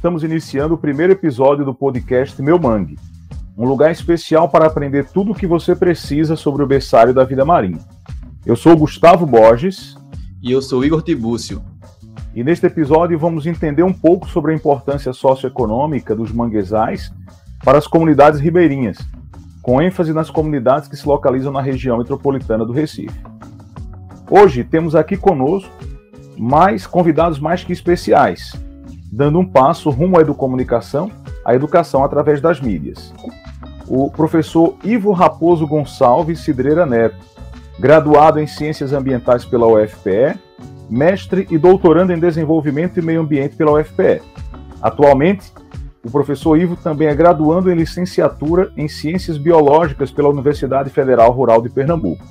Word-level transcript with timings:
estamos 0.00 0.24
iniciando 0.24 0.72
o 0.72 0.78
primeiro 0.78 1.12
episódio 1.12 1.62
do 1.62 1.74
podcast 1.74 2.40
Meu 2.40 2.58
Mangue, 2.58 2.98
um 3.54 3.66
lugar 3.66 3.90
especial 3.90 4.48
para 4.48 4.64
aprender 4.64 5.04
tudo 5.04 5.32
o 5.32 5.34
que 5.34 5.46
você 5.46 5.76
precisa 5.76 6.36
sobre 6.36 6.62
o 6.62 6.66
berçário 6.66 7.12
da 7.12 7.22
vida 7.22 7.44
marinha. 7.44 7.80
Eu 8.46 8.56
sou 8.56 8.74
Gustavo 8.78 9.26
Borges. 9.26 9.98
E 10.42 10.50
eu 10.52 10.62
sou 10.62 10.82
Igor 10.82 11.02
Tibúcio. 11.02 11.62
E 12.34 12.42
neste 12.42 12.64
episódio 12.64 13.18
vamos 13.18 13.44
entender 13.44 13.82
um 13.82 13.92
pouco 13.92 14.26
sobre 14.26 14.52
a 14.52 14.54
importância 14.54 15.12
socioeconômica 15.12 16.16
dos 16.16 16.32
manguezais 16.32 17.12
para 17.62 17.76
as 17.76 17.86
comunidades 17.86 18.40
ribeirinhas, 18.40 18.96
com 19.60 19.82
ênfase 19.82 20.14
nas 20.14 20.30
comunidades 20.30 20.88
que 20.88 20.96
se 20.96 21.06
localizam 21.06 21.52
na 21.52 21.60
região 21.60 21.98
metropolitana 21.98 22.64
do 22.64 22.72
Recife. 22.72 23.20
Hoje 24.30 24.64
temos 24.64 24.96
aqui 24.96 25.14
conosco 25.14 25.70
mais 26.38 26.86
convidados 26.86 27.38
mais 27.38 27.62
que 27.62 27.74
especiais, 27.74 28.54
dando 29.10 29.38
um 29.38 29.46
passo 29.46 29.90
rumo 29.90 30.18
à 30.18 30.20
educomunicação, 30.20 31.10
à 31.44 31.54
educação 31.54 32.04
através 32.04 32.40
das 32.40 32.60
mídias. 32.60 33.12
O 33.88 34.10
professor 34.10 34.76
Ivo 34.84 35.10
Raposo 35.12 35.66
Gonçalves 35.66 36.40
Cidreira 36.40 36.86
Neto, 36.86 37.16
graduado 37.78 38.38
em 38.38 38.46
Ciências 38.46 38.92
Ambientais 38.92 39.44
pela 39.44 39.66
UFPE, 39.66 40.38
mestre 40.88 41.46
e 41.50 41.58
doutorando 41.58 42.12
em 42.12 42.18
Desenvolvimento 42.18 42.98
e 42.98 43.02
Meio 43.02 43.22
Ambiente 43.22 43.56
pela 43.56 43.80
UFPE. 43.80 44.22
Atualmente, 44.80 45.52
o 46.04 46.10
professor 46.10 46.56
Ivo 46.56 46.76
também 46.76 47.08
é 47.08 47.14
graduando 47.14 47.70
em 47.70 47.74
licenciatura 47.74 48.72
em 48.76 48.88
Ciências 48.88 49.36
Biológicas 49.36 50.10
pela 50.10 50.28
Universidade 50.28 50.88
Federal 50.88 51.30
Rural 51.32 51.60
de 51.60 51.68
Pernambuco. 51.68 52.24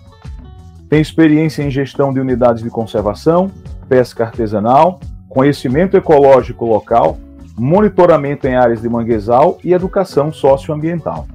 Tem 0.89 0.99
experiência 0.99 1.61
em 1.61 1.69
gestão 1.69 2.11
de 2.11 2.19
unidades 2.19 2.63
de 2.63 2.69
conservação, 2.69 3.51
pesca 3.87 4.23
artesanal, 4.23 4.99
conhecimento 5.29 5.95
ecológico 5.95 6.65
local, 6.65 7.17
monitoramento 7.55 8.47
em 8.47 8.55
áreas 8.55 8.81
de 8.81 8.89
manguezal 8.89 9.59
e 9.63 9.73
educação 9.73 10.33
socioambiental. 10.33 11.27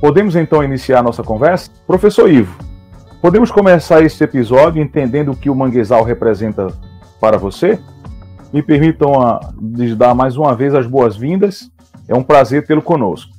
Podemos 0.00 0.36
então 0.36 0.62
iniciar 0.62 1.02
nossa 1.02 1.22
conversa? 1.22 1.70
Professor 1.86 2.30
Ivo, 2.30 2.54
podemos 3.22 3.50
começar 3.50 4.02
este 4.02 4.22
episódio 4.22 4.82
entendendo 4.82 5.32
o 5.32 5.36
que 5.36 5.48
o 5.48 5.54
manguezal 5.54 6.04
representa 6.04 6.68
para 7.18 7.38
você? 7.38 7.80
Me 8.52 8.62
permitam 8.62 9.20
a, 9.20 9.36
ah, 9.36 9.54
lhes 9.60 9.96
dar 9.96 10.14
mais 10.14 10.36
uma 10.36 10.54
vez 10.54 10.74
as 10.74 10.86
boas-vindas. 10.86 11.70
É 12.06 12.14
um 12.14 12.22
prazer 12.22 12.66
tê-lo 12.66 12.82
conosco. 12.82 13.32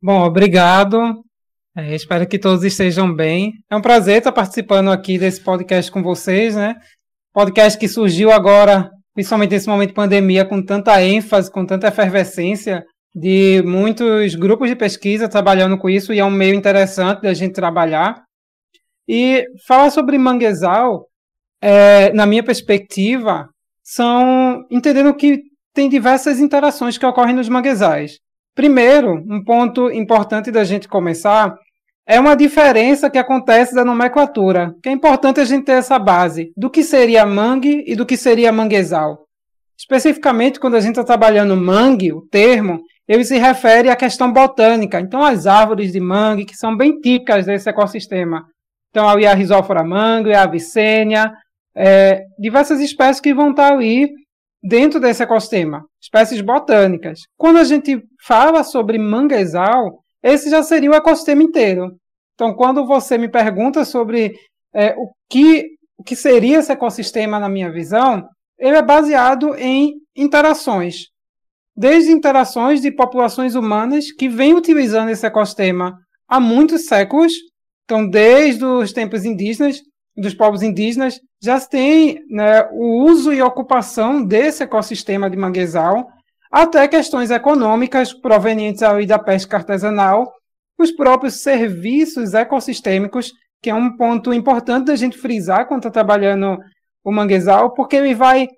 Bom, 0.00 0.22
obrigado. 0.22 1.25
É, 1.78 1.94
espero 1.94 2.26
que 2.26 2.38
todos 2.38 2.64
estejam 2.64 3.14
bem. 3.14 3.52
É 3.70 3.76
um 3.76 3.82
prazer 3.82 4.16
estar 4.16 4.32
participando 4.32 4.90
aqui 4.90 5.18
desse 5.18 5.42
podcast 5.42 5.92
com 5.92 6.02
vocês, 6.02 6.56
né? 6.56 6.74
Podcast 7.34 7.78
que 7.78 7.86
surgiu 7.86 8.32
agora, 8.32 8.90
principalmente 9.12 9.50
nesse 9.50 9.68
momento 9.68 9.88
de 9.88 9.94
pandemia, 9.94 10.46
com 10.46 10.62
tanta 10.62 11.02
ênfase, 11.02 11.52
com 11.52 11.66
tanta 11.66 11.88
efervescência 11.88 12.82
de 13.14 13.62
muitos 13.66 14.34
grupos 14.34 14.70
de 14.70 14.74
pesquisa 14.74 15.28
trabalhando 15.28 15.76
com 15.76 15.90
isso 15.90 16.14
e 16.14 16.18
é 16.18 16.24
um 16.24 16.30
meio 16.30 16.54
interessante 16.54 17.20
da 17.20 17.34
gente 17.34 17.52
trabalhar. 17.52 18.24
E 19.06 19.44
falar 19.66 19.90
sobre 19.90 20.16
manguezal, 20.16 21.06
é, 21.60 22.10
na 22.14 22.24
minha 22.24 22.42
perspectiva, 22.42 23.50
são 23.82 24.64
entendendo 24.70 25.14
que 25.14 25.42
tem 25.74 25.90
diversas 25.90 26.40
interações 26.40 26.96
que 26.96 27.04
ocorrem 27.04 27.34
nos 27.34 27.50
manguezais. 27.50 28.18
Primeiro, 28.54 29.22
um 29.28 29.44
ponto 29.44 29.90
importante 29.90 30.50
da 30.50 30.64
gente 30.64 30.88
começar 30.88 31.54
é 32.06 32.20
uma 32.20 32.36
diferença 32.36 33.10
que 33.10 33.18
acontece 33.18 33.74
da 33.74 33.84
nomenclatura, 33.84 34.74
que 34.80 34.88
é 34.88 34.92
importante 34.92 35.40
a 35.40 35.44
gente 35.44 35.64
ter 35.64 35.72
essa 35.72 35.98
base 35.98 36.52
do 36.56 36.70
que 36.70 36.84
seria 36.84 37.26
mangue 37.26 37.82
e 37.86 37.96
do 37.96 38.06
que 38.06 38.16
seria 38.16 38.52
manguezal. 38.52 39.26
Especificamente, 39.76 40.60
quando 40.60 40.76
a 40.76 40.80
gente 40.80 40.92
está 40.92 41.04
trabalhando 41.04 41.56
mangue, 41.56 42.12
o 42.12 42.22
termo, 42.22 42.80
ele 43.08 43.24
se 43.24 43.36
refere 43.36 43.90
à 43.90 43.96
questão 43.96 44.32
botânica. 44.32 45.00
Então, 45.00 45.22
as 45.22 45.46
árvores 45.46 45.92
de 45.92 46.00
mangue, 46.00 46.44
que 46.44 46.56
são 46.56 46.76
bem 46.76 46.98
típicas 47.00 47.44
desse 47.44 47.68
ecossistema. 47.68 48.44
Então, 48.90 49.08
ali 49.08 49.26
a 49.26 49.34
Rhizóphora 49.34 49.84
mangue, 49.84 50.32
a 50.32 50.44
Avicênia, 50.44 51.32
é, 51.76 52.22
diversas 52.38 52.80
espécies 52.80 53.20
que 53.20 53.34
vão 53.34 53.50
estar 53.50 53.72
ali 53.72 54.08
dentro 54.62 54.98
desse 54.98 55.22
ecossistema, 55.22 55.84
espécies 56.00 56.40
botânicas. 56.40 57.20
Quando 57.36 57.58
a 57.58 57.64
gente 57.64 58.02
fala 58.24 58.64
sobre 58.64 58.96
manguezal, 58.96 60.00
esse 60.26 60.50
já 60.50 60.62
seria 60.62 60.90
o 60.90 60.94
ecossistema 60.94 61.42
inteiro. 61.42 61.96
Então, 62.34 62.52
quando 62.52 62.84
você 62.84 63.16
me 63.16 63.28
pergunta 63.28 63.84
sobre 63.84 64.34
é, 64.74 64.94
o, 64.96 65.10
que, 65.30 65.68
o 65.96 66.02
que 66.02 66.16
seria 66.16 66.58
esse 66.58 66.72
ecossistema 66.72 67.38
na 67.38 67.48
minha 67.48 67.70
visão, 67.70 68.28
ele 68.58 68.76
é 68.76 68.82
baseado 68.82 69.54
em 69.54 69.94
interações. 70.16 71.06
Desde 71.76 72.10
interações 72.10 72.80
de 72.80 72.90
populações 72.90 73.54
humanas 73.54 74.10
que 74.10 74.28
vêm 74.28 74.54
utilizando 74.54 75.10
esse 75.10 75.26
ecossistema 75.26 75.96
há 76.28 76.40
muitos 76.40 76.86
séculos, 76.86 77.32
então 77.84 78.08
desde 78.08 78.64
os 78.64 78.92
tempos 78.92 79.24
indígenas, 79.24 79.80
dos 80.16 80.34
povos 80.34 80.62
indígenas, 80.62 81.20
já 81.42 81.60
se 81.60 81.68
tem 81.68 82.18
né, 82.28 82.66
o 82.72 83.04
uso 83.04 83.32
e 83.32 83.42
ocupação 83.42 84.24
desse 84.24 84.62
ecossistema 84.62 85.28
de 85.28 85.36
manguezal 85.36 86.08
até 86.50 86.86
questões 86.88 87.30
econômicas 87.30 88.12
provenientes 88.12 88.82
da 89.06 89.18
pesca 89.18 89.56
artesanal, 89.56 90.32
os 90.78 90.90
próprios 90.92 91.42
serviços 91.42 92.34
ecossistêmicos, 92.34 93.32
que 93.62 93.70
é 93.70 93.74
um 93.74 93.96
ponto 93.96 94.32
importante 94.32 94.86
da 94.86 94.96
gente 94.96 95.16
frisar 95.16 95.66
quando 95.66 95.80
está 95.80 95.90
trabalhando 95.90 96.58
o 97.02 97.12
manguezal, 97.12 97.72
porque 97.72 97.96
ele 97.96 98.14
vai 98.14 98.48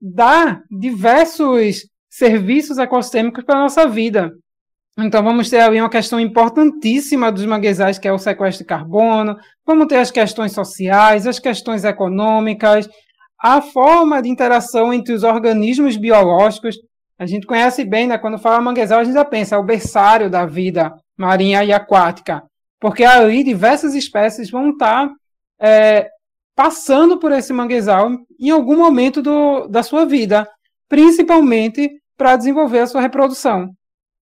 dar 0.00 0.62
diversos 0.70 1.86
serviços 2.08 2.78
ecossistêmicos 2.78 3.44
para 3.44 3.56
a 3.56 3.62
nossa 3.62 3.86
vida. 3.86 4.32
Então, 4.98 5.22
vamos 5.22 5.48
ter 5.48 5.60
ali 5.60 5.80
uma 5.80 5.88
questão 5.88 6.20
importantíssima 6.20 7.32
dos 7.32 7.46
manguezais, 7.46 7.98
que 7.98 8.06
é 8.06 8.12
o 8.12 8.18
sequestro 8.18 8.64
de 8.64 8.68
carbono, 8.68 9.38
vamos 9.66 9.86
ter 9.86 9.96
as 9.96 10.10
questões 10.10 10.52
sociais, 10.52 11.26
as 11.26 11.38
questões 11.38 11.84
econômicas, 11.84 12.88
a 13.42 13.60
forma 13.60 14.22
de 14.22 14.28
interação 14.28 14.94
entre 14.94 15.12
os 15.12 15.24
organismos 15.24 15.96
biológicos. 15.96 16.76
A 17.18 17.26
gente 17.26 17.44
conhece 17.44 17.84
bem, 17.84 18.06
né? 18.06 18.16
Quando 18.16 18.38
fala 18.38 18.60
manguezal, 18.60 19.00
a 19.00 19.04
gente 19.04 19.14
já 19.14 19.24
pensa, 19.24 19.56
é 19.56 19.58
o 19.58 19.64
berçário 19.64 20.30
da 20.30 20.46
vida 20.46 20.94
marinha 21.16 21.64
e 21.64 21.72
aquática, 21.72 22.42
porque 22.80 23.04
ali 23.04 23.42
diversas 23.42 23.94
espécies 23.94 24.50
vão 24.50 24.70
estar 24.70 25.10
é, 25.60 26.08
passando 26.54 27.18
por 27.18 27.32
esse 27.32 27.52
manguezal 27.52 28.10
em 28.38 28.50
algum 28.50 28.76
momento 28.76 29.20
do, 29.20 29.66
da 29.66 29.82
sua 29.82 30.04
vida, 30.04 30.48
principalmente 30.88 31.90
para 32.16 32.36
desenvolver 32.36 32.80
a 32.80 32.86
sua 32.86 33.00
reprodução. 33.00 33.70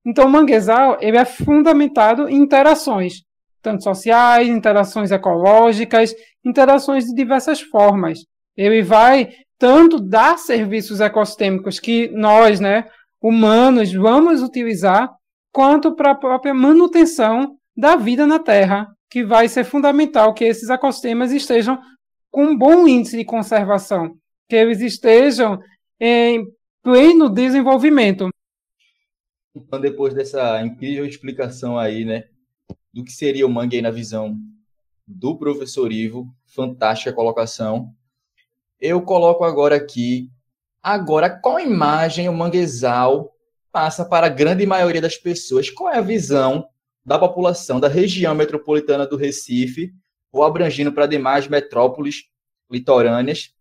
Então, 0.05 0.25
o 0.25 0.29
manguezal 0.29 0.97
ele 1.01 1.17
é 1.17 1.25
fundamentado 1.25 2.29
em 2.29 2.37
interações, 2.37 3.21
tanto 3.61 3.83
sociais, 3.83 4.47
interações 4.47 5.11
ecológicas, 5.11 6.13
interações 6.43 7.05
de 7.05 7.13
diversas 7.13 7.59
formas. 7.61 8.19
Ele 8.59 8.81
vai 8.81 9.31
tanto 9.57 10.01
dar 10.01 10.37
serviços 10.37 10.99
ecossistêmicos 10.99 11.79
que 11.79 12.09
nós, 12.09 12.59
né, 12.59 12.89
humanos, 13.21 13.93
vamos 13.93 14.41
utilizar, 14.41 15.09
quanto 15.49 15.95
para 15.95 16.11
a 16.11 16.15
própria 16.15 16.53
manutenção 16.53 17.57
da 17.75 17.95
vida 17.95 18.27
na 18.27 18.37
Terra, 18.37 18.93
que 19.09 19.23
vai 19.23 19.47
ser 19.47 19.63
fundamental 19.63 20.33
que 20.33 20.43
esses 20.43 20.69
ecossistemas 20.69 21.31
estejam 21.31 21.79
com 22.29 22.47
um 22.47 22.57
bom 22.57 22.85
índice 22.85 23.15
de 23.15 23.23
conservação, 23.23 24.17
que 24.49 24.57
eles 24.57 24.81
estejam 24.81 25.57
em 25.97 26.45
pleno 26.83 27.29
desenvolvimento. 27.29 28.29
Então, 29.55 29.79
depois 29.79 30.13
dessa 30.13 30.61
incrível 30.61 31.05
explicação 31.05 31.77
aí, 31.77 32.03
né, 32.03 32.25
do 32.93 33.05
que 33.05 33.11
seria 33.13 33.47
o 33.47 33.49
mangue 33.49 33.81
na 33.81 33.89
visão 33.89 34.37
do 35.07 35.37
professor 35.37 35.93
Ivo, 35.93 36.27
fantástica 36.45 37.13
colocação 37.13 37.95
eu 38.79 39.01
coloco 39.01 39.43
agora 39.43 39.75
aqui. 39.75 40.29
Agora, 40.81 41.29
qual 41.29 41.59
imagem 41.59 42.29
o 42.29 42.33
manguezal 42.33 43.35
passa 43.71 44.05
para 44.05 44.27
a 44.27 44.29
grande 44.29 44.65
maioria 44.65 45.01
das 45.01 45.17
pessoas? 45.17 45.69
Qual 45.69 45.93
é 45.93 45.97
a 45.97 46.01
visão 46.01 46.67
da 47.05 47.19
população 47.19 47.79
da 47.79 47.87
região 47.87 48.33
metropolitana 48.33 49.05
do 49.05 49.17
Recife, 49.17 49.93
ou 50.31 50.43
abrangindo 50.43 50.91
para 50.91 51.07
demais 51.07 51.47
metrópoles 51.47 52.29
litorâneas? 52.69 53.53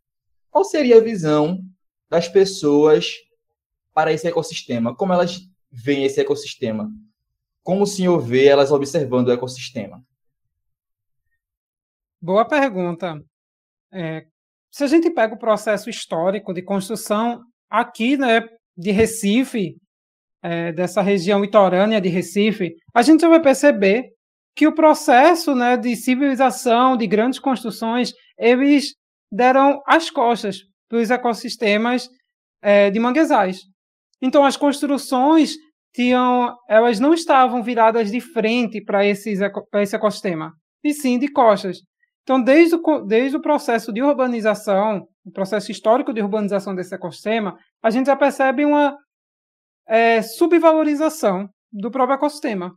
Qual 0.50 0.64
seria 0.64 0.98
a 0.98 1.02
visão 1.02 1.64
das 2.08 2.28
pessoas 2.28 3.14
para 3.92 4.12
esse 4.12 4.26
ecossistema? 4.26 4.94
Como 4.94 5.12
elas 5.12 5.40
veem 5.70 6.04
esse 6.04 6.20
ecossistema? 6.20 6.90
Como 7.62 7.82
o 7.82 7.86
senhor 7.86 8.18
vê 8.20 8.46
elas 8.46 8.70
observando 8.70 9.28
o 9.28 9.32
ecossistema? 9.32 10.02
Boa 12.20 12.44
pergunta. 12.44 13.22
É, 13.92 14.26
se 14.70 14.84
a 14.84 14.86
gente 14.86 15.10
pega 15.10 15.34
o 15.34 15.38
processo 15.38 15.88
histórico 15.88 16.52
de 16.52 16.62
construção 16.62 17.40
aqui, 17.70 18.16
né, 18.16 18.42
de 18.76 18.90
Recife, 18.90 19.76
é, 20.42 20.72
dessa 20.72 21.02
região 21.02 21.40
litorânea 21.40 22.00
de 22.00 22.08
Recife, 22.08 22.74
a 22.94 23.02
gente 23.02 23.26
vai 23.26 23.40
perceber 23.40 24.04
que 24.54 24.66
o 24.66 24.74
processo 24.74 25.54
né, 25.54 25.76
de 25.76 25.94
civilização, 25.96 26.96
de 26.96 27.06
grandes 27.06 27.38
construções, 27.38 28.12
eles 28.38 28.94
deram 29.30 29.80
as 29.86 30.10
costas 30.10 30.58
para 30.88 30.98
os 30.98 31.10
ecossistemas 31.10 32.08
é, 32.62 32.90
de 32.90 32.98
manguezais. 32.98 33.60
Então, 34.20 34.44
as 34.44 34.56
construções 34.56 35.54
tinham, 35.94 36.56
elas 36.68 36.98
não 36.98 37.14
estavam 37.14 37.62
viradas 37.62 38.10
de 38.10 38.20
frente 38.20 38.82
para 38.82 39.06
esse 39.06 39.34
ecossistema, 39.94 40.52
e 40.82 40.92
sim 40.92 41.18
de 41.18 41.28
costas. 41.30 41.78
Então, 42.28 42.42
desde 42.42 42.74
o, 42.76 43.00
desde 43.00 43.38
o 43.38 43.40
processo 43.40 43.90
de 43.90 44.02
urbanização, 44.02 45.08
o 45.24 45.32
processo 45.32 45.72
histórico 45.72 46.12
de 46.12 46.20
urbanização 46.20 46.74
desse 46.74 46.94
ecossistema, 46.94 47.58
a 47.82 47.88
gente 47.88 48.04
já 48.04 48.14
percebe 48.14 48.66
uma 48.66 48.98
é, 49.86 50.20
subvalorização 50.20 51.48
do 51.72 51.90
próprio 51.90 52.16
ecossistema. 52.16 52.74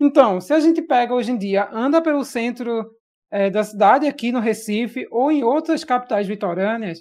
Então, 0.00 0.40
se 0.40 0.54
a 0.54 0.60
gente 0.60 0.80
pega 0.80 1.12
hoje 1.12 1.32
em 1.32 1.36
dia, 1.36 1.68
anda 1.72 2.00
pelo 2.00 2.22
centro 2.22 2.88
é, 3.32 3.50
da 3.50 3.64
cidade, 3.64 4.06
aqui 4.06 4.30
no 4.30 4.38
Recife, 4.38 5.08
ou 5.10 5.32
em 5.32 5.42
outras 5.42 5.82
capitais 5.82 6.28
vitorâneas, 6.28 7.00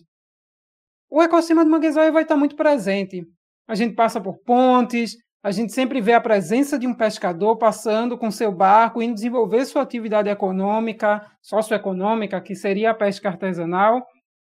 o 1.11 1.21
ecossistema 1.21 1.63
de 1.63 1.69
manguezal 1.69 2.11
vai 2.11 2.23
estar 2.23 2.35
muito 2.35 2.55
presente. 2.55 3.23
A 3.67 3.75
gente 3.75 3.93
passa 3.93 4.19
por 4.19 4.39
pontes, 4.39 5.15
a 5.43 5.51
gente 5.51 5.73
sempre 5.73 5.99
vê 5.99 6.13
a 6.13 6.21
presença 6.21 6.79
de 6.79 6.87
um 6.87 6.93
pescador 6.93 7.57
passando 7.57 8.17
com 8.17 8.31
seu 8.31 8.49
barco, 8.49 9.01
indo 9.01 9.13
desenvolver 9.13 9.65
sua 9.65 9.81
atividade 9.81 10.29
econômica, 10.29 11.29
socioeconômica, 11.41 12.39
que 12.39 12.55
seria 12.55 12.91
a 12.91 12.95
pesca 12.95 13.27
artesanal. 13.27 14.07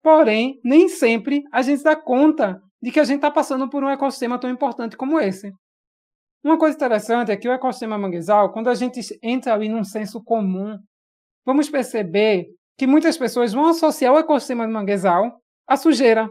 Porém, 0.00 0.60
nem 0.62 0.88
sempre 0.88 1.42
a 1.50 1.60
gente 1.60 1.82
dá 1.82 1.96
conta 1.96 2.62
de 2.80 2.92
que 2.92 3.00
a 3.00 3.04
gente 3.04 3.16
está 3.16 3.32
passando 3.32 3.68
por 3.68 3.82
um 3.82 3.88
ecossistema 3.88 4.38
tão 4.38 4.48
importante 4.48 4.96
como 4.96 5.18
esse. 5.18 5.52
Uma 6.44 6.56
coisa 6.56 6.76
interessante 6.76 7.32
é 7.32 7.36
que 7.36 7.48
o 7.48 7.52
ecossistema 7.52 7.98
manguezal, 7.98 8.52
quando 8.52 8.70
a 8.70 8.74
gente 8.76 9.00
entra 9.20 9.54
ali 9.54 9.68
num 9.68 9.82
senso 9.82 10.22
comum, 10.22 10.78
vamos 11.44 11.68
perceber 11.68 12.46
que 12.78 12.86
muitas 12.86 13.18
pessoas 13.18 13.52
vão 13.52 13.66
associar 13.66 14.14
o 14.14 14.18
ecossistema 14.18 14.68
manguezal 14.68 15.40
à 15.66 15.76
sujeira, 15.76 16.30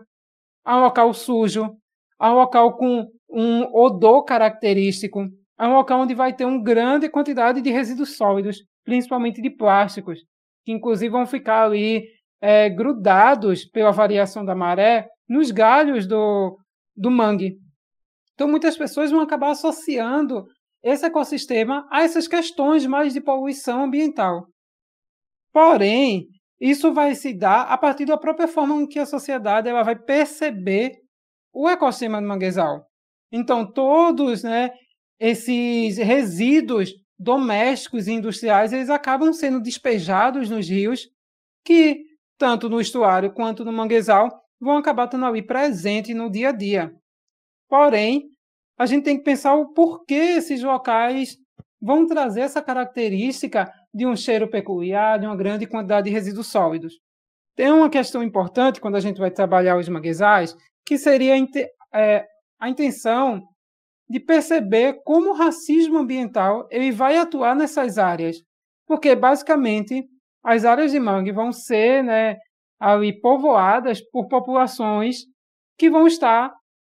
a 0.64 0.78
um 0.78 0.82
local 0.82 1.14
sujo, 1.14 1.76
a 2.18 2.32
um 2.32 2.36
local 2.36 2.78
com 2.78 3.06
um 3.30 3.64
odor 3.76 4.24
característico, 4.24 5.28
a 5.58 5.68
um 5.68 5.74
local 5.74 6.02
onde 6.02 6.14
vai 6.14 6.34
ter 6.34 6.46
uma 6.46 6.62
grande 6.62 7.10
quantidade 7.10 7.62
de 7.62 7.72
resíduos 7.72 8.18
sólidos, 8.18 8.64
principalmente 8.84 9.42
de 9.42 9.50
plásticos, 9.50 10.20
que 10.64 10.72
inclusive 10.72 11.12
vão 11.12 11.26
ficar 11.26 11.64
ali 11.64 12.04
é, 12.42 12.70
grudados 12.70 13.66
pela 13.66 13.92
variação 13.92 14.46
da 14.46 14.56
maré 14.56 15.08
nos 15.28 15.52
galhos 15.52 16.08
do, 16.08 16.58
do 16.96 17.10
mangue. 17.10 17.58
Então, 18.34 18.48
muitas 18.48 18.78
pessoas 18.78 19.12
vão 19.12 19.22
acabar 19.22 19.52
associando 19.52 20.46
esse 20.84 21.06
ecossistema 21.06 21.88
a 21.90 22.04
essas 22.04 22.28
questões 22.28 22.86
mais 22.86 23.14
de 23.14 23.22
poluição 23.22 23.86
ambiental. 23.86 24.46
Porém, 25.52 26.28
isso 26.60 26.94
vai 26.94 27.16
se 27.16 27.34
dar 27.34 27.64
a 27.64 27.78
partir 27.78 28.06
da 28.06 28.18
própria 28.18 28.48
forma 28.48 28.76
em 28.76 28.88
que 28.88 29.00
a 29.00 29.06
sociedade 29.06 29.68
ela 29.68 29.84
vai 29.84 29.96
perceber 29.96 30.92
o 31.54 31.68
ecossistema 31.68 32.22
do 32.22 32.28
manguezal. 32.28 32.86
Então, 33.32 33.70
todos 33.70 34.44
né, 34.44 34.72
esses 35.20 35.98
resíduos 35.98 36.94
domésticos 37.18 38.08
e 38.08 38.14
industriais 38.14 38.74
eles 38.74 38.90
acabam 38.90 39.32
sendo 39.34 39.62
despejados 39.62 40.50
nos 40.50 40.68
rios, 40.68 41.08
que, 41.64 42.04
tanto 42.38 42.70
no 42.70 42.82
estuário 42.82 43.34
quanto 43.34 43.64
no 43.64 43.72
manguezal, 43.72 44.30
vão 44.60 44.78
acabar 44.78 45.06
estando 45.06 45.26
ali 45.26 45.42
presentes 45.42 46.16
no 46.16 46.30
dia 46.30 46.50
a 46.50 46.52
dia. 46.52 46.94
Porém, 47.70 48.30
a 48.78 48.86
gente 48.86 49.04
tem 49.04 49.18
que 49.18 49.24
pensar 49.24 49.54
o 49.56 49.74
porquê 49.74 50.36
esses 50.38 50.62
locais 50.62 51.38
vão 51.82 52.06
trazer 52.06 52.42
essa 52.42 52.62
característica 52.62 53.72
de 53.94 54.06
um 54.06 54.16
cheiro 54.16 54.50
peculiar, 54.50 55.20
de 55.20 55.26
uma 55.26 55.36
grande 55.36 55.66
quantidade 55.66 56.10
de 56.10 56.14
resíduos 56.14 56.48
sólidos. 56.48 56.94
Tem 57.56 57.72
uma 57.72 57.90
questão 57.90 58.22
importante 58.22 58.82
quando 58.82 58.96
a 58.96 59.00
gente 59.00 59.20
vai 59.20 59.32
trabalhar 59.32 59.78
os 59.78 59.88
manguezais, 59.88 60.56
que 60.86 60.98
seria 60.98 61.36
é, 61.94 62.28
a 62.66 62.70
intenção 62.70 63.42
de 64.10 64.20
perceber 64.20 65.02
como 65.04 65.30
o 65.30 65.34
racismo 65.34 66.00
ambiental 66.00 66.68
ele 66.72 66.92
vai 66.92 67.18
atuar 67.18 67.56
nessas 67.56 67.98
áreas. 67.98 68.38
Porque, 68.88 69.16
basicamente, 69.16 70.04
as 70.44 70.66
áreas 70.66 70.92
de 70.92 71.00
mangue 71.00 71.32
vão 71.32 71.52
ser 71.52 72.04
né, 72.04 72.38
ali 72.80 73.20
povoadas 73.20 74.02
por 74.12 74.28
populações 74.28 75.18
que 75.78 75.90
vão 75.90 76.08
estar 76.08 76.52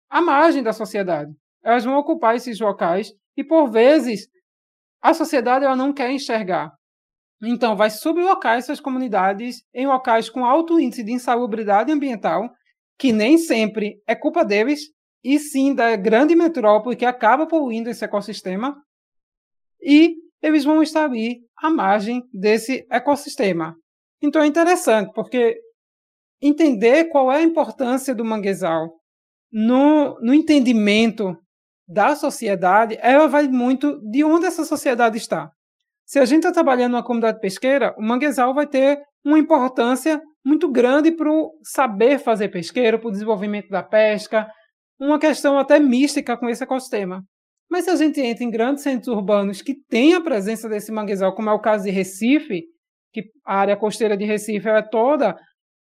à 0.09 0.21
margem 0.21 0.63
da 0.63 0.73
sociedade. 0.73 1.31
Elas 1.63 1.85
vão 1.85 1.97
ocupar 1.97 2.35
esses 2.35 2.59
locais 2.59 3.11
e, 3.37 3.43
por 3.43 3.69
vezes, 3.69 4.27
a 5.01 5.13
sociedade 5.13 5.65
ela 5.65 5.75
não 5.75 5.93
quer 5.93 6.11
enxergar. 6.11 6.71
Então, 7.41 7.75
vai 7.75 7.89
sublocar 7.89 8.57
essas 8.57 8.79
comunidades 8.79 9.63
em 9.73 9.87
locais 9.87 10.29
com 10.29 10.45
alto 10.45 10.79
índice 10.79 11.03
de 11.03 11.11
insalubridade 11.11 11.91
ambiental, 11.91 12.49
que 12.97 13.11
nem 13.11 13.37
sempre 13.37 14.01
é 14.05 14.15
culpa 14.15 14.43
deles, 14.43 14.81
e 15.23 15.39
sim 15.39 15.73
da 15.73 15.95
grande 15.95 16.35
metrópole 16.35 16.95
que 16.95 17.05
acaba 17.05 17.45
poluindo 17.45 17.89
esse 17.89 18.03
ecossistema, 18.03 18.81
e 19.81 20.15
eles 20.41 20.63
vão 20.63 20.81
estar 20.81 21.05
ali 21.05 21.41
à 21.57 21.69
margem 21.69 22.23
desse 22.33 22.85
ecossistema. 22.89 23.75
Então 24.21 24.41
é 24.41 24.47
interessante, 24.47 25.11
porque 25.13 25.59
entender 26.41 27.05
qual 27.05 27.31
é 27.31 27.37
a 27.37 27.43
importância 27.43 28.15
do 28.15 28.23
manguezal 28.23 28.99
no, 29.51 30.19
no 30.21 30.33
entendimento 30.33 31.37
da 31.87 32.15
sociedade, 32.15 32.97
ela 33.01 33.27
vai 33.27 33.47
muito 33.47 33.99
de 34.09 34.23
onde 34.23 34.45
essa 34.45 34.63
sociedade 34.63 35.17
está. 35.17 35.51
Se 36.05 36.19
a 36.19 36.25
gente 36.25 36.39
está 36.39 36.51
trabalhando 36.51 36.91
numa 36.91 37.03
comunidade 37.03 37.39
pesqueira, 37.39 37.95
o 37.97 38.01
manguezal 38.01 38.53
vai 38.53 38.67
ter 38.67 39.01
uma 39.25 39.39
importância 39.39 40.21
muito 40.45 40.71
grande 40.71 41.11
para 41.11 41.31
o 41.31 41.51
saber 41.63 42.19
fazer 42.19 42.49
pesqueiro, 42.49 42.99
para 42.99 43.09
o 43.09 43.11
desenvolvimento 43.11 43.69
da 43.69 43.83
pesca, 43.83 44.49
uma 44.99 45.19
questão 45.19 45.57
até 45.57 45.79
mística 45.79 46.37
com 46.37 46.49
esse 46.49 46.63
ecossistema. 46.63 47.23
Mas 47.69 47.85
se 47.85 47.91
a 47.91 47.95
gente 47.95 48.19
entra 48.19 48.43
em 48.43 48.49
grandes 48.49 48.83
centros 48.83 49.07
urbanos 49.07 49.61
que 49.61 49.75
têm 49.75 50.15
a 50.15 50.21
presença 50.21 50.67
desse 50.67 50.91
manguezal, 50.91 51.33
como 51.35 51.49
é 51.49 51.53
o 51.53 51.59
caso 51.59 51.83
de 51.83 51.91
Recife, 51.91 52.63
que 53.13 53.23
a 53.45 53.57
área 53.57 53.77
costeira 53.77 54.17
de 54.17 54.25
Recife 54.25 54.67
é 54.67 54.81
toda 54.81 55.35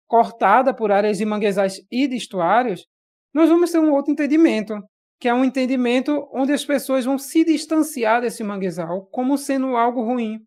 cortada 0.07 0.75
por 0.75 0.91
áreas 0.93 1.19
de 1.19 1.25
manguezais 1.25 1.81
e 1.91 2.07
de 2.07 2.17
estuários, 2.17 2.85
nós 3.33 3.49
vamos 3.49 3.71
ter 3.71 3.79
um 3.79 3.93
outro 3.93 4.13
entendimento, 4.13 4.75
que 5.21 5.29
é 5.29 5.35
um 5.35 5.45
entendimento 5.45 6.29
onde 6.33 6.53
as 6.53 6.65
pessoas 6.65 7.05
vão 7.05 7.19
se 7.19 7.45
distanciar 7.45 8.21
desse 8.21 8.45
manguezal 8.45 9.07
como 9.07 9.37
sendo 9.37 9.77
algo 9.77 10.03
ruim. 10.03 10.39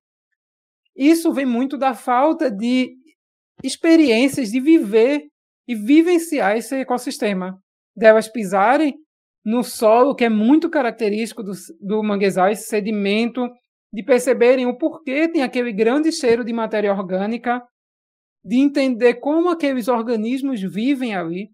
Isso 0.95 1.31
vem 1.33 1.45
muito 1.45 1.77
da 1.77 1.93
falta 1.93 2.49
de 2.49 2.93
experiências 3.63 4.49
de 4.49 4.59
viver 4.59 5.23
e 5.67 5.75
vivenciar 5.75 6.57
esse 6.57 6.75
ecossistema, 6.75 7.57
delas 7.99 8.27
pisarem 8.27 8.95
no 9.45 9.63
solo, 9.63 10.15
que 10.15 10.25
é 10.25 10.29
muito 10.29 10.69
característico 10.69 11.43
do, 11.43 11.51
do 11.81 12.03
manguezal, 12.03 12.49
esse 12.49 12.67
sedimento, 12.67 13.47
de 13.91 14.03
perceberem 14.03 14.65
o 14.65 14.77
porquê 14.77 15.27
tem 15.27 15.41
aquele 15.41 15.71
grande 15.71 16.11
cheiro 16.11 16.43
de 16.43 16.53
matéria 16.53 16.93
orgânica, 16.93 17.61
de 18.43 18.57
entender 18.57 19.15
como 19.15 19.49
aqueles 19.49 19.87
organismos 19.87 20.61
vivem 20.61 21.15
ali. 21.15 21.49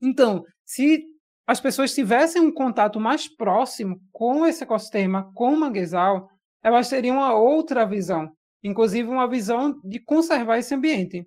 Então, 0.00 0.44
se 0.64 1.04
as 1.46 1.60
pessoas 1.60 1.94
tivessem 1.94 2.42
um 2.42 2.52
contato 2.52 3.00
mais 3.00 3.28
próximo 3.34 4.00
com 4.12 4.46
esse 4.46 4.62
ecossistema, 4.62 5.30
com 5.34 5.52
o 5.52 5.58
manguezal, 5.58 6.28
elas 6.62 6.88
teriam 6.88 7.16
uma 7.16 7.34
outra 7.34 7.84
visão, 7.86 8.30
inclusive 8.62 9.08
uma 9.08 9.28
visão 9.28 9.74
de 9.84 10.00
conservar 10.00 10.58
esse 10.58 10.74
ambiente. 10.74 11.24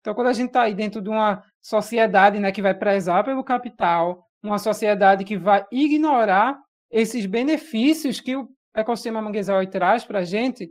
Então, 0.00 0.14
quando 0.14 0.28
a 0.28 0.32
gente 0.32 0.48
está 0.48 0.62
aí 0.62 0.74
dentro 0.74 1.02
de 1.02 1.08
uma 1.08 1.42
sociedade 1.66 2.38
né, 2.38 2.52
que 2.52 2.62
vai 2.62 2.74
prezar 2.74 3.24
pelo 3.24 3.42
capital, 3.42 4.24
uma 4.40 4.56
sociedade 4.56 5.24
que 5.24 5.36
vai 5.36 5.66
ignorar 5.72 6.56
esses 6.88 7.26
benefícios 7.26 8.20
que 8.20 8.36
o 8.36 8.48
ecossistema 8.72 9.20
manguezal 9.20 9.66
traz 9.66 10.04
para 10.04 10.20
a 10.20 10.24
gente, 10.24 10.70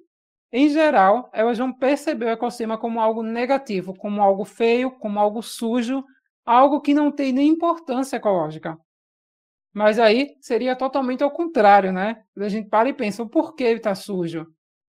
em 0.54 0.70
geral, 0.70 1.30
elas 1.34 1.58
vão 1.58 1.74
perceber 1.74 2.26
o 2.28 2.30
ecossistema 2.30 2.78
como 2.78 3.02
algo 3.02 3.22
negativo, 3.22 3.94
como 3.94 4.22
algo 4.22 4.46
feio, 4.46 4.90
como 4.90 5.20
algo 5.20 5.42
sujo, 5.42 6.02
algo 6.46 6.80
que 6.80 6.94
não 6.94 7.12
tem 7.12 7.34
nem 7.34 7.50
importância 7.50 8.16
ecológica. 8.16 8.78
Mas 9.74 10.00
aí 10.00 10.38
seria 10.40 10.78
totalmente 10.78 11.22
ao 11.22 11.32
contrário, 11.32 11.92
né? 11.92 12.24
A 12.38 12.48
gente 12.48 12.70
para 12.70 12.88
e 12.88 12.94
pensa 12.94 13.22
o 13.22 13.28
porquê 13.30 13.66
ele 13.66 13.80
está 13.80 13.94
sujo, 13.94 14.48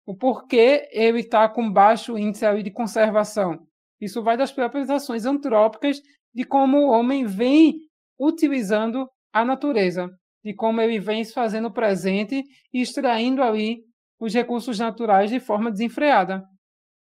o 0.04 0.18
porquê 0.18 0.90
ele 0.92 1.20
está 1.20 1.48
com 1.48 1.72
baixo 1.72 2.18
índice 2.18 2.64
de 2.64 2.72
conservação. 2.72 3.68
Isso 4.02 4.24
vai 4.24 4.36
das 4.36 4.52
próprias 4.52 4.90
ações 4.90 5.26
antrópicas 5.26 6.02
de 6.34 6.44
como 6.44 6.80
o 6.80 6.90
homem 6.90 7.26
vem 7.26 7.76
utilizando 8.20 9.08
a 9.32 9.46
natureza, 9.46 10.10
de 10.44 10.54
como 10.54 10.82
ele 10.82 11.00
vem 11.00 11.24
se 11.24 11.34
fazendo 11.34 11.72
presente 11.72 12.44
e 12.74 12.82
extraindo 12.82 13.44
ali 13.44 13.84
os 14.20 14.34
recursos 14.34 14.80
naturais 14.80 15.30
de 15.30 15.40
forma 15.40 15.72
desenfreada. 15.72 16.44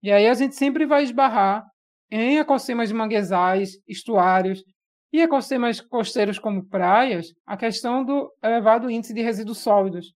E 0.01 0.11
aí 0.11 0.27
a 0.27 0.33
gente 0.33 0.55
sempre 0.55 0.85
vai 0.85 1.03
esbarrar 1.03 1.63
em 2.11 2.37
ecossistemas 2.37 2.89
de 2.89 2.95
manguezais, 2.95 3.71
estuários 3.87 4.63
e 5.11 5.21
ecossistemas 5.21 5.81
costeiros 5.81 6.39
como 6.39 6.67
praias, 6.67 7.27
a 7.45 7.57
questão 7.57 8.03
do 8.03 8.31
elevado 8.43 8.89
índice 8.89 9.13
de 9.13 9.21
resíduos 9.21 9.59
sólidos. 9.59 10.13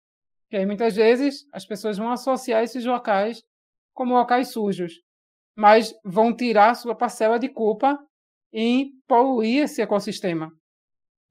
Que 0.48 0.56
aí 0.56 0.66
muitas 0.66 0.96
vezes 0.96 1.44
as 1.52 1.64
pessoas 1.64 1.96
vão 1.96 2.10
associar 2.10 2.62
esses 2.62 2.84
locais 2.84 3.42
como 3.94 4.14
locais 4.14 4.52
sujos. 4.52 4.92
Mas 5.56 5.92
vão 6.04 6.34
tirar 6.34 6.74
sua 6.74 6.94
parcela 6.94 7.38
de 7.38 7.48
culpa 7.48 7.98
em 8.52 8.90
poluir 9.06 9.64
esse 9.64 9.80
ecossistema. 9.80 10.50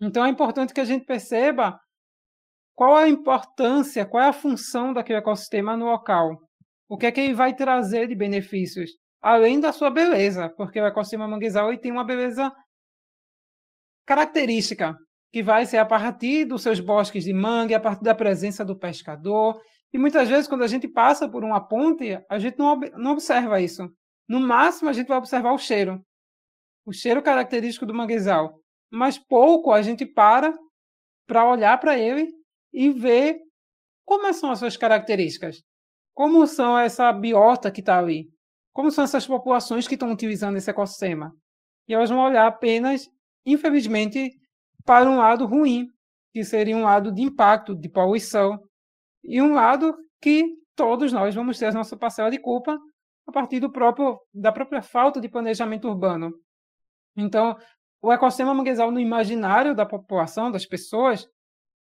Então 0.01 0.25
é 0.25 0.29
importante 0.29 0.73
que 0.73 0.79
a 0.79 0.85
gente 0.85 1.05
perceba 1.05 1.79
qual 2.75 2.95
a 2.95 3.09
importância, 3.09 4.05
qual 4.05 4.23
é 4.23 4.27
a 4.27 4.33
função 4.33 4.93
daquele 4.93 5.19
ecossistema 5.19 5.75
no 5.75 5.85
local. 5.85 6.37
O 6.87 6.97
que 6.97 7.05
é 7.05 7.11
que 7.11 7.19
ele 7.19 7.33
vai 7.33 7.53
trazer 7.53 8.07
de 8.07 8.15
benefícios, 8.15 8.91
além 9.21 9.59
da 9.59 9.73
sua 9.73 9.89
beleza, 9.89 10.49
porque 10.55 10.79
o 10.79 10.85
ecossistema 10.85 11.27
manguezal 11.27 11.69
ele 11.69 11.77
tem 11.77 11.91
uma 11.91 12.05
beleza 12.05 12.51
característica, 14.05 14.95
que 15.31 15.43
vai 15.43 15.65
ser 15.65 15.77
a 15.77 15.85
partir 15.85 16.45
dos 16.45 16.63
seus 16.63 16.79
bosques 16.79 17.23
de 17.23 17.33
mangue, 17.33 17.75
a 17.75 17.79
partir 17.79 18.03
da 18.03 18.15
presença 18.15 18.65
do 18.65 18.77
pescador. 18.77 19.61
E 19.93 19.97
muitas 19.97 20.27
vezes, 20.27 20.47
quando 20.47 20.63
a 20.63 20.67
gente 20.67 20.87
passa 20.87 21.29
por 21.29 21.43
uma 21.43 21.59
ponte, 21.59 22.19
a 22.29 22.39
gente 22.39 22.57
não, 22.57 22.79
não 22.97 23.11
observa 23.11 23.61
isso. 23.61 23.87
No 24.29 24.39
máximo, 24.39 24.91
a 24.91 24.93
gente 24.93 25.07
vai 25.07 25.17
observar 25.17 25.51
o 25.53 25.57
cheiro, 25.57 26.05
o 26.85 26.93
cheiro 26.93 27.19
característico 27.19 27.83
do 27.83 27.95
manguezal. 27.95 28.61
Mas 28.91 29.17
pouco 29.17 29.71
a 29.71 29.81
gente 29.81 30.05
para 30.05 30.55
para 31.27 31.49
olhar 31.49 31.79
para 31.79 31.97
ele 31.97 32.31
e 32.71 32.91
ver 32.91 33.39
como 34.05 34.31
são 34.33 34.51
as 34.51 34.59
suas 34.59 34.77
características. 34.77 35.63
Como 36.15 36.45
são 36.47 36.77
essa 36.77 37.11
biota 37.11 37.71
que 37.71 37.81
está 37.81 37.97
ali? 37.97 38.27
Como 38.73 38.91
são 38.91 39.03
essas 39.03 39.25
populações 39.25 39.87
que 39.87 39.95
estão 39.95 40.11
utilizando 40.11 40.57
esse 40.57 40.69
ecossistema? 40.69 41.31
E 41.87 41.93
elas 41.93 42.09
vão 42.09 42.19
olhar 42.19 42.47
apenas, 42.47 43.07
infelizmente, 43.45 44.31
para 44.85 45.09
um 45.09 45.17
lado 45.17 45.45
ruim, 45.45 45.87
que 46.33 46.43
seria 46.43 46.75
um 46.75 46.83
lado 46.83 47.11
de 47.11 47.21
impacto, 47.21 47.75
de 47.75 47.89
poluição, 47.89 48.59
e 49.23 49.41
um 49.41 49.53
lado 49.53 49.95
que 50.21 50.55
todos 50.75 51.11
nós 51.11 51.33
vamos 51.33 51.57
ter 51.57 51.67
a 51.67 51.71
nossa 51.71 51.97
parcela 51.97 52.31
de 52.31 52.39
culpa 52.39 52.79
a 53.29 53.31
partir 53.31 53.59
do 53.59 53.71
próprio, 53.71 54.19
da 54.33 54.51
própria 54.51 54.81
falta 54.81 55.21
de 55.21 55.29
planejamento 55.29 55.87
urbano. 55.87 56.33
Então, 57.15 57.57
o 58.01 58.11
ecossistema 58.11 58.53
manguezal 58.53 58.91
no 58.91 58.99
imaginário 58.99 59.75
da 59.75 59.85
população, 59.85 60.51
das 60.51 60.65
pessoas, 60.65 61.27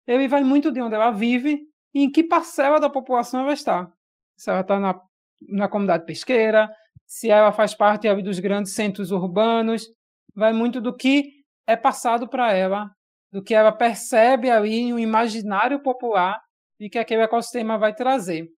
ele 0.07 0.29
vai 0.29 0.43
muito 0.43 0.73
de 0.73 0.81
onde 0.81 0.95
ela 0.95 1.11
vive 1.11 1.61
e 1.95 2.05
em 2.05 2.11
que 2.11 2.23
parcela 2.23 2.81
da 2.81 2.91
população 2.91 3.41
ela 3.41 3.53
está. 3.53 3.91
Se 4.37 4.51
ela 4.51 4.61
está 4.61 4.79
na, 4.79 5.01
na 5.49 5.69
comunidade 5.69 6.07
pesqueira, 6.07 6.71
se 7.07 7.31
ela 7.31 7.53
faz 7.53 7.75
parte 7.75 8.09
ali, 8.09 8.23
dos 8.23 8.39
grandes 8.39 8.75
centros 8.75 9.11
urbanos, 9.11 9.87
vai 10.35 10.53
muito 10.53 10.81
do 10.81 10.95
que 10.95 11.45
é 11.67 11.77
passado 11.77 12.29
para 12.29 12.53
ela 12.53 12.91
do 13.31 13.43
que 13.43 13.55
ela 13.55 13.73
percebe 13.73 14.51
ali 14.51 14.93
um 14.93 14.99
imaginário 14.99 15.83
popular 15.83 16.41
e 16.81 16.89
que 16.89 16.99
aquele 16.99 17.23
ecossistema 17.23 17.79
vai 17.79 17.95
trazer. 17.95 18.49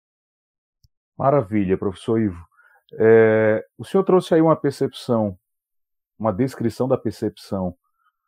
Maravilha, 1.18 1.76
professor 1.76 2.20
Ivo. 2.20 2.49
É, 2.98 3.64
o 3.78 3.84
senhor 3.84 4.04
trouxe 4.04 4.34
aí 4.34 4.40
uma 4.40 4.56
percepção, 4.56 5.38
uma 6.18 6.32
descrição 6.32 6.88
da 6.88 6.98
percepção 6.98 7.74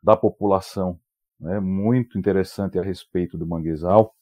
da 0.02 0.16
população, 0.16 0.98
né, 1.38 1.60
muito 1.60 2.18
interessante 2.18 2.78
a 2.78 2.82
respeito 2.82 3.36
do 3.38 3.46
manguezal. 3.46 4.14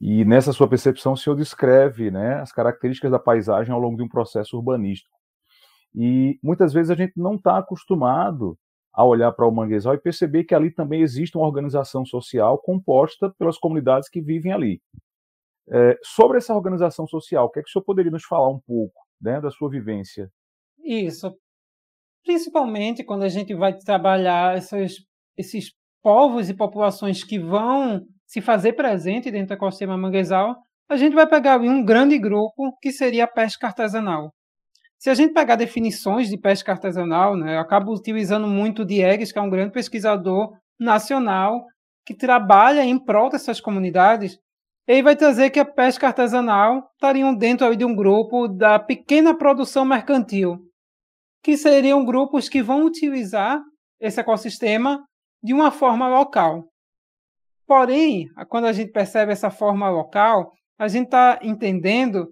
E 0.00 0.24
nessa 0.24 0.52
sua 0.52 0.68
percepção, 0.68 1.12
o 1.12 1.16
senhor 1.16 1.36
descreve 1.36 2.10
né, 2.10 2.34
as 2.40 2.52
características 2.52 3.10
da 3.10 3.18
paisagem 3.18 3.72
ao 3.72 3.80
longo 3.80 3.96
de 3.96 4.02
um 4.02 4.08
processo 4.08 4.56
urbanístico. 4.56 5.16
E 5.94 6.38
muitas 6.42 6.72
vezes 6.72 6.90
a 6.90 6.94
gente 6.94 7.14
não 7.16 7.36
está 7.36 7.58
acostumado 7.58 8.58
a 8.92 9.04
olhar 9.04 9.30
para 9.32 9.46
o 9.46 9.50
manguezal 9.50 9.94
e 9.94 9.98
perceber 9.98 10.44
que 10.44 10.54
ali 10.54 10.70
também 10.70 11.02
existe 11.02 11.36
uma 11.36 11.46
organização 11.46 12.04
social 12.04 12.58
composta 12.58 13.32
pelas 13.38 13.56
comunidades 13.56 14.08
que 14.08 14.20
vivem 14.20 14.52
ali. 14.52 14.82
É, 15.70 15.98
sobre 16.02 16.38
essa 16.38 16.54
organização 16.54 17.06
social, 17.06 17.46
o 17.46 17.50
que 17.50 17.60
é 17.60 17.62
que 17.62 17.68
o 17.68 17.72
senhor 17.72 17.84
poderia 17.84 18.10
nos 18.10 18.24
falar 18.24 18.48
um 18.48 18.58
pouco 18.58 19.07
né, 19.20 19.40
da 19.40 19.50
sua 19.50 19.70
vivência? 19.70 20.28
Isso. 20.84 21.34
Principalmente 22.24 23.04
quando 23.04 23.22
a 23.22 23.28
gente 23.28 23.54
vai 23.54 23.76
trabalhar 23.76 24.56
esses, 24.56 25.72
povos 26.02 26.48
e 26.48 26.54
populações 26.54 27.24
que 27.24 27.38
vão 27.38 28.02
se 28.26 28.40
fazer 28.40 28.74
presente 28.74 29.30
dentro 29.30 29.48
do 29.48 29.54
ecossistema 29.54 29.96
manguezal, 29.96 30.56
a 30.88 30.96
gente 30.96 31.14
vai 31.14 31.26
pegar 31.26 31.60
um 31.60 31.84
grande 31.84 32.18
grupo 32.18 32.76
que 32.80 32.92
seria 32.92 33.24
a 33.24 33.28
pesca 33.28 33.66
artesanal. 33.66 34.32
Se 34.98 35.10
a 35.10 35.14
gente 35.14 35.32
pegar 35.32 35.56
definições 35.56 36.28
de 36.28 36.36
pesca 36.36 36.72
artesanal, 36.72 37.36
né, 37.36 37.56
eu 37.56 37.60
acabo 37.60 37.94
utilizando 37.94 38.46
muito 38.46 38.82
o 38.82 38.84
Diegues, 38.84 39.30
que 39.30 39.38
é 39.38 39.42
um 39.42 39.50
grande 39.50 39.72
pesquisador 39.72 40.56
nacional 40.78 41.64
que 42.04 42.14
trabalha 42.14 42.84
em 42.84 42.98
prol 42.98 43.28
dessas 43.28 43.60
comunidades. 43.60 44.38
Ele 44.88 45.02
vai 45.02 45.14
trazer 45.14 45.50
que 45.50 45.60
a 45.60 45.66
pesca 45.66 46.06
artesanal 46.06 46.90
estariam 46.94 47.34
dentro 47.34 47.76
de 47.76 47.84
um 47.84 47.94
grupo 47.94 48.48
da 48.48 48.78
pequena 48.78 49.36
produção 49.36 49.84
mercantil, 49.84 50.56
que 51.42 51.58
seriam 51.58 52.06
grupos 52.06 52.48
que 52.48 52.62
vão 52.62 52.86
utilizar 52.86 53.60
esse 54.00 54.18
ecossistema 54.18 55.04
de 55.42 55.52
uma 55.52 55.70
forma 55.70 56.08
local. 56.08 56.64
Porém, 57.66 58.30
quando 58.48 58.64
a 58.64 58.72
gente 58.72 58.90
percebe 58.90 59.30
essa 59.30 59.50
forma 59.50 59.90
local, 59.90 60.52
a 60.78 60.88
gente 60.88 61.04
está 61.04 61.38
entendendo 61.42 62.26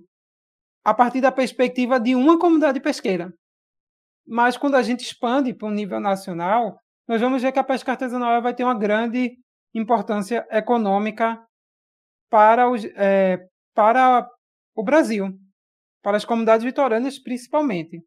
a 0.83 0.95
partir 0.95 1.21
da 1.21 1.31
perspectiva 1.31 2.01
de 2.01 2.15
uma 2.15 2.39
comunidade 2.39 2.81
pesqueira. 2.81 3.35
Mas 4.27 4.57
quando 4.57 4.77
a 4.77 4.83
gente 4.83 5.01
expande 5.01 5.53
para 5.53 5.69
um 5.69 5.73
nível 5.73 6.01
nacional, 6.01 6.79
nós 7.07 7.21
vamos 7.21 7.43
ver 7.43 7.53
que 7.53 7.59
a 7.59 7.65
pesca 7.65 7.93
artesanal 7.93 8.41
vai 8.41 8.55
ter 8.55 8.65
uma 8.65 8.79
grande 8.79 9.37
importância 9.75 10.47
econômica 10.51 11.39
para, 12.31 12.71
os, 12.71 12.85
é, 12.85 13.39
para 13.75 14.27
o 14.75 14.83
Brasil, 14.83 15.29
para 16.03 16.17
as 16.17 16.25
comunidades 16.25 16.65
litorâneas 16.65 17.19
principalmente. 17.19 18.01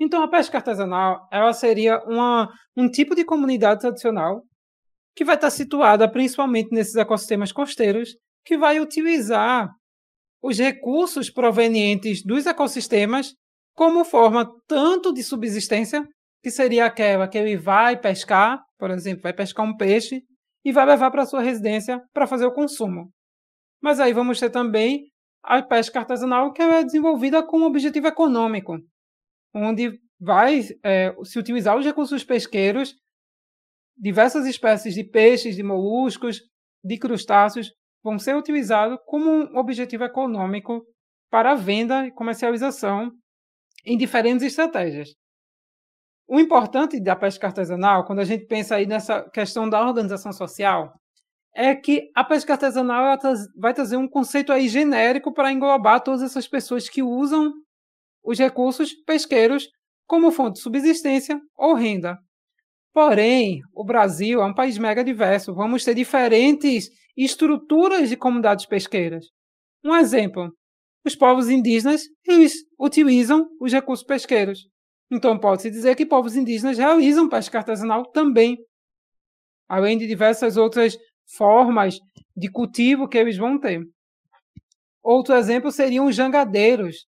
Então, 0.00 0.22
a 0.22 0.28
pesca 0.28 0.58
artesanal 0.58 1.28
ela 1.32 1.52
seria 1.52 1.98
uma, 2.04 2.48
um 2.76 2.88
tipo 2.88 3.14
de 3.14 3.24
comunidade 3.24 3.80
tradicional 3.80 4.42
que 5.14 5.24
vai 5.24 5.34
estar 5.34 5.50
situada 5.50 6.08
principalmente 6.08 6.72
nesses 6.72 6.94
ecossistemas 6.94 7.50
costeiros, 7.50 8.10
que 8.44 8.56
vai 8.56 8.78
utilizar 8.78 9.68
os 10.40 10.58
recursos 10.58 11.28
provenientes 11.28 12.22
dos 12.22 12.46
ecossistemas 12.46 13.34
como 13.74 14.04
forma 14.04 14.48
tanto 14.68 15.12
de 15.12 15.22
subsistência, 15.24 16.06
que 16.42 16.50
seria 16.50 16.86
aquela 16.86 17.26
que 17.26 17.36
ele 17.36 17.56
vai 17.56 18.00
pescar, 18.00 18.60
por 18.78 18.90
exemplo, 18.90 19.22
vai 19.22 19.32
pescar 19.32 19.66
um 19.66 19.76
peixe 19.76 20.22
e 20.68 20.72
vai 20.72 20.84
levar 20.84 21.10
para 21.10 21.24
sua 21.24 21.40
residência 21.40 21.98
para 22.12 22.26
fazer 22.26 22.44
o 22.44 22.52
consumo. 22.52 23.10
Mas 23.80 23.98
aí 23.98 24.12
vamos 24.12 24.38
ter 24.38 24.50
também 24.50 25.10
a 25.42 25.62
pesca 25.62 26.00
artesanal, 26.00 26.52
que 26.52 26.60
é 26.60 26.84
desenvolvida 26.84 27.42
com 27.42 27.60
um 27.60 27.64
objetivo 27.64 28.06
econômico, 28.06 28.76
onde 29.54 29.98
vai 30.20 30.60
é, 30.84 31.14
se 31.24 31.38
utilizar 31.38 31.74
os 31.74 31.86
recursos 31.86 32.22
pesqueiros, 32.22 32.94
diversas 33.96 34.46
espécies 34.46 34.92
de 34.92 35.04
peixes, 35.04 35.56
de 35.56 35.62
moluscos, 35.62 36.42
de 36.84 36.98
crustáceos, 36.98 37.72
vão 38.04 38.18
ser 38.18 38.36
utilizados 38.36 38.98
como 39.06 39.30
um 39.30 39.56
objetivo 39.56 40.04
econômico 40.04 40.84
para 41.30 41.52
a 41.52 41.54
venda 41.54 42.06
e 42.06 42.12
comercialização 42.12 43.10
em 43.86 43.96
diferentes 43.96 44.44
estratégias. 44.44 45.14
O 46.30 46.38
importante 46.38 47.00
da 47.00 47.16
pesca 47.16 47.46
artesanal, 47.46 48.04
quando 48.04 48.18
a 48.18 48.24
gente 48.24 48.44
pensa 48.44 48.76
aí 48.76 48.86
nessa 48.86 49.22
questão 49.30 49.66
da 49.66 49.80
organização 49.80 50.30
social, 50.30 50.92
é 51.56 51.74
que 51.74 52.10
a 52.14 52.22
pesca 52.22 52.52
artesanal 52.52 53.18
vai 53.56 53.72
trazer 53.72 53.96
um 53.96 54.06
conceito 54.06 54.52
aí 54.52 54.68
genérico 54.68 55.32
para 55.32 55.50
englobar 55.50 56.02
todas 56.02 56.22
essas 56.22 56.46
pessoas 56.46 56.86
que 56.86 57.02
usam 57.02 57.54
os 58.22 58.38
recursos 58.38 58.92
pesqueiros 59.06 59.68
como 60.06 60.30
fonte 60.30 60.56
de 60.56 60.60
subsistência 60.60 61.40
ou 61.56 61.72
renda. 61.72 62.18
Porém, 62.92 63.62
o 63.74 63.82
Brasil 63.82 64.42
é 64.42 64.44
um 64.44 64.54
país 64.54 64.76
mega 64.76 65.02
diverso. 65.02 65.54
Vamos 65.54 65.82
ter 65.82 65.94
diferentes 65.94 66.90
estruturas 67.16 68.10
de 68.10 68.18
comunidades 68.18 68.66
pesqueiras. 68.66 69.24
Um 69.82 69.96
exemplo: 69.96 70.52
os 71.06 71.16
povos 71.16 71.48
indígenas 71.48 72.02
eles 72.26 72.52
utilizam 72.78 73.48
os 73.58 73.72
recursos 73.72 74.04
pesqueiros. 74.04 74.68
Então, 75.10 75.38
pode-se 75.38 75.70
dizer 75.70 75.96
que 75.96 76.04
povos 76.04 76.36
indígenas 76.36 76.76
realizam 76.76 77.28
pesca 77.28 77.58
artesanal 77.58 78.04
também, 78.06 78.58
além 79.68 79.96
de 79.96 80.06
diversas 80.06 80.56
outras 80.56 80.96
formas 81.26 81.98
de 82.36 82.50
cultivo 82.50 83.08
que 83.08 83.18
eles 83.18 83.36
vão 83.36 83.58
ter. 83.58 83.82
Outro 85.02 85.34
exemplo 85.34 85.70
seriam 85.70 86.06
os 86.06 86.14
jangadeiros, 86.14 87.06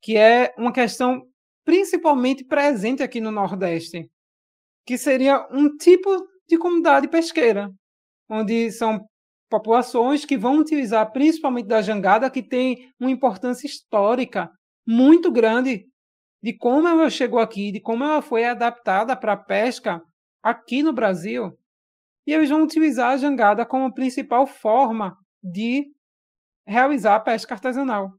que 0.00 0.16
é 0.16 0.54
uma 0.58 0.72
questão 0.72 1.22
principalmente 1.64 2.44
presente 2.44 3.02
aqui 3.02 3.20
no 3.20 3.30
Nordeste 3.30 4.10
que 4.84 4.98
seria 4.98 5.46
um 5.50 5.76
tipo 5.76 6.10
de 6.48 6.58
comunidade 6.58 7.08
pesqueira, 7.08 7.70
onde 8.28 8.70
são 8.72 9.06
populações 9.48 10.24
que 10.24 10.36
vão 10.36 10.58
utilizar 10.58 11.10
principalmente 11.12 11.66
da 11.66 11.82
jangada, 11.82 12.30
que 12.30 12.42
tem 12.42 12.90
uma 12.98 13.10
importância 13.10 13.66
histórica 13.66 14.50
muito 14.86 15.30
grande 15.30 15.86
de 16.42 16.52
como 16.52 16.88
ela 16.88 17.08
chegou 17.08 17.38
aqui, 17.38 17.70
de 17.70 17.80
como 17.80 18.02
ela 18.02 18.20
foi 18.20 18.44
adaptada 18.44 19.16
para 19.16 19.34
a 19.34 19.36
pesca 19.36 20.02
aqui 20.42 20.82
no 20.82 20.92
Brasil. 20.92 21.56
E 22.26 22.32
eles 22.32 22.50
vão 22.50 22.62
utilizar 22.62 23.12
a 23.12 23.16
jangada 23.16 23.64
como 23.64 23.94
principal 23.94 24.46
forma 24.46 25.16
de 25.42 25.86
realizar 26.66 27.16
a 27.16 27.20
pesca 27.20 27.54
artesanal. 27.54 28.12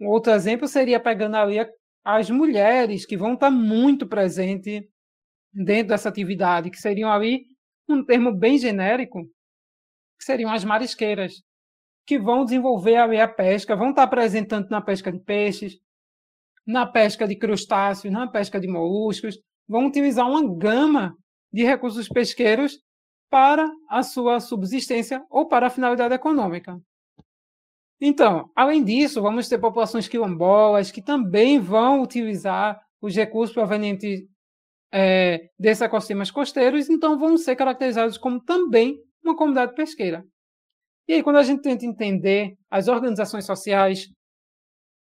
Um 0.00 0.06
outro 0.06 0.32
exemplo 0.32 0.66
seria 0.66 1.00
pegando 1.00 1.36
ali 1.36 1.58
as 2.04 2.30
mulheres 2.30 3.04
que 3.04 3.16
vão 3.16 3.34
estar 3.34 3.50
muito 3.50 4.06
presentes 4.06 4.82
dentro 5.52 5.88
dessa 5.88 6.08
atividade, 6.08 6.70
que 6.70 6.78
seriam 6.78 7.10
ali 7.10 7.44
um 7.88 8.04
termo 8.04 8.32
bem 8.32 8.58
genérico, 8.58 9.24
que 10.18 10.24
seriam 10.24 10.50
as 10.50 10.64
marisqueiras, 10.64 11.42
que 12.06 12.18
vão 12.18 12.44
desenvolver 12.44 12.96
ali 12.96 13.20
a 13.20 13.28
pesca, 13.28 13.76
vão 13.76 13.90
estar 13.90 14.06
presentes 14.06 14.48
tanto 14.48 14.70
na 14.70 14.80
pesca 14.80 15.10
de 15.12 15.18
peixes, 15.18 15.78
na 16.68 16.84
pesca 16.84 17.26
de 17.26 17.34
crustáceos, 17.34 18.12
na 18.12 18.30
pesca 18.30 18.60
de 18.60 18.68
moluscos, 18.68 19.38
vão 19.66 19.86
utilizar 19.86 20.28
uma 20.28 20.46
gama 20.54 21.16
de 21.50 21.64
recursos 21.64 22.06
pesqueiros 22.08 22.78
para 23.30 23.66
a 23.88 24.02
sua 24.02 24.38
subsistência 24.38 25.24
ou 25.30 25.48
para 25.48 25.68
a 25.68 25.70
finalidade 25.70 26.14
econômica. 26.14 26.78
Então, 27.98 28.50
além 28.54 28.84
disso, 28.84 29.22
vamos 29.22 29.48
ter 29.48 29.58
populações 29.58 30.06
quilombolas 30.06 30.90
que 30.90 31.00
também 31.00 31.58
vão 31.58 32.02
utilizar 32.02 32.78
os 33.00 33.16
recursos 33.16 33.54
provenientes 33.54 34.20
é, 34.92 35.48
desses 35.58 35.80
ecossistemas 35.80 36.30
costeiros, 36.30 36.90
então 36.90 37.18
vão 37.18 37.38
ser 37.38 37.56
caracterizados 37.56 38.18
como 38.18 38.44
também 38.44 39.02
uma 39.24 39.34
comunidade 39.34 39.74
pesqueira. 39.74 40.22
E 41.08 41.14
aí, 41.14 41.22
quando 41.22 41.36
a 41.36 41.42
gente 41.42 41.62
tenta 41.62 41.86
entender 41.86 42.58
as 42.70 42.88
organizações 42.88 43.46
sociais 43.46 44.06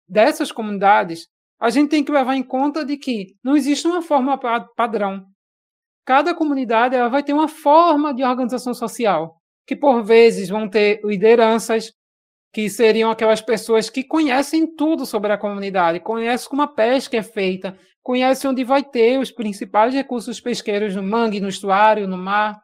dessas 0.09 0.51
comunidades, 0.51 1.29
a 1.63 1.71
gente 1.71 1.91
tem 1.91 2.03
que 2.03 2.11
levar 2.11 2.35
em 2.35 2.43
conta 2.43 2.85
de 2.85 2.97
que 2.97 3.37
não 3.41 3.57
existe 3.57 3.87
uma 3.87 4.03
forma 4.03 4.37
padrão. 4.75 5.25
Cada 6.05 6.35
comunidade 6.35 6.97
ela 6.97 7.09
vai 7.09 7.23
ter 7.23 7.33
uma 7.33 7.47
forma 7.47 8.13
de 8.13 8.25
organização 8.25 8.75
social, 8.75 9.37
que 9.65 9.77
por 9.77 10.03
vezes 10.03 10.49
vão 10.49 10.69
ter 10.69 11.01
lideranças, 11.05 11.93
que 12.53 12.69
seriam 12.69 13.13
aquelas 13.13 13.41
pessoas 13.41 13.89
que 13.89 14.03
conhecem 14.03 14.75
tudo 14.75 15.07
sobre 15.07 15.33
a 15.33 15.39
comunidade, 15.39 16.01
conhecem 16.01 16.49
como 16.51 16.63
a 16.63 16.67
pesca 16.67 17.17
é 17.17 17.23
feita, 17.23 17.79
conhecem 18.03 18.51
onde 18.51 18.65
vai 18.65 18.83
ter 18.83 19.21
os 19.21 19.31
principais 19.31 19.95
recursos 19.95 20.41
pesqueiros 20.41 20.97
no 20.97 21.03
mangue, 21.03 21.41
no 21.41 21.49
estuário, 21.49 22.09
no 22.09 22.19
mar. 22.19 22.61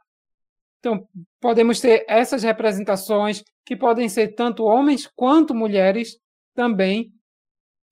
Então, 0.81 1.07
podemos 1.41 1.79
ter 1.79 2.05
essas 2.09 2.43
representações, 2.43 3.45
que 3.65 3.77
podem 3.77 4.09
ser 4.09 4.35
tanto 4.35 4.65
homens 4.65 5.07
quanto 5.07 5.55
mulheres 5.55 6.17
também. 6.53 7.13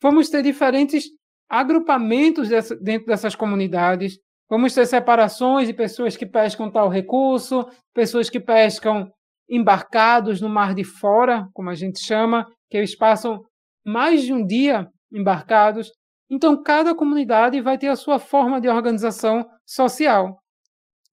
Vamos 0.02 0.28
ter 0.28 0.42
diferentes 0.42 1.04
agrupamentos 1.48 2.48
dessa, 2.48 2.76
dentro 2.76 3.06
dessas 3.06 3.34
comunidades. 3.34 4.18
Vamos 4.48 4.74
ter 4.74 4.86
separações 4.86 5.66
de 5.66 5.74
pessoas 5.74 6.16
que 6.16 6.26
pescam 6.26 6.70
tal 6.70 6.88
recurso, 6.88 7.66
pessoas 7.94 8.30
que 8.30 8.38
pescam 8.38 9.10
embarcados 9.48 10.40
no 10.40 10.48
mar 10.48 10.74
de 10.74 10.84
fora, 10.84 11.48
como 11.52 11.70
a 11.70 11.74
gente 11.74 12.00
chama, 12.00 12.46
que 12.70 12.76
eles 12.76 12.96
passam 12.96 13.42
mais 13.84 14.22
de 14.22 14.32
um 14.32 14.44
dia 14.44 14.88
embarcados. 15.12 15.90
Então, 16.28 16.60
cada 16.62 16.94
comunidade 16.94 17.60
vai 17.60 17.78
ter 17.78 17.88
a 17.88 17.96
sua 17.96 18.18
forma 18.18 18.60
de 18.60 18.68
organização 18.68 19.48
social, 19.64 20.38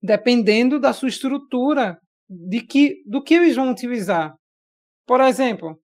dependendo 0.02 0.80
da 0.80 0.92
sua 0.92 1.08
estrutura, 1.08 1.96
de 2.28 2.60
que, 2.60 3.02
do 3.06 3.22
que 3.22 3.34
eles 3.34 3.54
vão 3.54 3.70
utilizar. 3.70 4.34
Por 5.06 5.20
exemplo, 5.20 5.78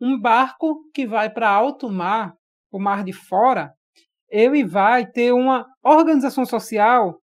um 0.00 0.18
barco 0.18 0.88
que 0.94 1.06
vai 1.06 1.30
para 1.30 1.50
alto 1.50 1.90
mar, 1.90 2.34
o 2.70 2.78
mar 2.78 3.02
de 3.04 3.12
fora, 3.12 3.72
ele 4.28 4.64
vai 4.64 5.06
ter 5.06 5.32
uma 5.32 5.66
organização 5.82 6.44
social 6.44 7.20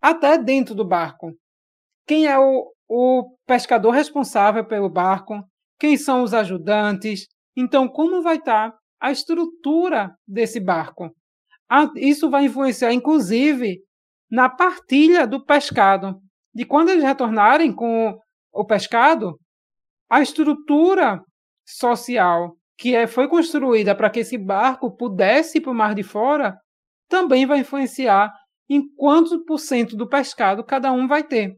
até 0.00 0.38
dentro 0.38 0.74
do 0.74 0.86
barco. 0.86 1.32
Quem 2.06 2.26
é 2.26 2.38
o, 2.38 2.72
o 2.88 3.36
pescador 3.46 3.90
responsável 3.90 4.64
pelo 4.64 4.88
barco, 4.88 5.42
quem 5.78 5.96
são 5.96 6.22
os 6.22 6.34
ajudantes. 6.34 7.26
Então, 7.56 7.88
como 7.88 8.22
vai 8.22 8.36
estar 8.36 8.74
a 9.00 9.10
estrutura 9.10 10.14
desse 10.26 10.60
barco? 10.60 11.10
Isso 11.96 12.30
vai 12.30 12.44
influenciar, 12.44 12.92
inclusive, 12.92 13.78
na 14.30 14.48
partilha 14.48 15.26
do 15.26 15.44
pescado. 15.44 16.18
De 16.54 16.64
quando 16.64 16.90
eles 16.90 17.04
retornarem 17.04 17.72
com 17.72 18.18
o 18.52 18.64
pescado, 18.64 19.38
a 20.10 20.20
estrutura 20.20 21.22
social 21.68 22.56
que 22.78 22.94
é, 22.94 23.06
foi 23.06 23.28
construída 23.28 23.94
para 23.94 24.08
que 24.08 24.20
esse 24.20 24.38
barco 24.38 24.96
pudesse 24.96 25.58
ir 25.58 25.60
para 25.60 25.72
o 25.72 25.74
mar 25.74 25.94
de 25.94 26.02
fora 26.02 26.56
também 27.08 27.44
vai 27.44 27.58
influenciar 27.58 28.32
em 28.68 28.82
quantos 28.94 29.36
por 29.44 29.58
cento 29.58 29.96
do 29.96 30.08
pescado 30.08 30.64
cada 30.64 30.92
um 30.92 31.08
vai 31.08 31.24
ter. 31.24 31.56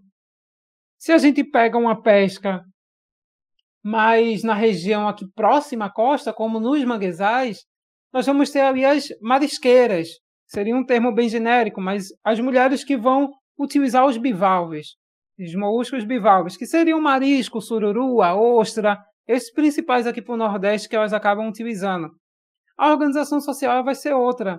Se 0.99 1.12
a 1.12 1.18
gente 1.18 1.44
pega 1.44 1.77
uma 1.77 2.01
pesca 2.01 2.62
mais 3.83 4.42
na 4.42 4.55
região 4.55 5.09
aqui 5.09 5.27
próxima 5.35 5.87
à 5.87 5.90
costa, 5.90 6.33
como 6.33 6.61
nos 6.61 6.83
manguezais, 6.85 7.64
nós 8.12 8.27
vamos 8.27 8.51
ter 8.51 8.61
ali 8.61 8.85
as 8.85 9.09
marisqueiras, 9.20 10.09
seria 10.46 10.77
um 10.77 10.85
termo 10.85 11.12
bem 11.12 11.29
genérico, 11.29 11.81
mas 11.81 12.09
as 12.25 12.40
mulheres 12.40 12.85
que 12.85 12.96
vão 12.96 13.31
utilizar 13.59 14.07
os 14.07 14.16
bivalves, 14.16 14.96
os 15.38 15.55
moluscos 15.55 16.05
bivalves, 16.05 16.57
que 16.57 16.66
seriam 16.66 17.01
marisco, 17.01 17.61
sururu, 17.61 18.23
a 18.23 18.35
ostra, 18.35 18.99
esses 19.27 19.53
principais 19.53 20.07
aqui 20.07 20.23
para 20.23 20.35
o 20.35 20.39
Nordeste 20.39 20.89
que 20.89 20.97
elas 20.97 21.13
acabam 21.13 21.49
utilizando. 21.49 22.11
A 22.77 22.91
organização 22.91 23.41
social 23.41 23.85
vai 23.85 23.95
ser 23.95 24.15
outra, 24.15 24.59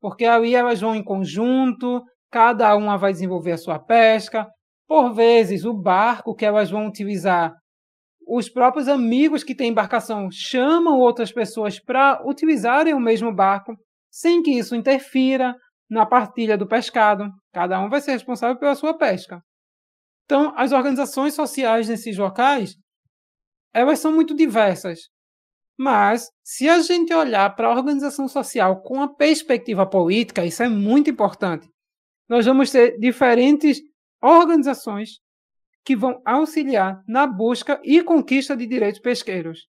porque 0.00 0.24
ali 0.24 0.54
elas 0.54 0.80
vão 0.80 0.94
em 0.94 1.02
conjunto, 1.02 2.02
cada 2.30 2.74
uma 2.76 2.96
vai 2.96 3.12
desenvolver 3.12 3.52
a 3.52 3.58
sua 3.58 3.78
pesca, 3.78 4.46
por 4.86 5.14
vezes, 5.14 5.64
o 5.64 5.72
barco 5.72 6.34
que 6.34 6.44
elas 6.44 6.70
vão 6.70 6.86
utilizar, 6.86 7.54
os 8.26 8.48
próprios 8.48 8.88
amigos 8.88 9.42
que 9.42 9.54
têm 9.54 9.70
embarcação 9.70 10.28
chamam 10.30 10.98
outras 10.98 11.32
pessoas 11.32 11.80
para 11.80 12.22
utilizarem 12.26 12.94
o 12.94 13.00
mesmo 13.00 13.34
barco, 13.34 13.74
sem 14.10 14.42
que 14.42 14.50
isso 14.50 14.76
interfira 14.76 15.54
na 15.90 16.06
partilha 16.06 16.56
do 16.56 16.66
pescado. 16.66 17.28
Cada 17.52 17.80
um 17.80 17.88
vai 17.88 18.00
ser 18.00 18.12
responsável 18.12 18.58
pela 18.58 18.74
sua 18.74 18.96
pesca. 18.96 19.42
Então, 20.24 20.52
as 20.56 20.72
organizações 20.72 21.34
sociais 21.34 21.88
nesses 21.88 22.16
locais, 22.16 22.74
elas 23.72 23.98
são 23.98 24.12
muito 24.12 24.34
diversas. 24.34 25.08
Mas, 25.78 26.28
se 26.44 26.68
a 26.68 26.80
gente 26.80 27.12
olhar 27.12 27.54
para 27.56 27.68
a 27.68 27.74
organização 27.74 28.28
social 28.28 28.82
com 28.82 29.00
a 29.02 29.12
perspectiva 29.12 29.86
política, 29.86 30.44
isso 30.44 30.62
é 30.62 30.68
muito 30.68 31.10
importante. 31.10 31.68
Nós 32.28 32.46
vamos 32.46 32.70
ter 32.70 32.98
diferentes 32.98 33.80
organizações 34.22 35.20
que 35.84 35.96
vão 35.96 36.20
auxiliar 36.24 37.02
na 37.08 37.26
busca 37.26 37.80
e 37.82 38.02
conquista 38.02 38.56
de 38.56 38.66
direitos 38.66 39.00
pesqueiros. 39.00 39.66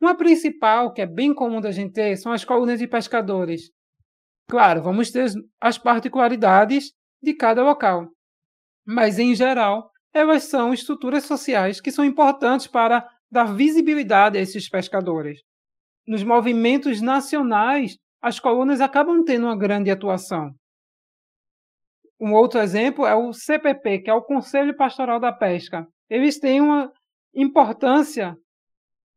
Uma 0.00 0.16
principal, 0.16 0.92
que 0.92 1.00
é 1.00 1.06
bem 1.06 1.34
comum 1.34 1.60
da 1.60 1.70
gente 1.70 1.92
ter, 1.92 2.16
são 2.16 2.32
as 2.32 2.44
colônias 2.44 2.78
de 2.78 2.86
pescadores. 2.86 3.70
Claro, 4.48 4.82
vamos 4.82 5.10
ter 5.10 5.32
as 5.60 5.78
particularidades 5.78 6.92
de 7.22 7.34
cada 7.34 7.62
local, 7.62 8.08
mas 8.84 9.18
em 9.18 9.34
geral, 9.34 9.90
elas 10.12 10.44
são 10.44 10.74
estruturas 10.74 11.24
sociais 11.24 11.80
que 11.80 11.90
são 11.90 12.04
importantes 12.04 12.66
para 12.66 13.08
dar 13.32 13.44
visibilidade 13.44 14.36
a 14.36 14.42
esses 14.42 14.68
pescadores. 14.68 15.40
Nos 16.06 16.22
movimentos 16.22 17.00
nacionais, 17.00 17.96
as 18.20 18.38
colônias 18.38 18.82
acabam 18.82 19.24
tendo 19.24 19.46
uma 19.46 19.56
grande 19.56 19.90
atuação. 19.90 20.50
Um 22.20 22.34
outro 22.34 22.60
exemplo 22.60 23.06
é 23.06 23.14
o 23.14 23.32
CPP, 23.32 24.00
que 24.00 24.10
é 24.10 24.14
o 24.14 24.22
Conselho 24.22 24.76
Pastoral 24.76 25.18
da 25.18 25.32
Pesca. 25.32 25.86
Eles 26.10 26.38
têm 26.38 26.60
uma 26.60 26.92
importância 27.34 28.36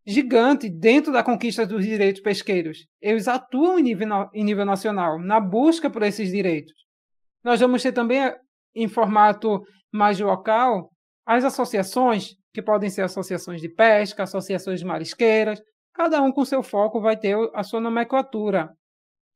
gigante 0.08 0.69
dentro 0.69 1.12
da 1.12 1.21
conquista 1.23 1.65
dos 1.65 1.84
direitos 1.84 2.21
pesqueiros. 2.21 2.88
Eles 3.01 3.28
atuam 3.28 3.78
em 3.78 3.84
nível, 3.84 4.30
em 4.34 4.43
nível 4.43 4.65
nacional, 4.65 5.19
na 5.19 5.39
busca 5.41 5.89
por 5.89 6.04
esses 6.04 6.32
direitos. 6.32 6.73
Nós 7.43 7.60
vamos 7.60 7.84
ter 7.84 7.91
também, 7.91 8.34
em 8.73 8.88
formato 8.88 9.62
mais 9.91 10.19
local, 10.19 10.89
as 11.25 11.43
associações, 11.43 12.36
que 12.56 12.62
podem 12.62 12.89
ser 12.89 13.02
associações 13.02 13.60
de 13.60 13.68
pesca, 13.68 14.24
associações 14.24 14.82
marisqueiras, 14.82 15.62
cada 15.94 16.22
um 16.22 16.32
com 16.32 16.46
seu 16.46 16.63
foco 16.63 17.02
vai 17.02 17.18
ter 17.18 17.36
a 17.54 17.63
sua 17.63 17.82
nomenclatura. 17.82 18.70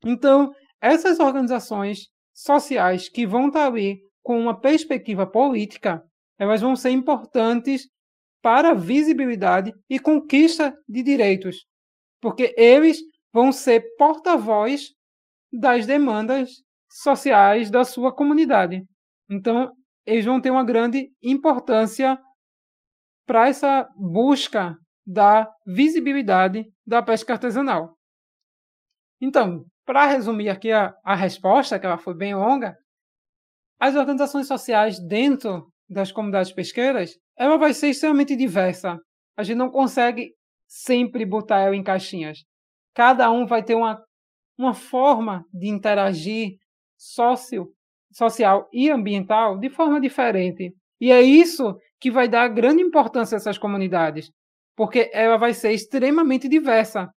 Então, 0.02 0.50
essas 0.80 1.20
organizações 1.20 2.08
sociais 2.32 3.10
que 3.10 3.26
vão 3.26 3.48
estar 3.48 3.66
ali 3.66 3.98
com 4.22 4.40
uma 4.40 4.58
perspectiva 4.58 5.26
política, 5.26 6.02
elas 6.38 6.62
vão 6.62 6.74
ser 6.74 6.90
importantes 6.90 7.86
para 8.42 8.72
visibilidade 8.72 9.70
e 9.88 9.98
conquista 9.98 10.74
de 10.88 11.02
direitos, 11.02 11.66
porque 12.22 12.54
eles 12.56 12.98
vão 13.30 13.52
ser 13.52 13.84
porta-voz 13.98 14.94
das 15.52 15.84
demandas 15.84 16.52
sociais 16.90 17.70
da 17.70 17.84
sua 17.84 18.14
comunidade. 18.14 18.82
Então, 19.28 19.70
eles 20.06 20.24
vão 20.24 20.40
ter 20.40 20.50
uma 20.50 20.64
grande 20.64 21.10
importância 21.22 22.18
para 23.30 23.46
essa 23.46 23.88
busca 23.94 24.76
da 25.06 25.48
visibilidade 25.64 26.64
da 26.84 27.00
pesca 27.00 27.34
artesanal. 27.34 27.94
Então, 29.22 29.66
para 29.86 30.04
resumir 30.06 30.48
aqui 30.48 30.72
a, 30.72 30.92
a 31.04 31.14
resposta, 31.14 31.78
que 31.78 31.86
ela 31.86 31.96
foi 31.96 32.12
bem 32.12 32.34
longa, 32.34 32.76
as 33.78 33.94
organizações 33.94 34.48
sociais 34.48 34.98
dentro 34.98 35.70
das 35.88 36.10
comunidades 36.10 36.50
pesqueiras, 36.50 37.12
ela 37.38 37.56
vai 37.56 37.72
ser 37.72 37.90
extremamente 37.90 38.34
diversa. 38.34 38.98
A 39.36 39.44
gente 39.44 39.58
não 39.58 39.70
consegue 39.70 40.32
sempre 40.66 41.24
botar 41.24 41.60
ela 41.60 41.76
em 41.76 41.84
caixinhas. 41.84 42.38
Cada 42.96 43.30
um 43.30 43.46
vai 43.46 43.62
ter 43.62 43.76
uma, 43.76 44.04
uma 44.58 44.74
forma 44.74 45.44
de 45.54 45.68
interagir 45.68 46.56
sócio, 46.98 47.72
social 48.12 48.68
e 48.72 48.90
ambiental 48.90 49.56
de 49.56 49.70
forma 49.70 50.00
diferente. 50.00 50.74
E 51.00 51.12
é 51.12 51.22
isso 51.22 51.76
que 52.00 52.10
vai 52.10 52.28
dar 52.28 52.48
grande 52.48 52.82
importância 52.82 53.36
a 53.36 53.38
essas 53.38 53.58
comunidades, 53.58 54.30
porque 54.76 55.10
ela 55.12 55.36
vai 55.36 55.52
ser 55.52 55.72
extremamente 55.72 56.48
diversa. 56.48 57.08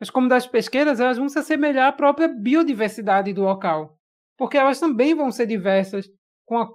As 0.00 0.10
comunidades 0.10 0.46
pesqueiras 0.46 1.00
elas 1.00 1.18
vão 1.18 1.28
se 1.28 1.38
assemelhar 1.38 1.88
à 1.88 1.92
própria 1.92 2.28
biodiversidade 2.28 3.32
do 3.32 3.42
local, 3.42 3.98
porque 4.36 4.56
elas 4.56 4.78
também 4.78 5.14
vão 5.14 5.32
ser 5.32 5.46
diversas 5.46 6.06
com 6.46 6.58
a, 6.58 6.68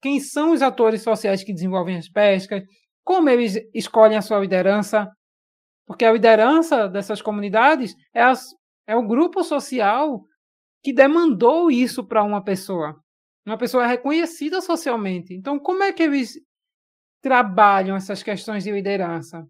quem 0.00 0.18
são 0.20 0.52
os 0.52 0.62
atores 0.62 1.02
sociais 1.02 1.44
que 1.44 1.52
desenvolvem 1.52 1.98
as 1.98 2.08
pescas, 2.08 2.62
como 3.04 3.28
eles 3.28 3.56
escolhem 3.74 4.16
a 4.16 4.22
sua 4.22 4.40
liderança, 4.40 5.08
porque 5.86 6.04
a 6.04 6.12
liderança 6.12 6.88
dessas 6.88 7.20
comunidades 7.20 7.94
é, 8.14 8.22
as, 8.22 8.46
é 8.86 8.96
o 8.96 9.06
grupo 9.06 9.44
social 9.44 10.24
que 10.82 10.92
demandou 10.92 11.70
isso 11.70 12.06
para 12.06 12.22
uma 12.22 12.42
pessoa. 12.42 12.96
Uma 13.44 13.58
pessoa 13.58 13.84
é 13.84 13.86
reconhecida 13.86 14.60
socialmente. 14.60 15.34
Então, 15.34 15.58
como 15.58 15.82
é 15.82 15.92
que 15.92 16.02
eles 16.02 16.34
trabalham 17.26 17.96
essas 17.96 18.22
questões 18.22 18.62
de 18.62 18.70
liderança? 18.70 19.44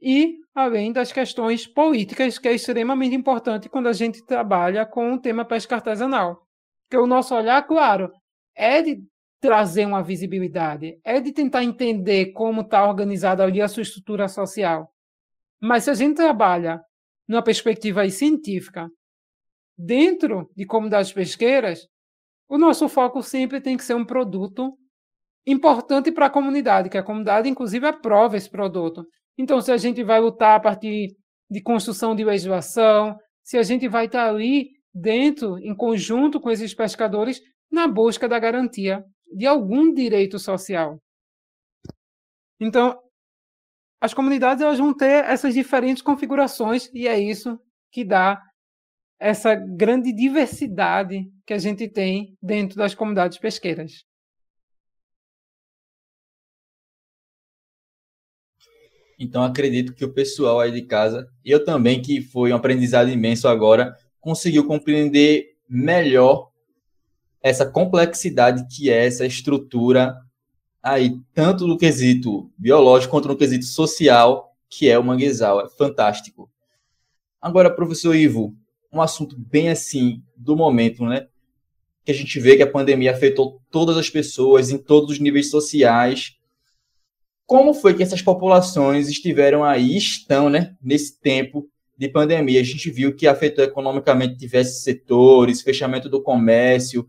E 0.00 0.36
além 0.54 0.92
das 0.92 1.10
questões 1.10 1.66
políticas, 1.66 2.38
que 2.38 2.46
é 2.46 2.54
extremamente 2.54 3.16
importante 3.16 3.68
quando 3.68 3.88
a 3.88 3.92
gente 3.92 4.24
trabalha 4.24 4.86
com 4.86 5.12
o 5.12 5.20
tema 5.20 5.44
pesca 5.44 5.74
artesanal. 5.74 6.46
Porque 6.84 6.96
o 6.96 7.04
nosso 7.04 7.34
olhar, 7.34 7.60
claro, 7.66 8.12
é 8.54 8.80
de 8.80 9.02
trazer 9.40 9.86
uma 9.86 10.04
visibilidade, 10.04 11.00
é 11.02 11.20
de 11.20 11.32
tentar 11.32 11.64
entender 11.64 12.26
como 12.26 12.60
está 12.60 12.88
organizada 12.88 13.42
ali 13.42 13.60
a 13.60 13.66
sua 13.66 13.82
estrutura 13.82 14.28
social. 14.28 14.88
Mas 15.60 15.82
se 15.82 15.90
a 15.90 15.94
gente 15.94 16.14
trabalha 16.14 16.80
numa 17.26 17.42
perspectiva 17.42 18.08
científica, 18.08 18.88
dentro 19.76 20.48
de 20.56 20.64
comunidades 20.64 21.12
pesqueiras, 21.12 21.88
o 22.48 22.56
nosso 22.56 22.88
foco 22.88 23.20
sempre 23.20 23.60
tem 23.60 23.76
que 23.76 23.82
ser 23.82 23.94
um 23.94 24.04
produto 24.04 24.78
importante 25.50 26.12
para 26.12 26.26
a 26.26 26.30
comunidade, 26.30 26.90
que 26.90 26.98
a 26.98 27.02
comunidade, 27.02 27.48
inclusive, 27.48 27.86
aprova 27.86 28.36
esse 28.36 28.50
produto. 28.50 29.06
Então, 29.36 29.60
se 29.60 29.72
a 29.72 29.76
gente 29.76 30.02
vai 30.04 30.20
lutar 30.20 30.56
a 30.56 30.60
partir 30.60 31.16
de 31.50 31.62
construção 31.62 32.14
de 32.14 32.24
legislação, 32.24 33.16
se 33.42 33.56
a 33.56 33.62
gente 33.62 33.88
vai 33.88 34.06
estar 34.06 34.28
ali 34.28 34.70
dentro, 34.92 35.58
em 35.58 35.74
conjunto 35.74 36.40
com 36.40 36.50
esses 36.50 36.74
pescadores, 36.74 37.40
na 37.70 37.86
busca 37.86 38.28
da 38.28 38.38
garantia 38.38 39.02
de 39.34 39.46
algum 39.46 39.92
direito 39.92 40.38
social. 40.38 40.98
Então, 42.60 42.98
as 44.00 44.12
comunidades 44.12 44.62
elas 44.62 44.78
vão 44.78 44.94
ter 44.94 45.24
essas 45.24 45.54
diferentes 45.54 46.02
configurações 46.02 46.90
e 46.92 47.06
é 47.06 47.18
isso 47.18 47.58
que 47.90 48.04
dá 48.04 48.40
essa 49.20 49.54
grande 49.54 50.12
diversidade 50.12 51.24
que 51.46 51.52
a 51.52 51.58
gente 51.58 51.88
tem 51.88 52.36
dentro 52.40 52.76
das 52.76 52.94
comunidades 52.94 53.38
pesqueiras. 53.38 54.07
Então 59.18 59.42
acredito 59.42 59.92
que 59.92 60.04
o 60.04 60.12
pessoal 60.12 60.60
aí 60.60 60.70
de 60.70 60.82
casa, 60.82 61.28
eu 61.44 61.64
também 61.64 62.00
que 62.00 62.20
foi 62.20 62.52
um 62.52 62.56
aprendizado 62.56 63.10
imenso 63.10 63.48
agora, 63.48 63.96
conseguiu 64.20 64.66
compreender 64.66 65.56
melhor 65.68 66.50
essa 67.42 67.66
complexidade 67.66 68.66
que 68.68 68.90
é 68.90 69.06
essa 69.06 69.26
estrutura 69.26 70.16
aí, 70.82 71.18
tanto 71.34 71.66
no 71.66 71.76
quesito 71.76 72.50
biológico 72.56 73.10
quanto 73.10 73.28
no 73.28 73.36
quesito 73.36 73.64
social, 73.64 74.54
que 74.68 74.88
é 74.88 74.98
o 74.98 75.04
manguezal. 75.04 75.60
É 75.60 75.68
fantástico. 75.68 76.50
Agora, 77.40 77.70
professor 77.70 78.14
Ivo, 78.14 78.54
um 78.92 79.00
assunto 79.00 79.36
bem 79.38 79.68
assim 79.68 80.22
do 80.36 80.56
momento, 80.56 81.04
né? 81.04 81.28
Que 82.04 82.12
a 82.12 82.14
gente 82.14 82.40
vê 82.40 82.56
que 82.56 82.62
a 82.62 82.70
pandemia 82.70 83.12
afetou 83.12 83.60
todas 83.70 83.96
as 83.96 84.08
pessoas 84.08 84.70
em 84.70 84.78
todos 84.78 85.12
os 85.12 85.18
níveis 85.18 85.50
sociais. 85.50 86.37
Como 87.48 87.72
foi 87.72 87.94
que 87.94 88.02
essas 88.02 88.20
populações 88.20 89.08
estiveram 89.08 89.64
aí, 89.64 89.96
estão, 89.96 90.50
né, 90.50 90.76
nesse 90.82 91.18
tempo 91.18 91.66
de 91.96 92.06
pandemia? 92.06 92.60
A 92.60 92.62
gente 92.62 92.90
viu 92.90 93.16
que 93.16 93.26
afetou 93.26 93.64
economicamente 93.64 94.36
diversos 94.36 94.82
setores, 94.82 95.62
fechamento 95.62 96.10
do 96.10 96.22
comércio, 96.22 97.08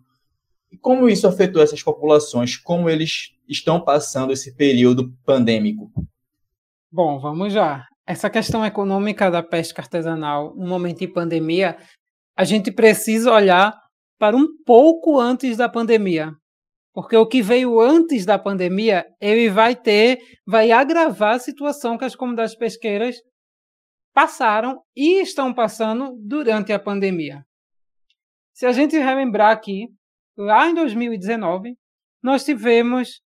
e 0.72 0.78
como 0.78 1.10
isso 1.10 1.28
afetou 1.28 1.62
essas 1.62 1.84
populações? 1.84 2.56
Como 2.56 2.90
eles 2.90 3.34
estão 3.50 3.84
passando 3.84 4.32
esse 4.32 4.56
período 4.56 5.14
pandêmico? 5.26 5.92
Bom, 6.90 7.20
vamos 7.20 7.54
lá. 7.54 7.86
Essa 8.08 8.30
questão 8.30 8.66
econômica 8.66 9.30
da 9.30 9.44
pesca 9.44 9.82
artesanal 9.82 10.56
no 10.56 10.66
momento 10.70 11.00
de 11.00 11.08
pandemia, 11.10 11.78
a 12.34 12.46
gente 12.46 12.72
precisa 12.72 13.30
olhar 13.30 13.78
para 14.18 14.38
um 14.38 14.48
pouco 14.66 15.20
antes 15.20 15.58
da 15.58 15.68
pandemia. 15.68 16.34
Porque 16.94 17.16
o 17.16 17.28
que 17.28 17.42
veio 17.42 17.80
antes 17.80 18.26
da 18.26 18.40
pandemia, 18.40 19.06
ele 19.22 19.50
vai 19.50 19.76
ter, 19.76 20.20
vai 20.46 20.72
agravar 20.72 21.36
a 21.36 21.40
situação 21.40 21.98
que 21.98 22.06
as 22.06 22.16
comunidades 22.16 22.56
pesqueiras 22.56 23.16
passaram 24.14 24.82
e 24.96 25.22
estão 25.22 25.54
passando 25.54 26.18
durante 26.20 26.74
a 26.74 26.80
pandemia. 26.80 27.46
Se 28.54 28.66
a 28.66 28.72
gente 28.72 28.98
relembrar 28.98 29.52
aqui, 29.52 29.88
lá 30.36 30.68
em 30.68 30.74
2019, 30.74 31.78
nós 32.22 32.44
tivemos 32.44 33.22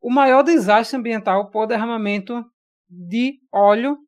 o 0.00 0.10
maior 0.10 0.42
desastre 0.42 0.96
ambiental 0.96 1.50
por 1.50 1.66
derramamento 1.66 2.44
de 2.88 3.40
óleo 3.52 3.98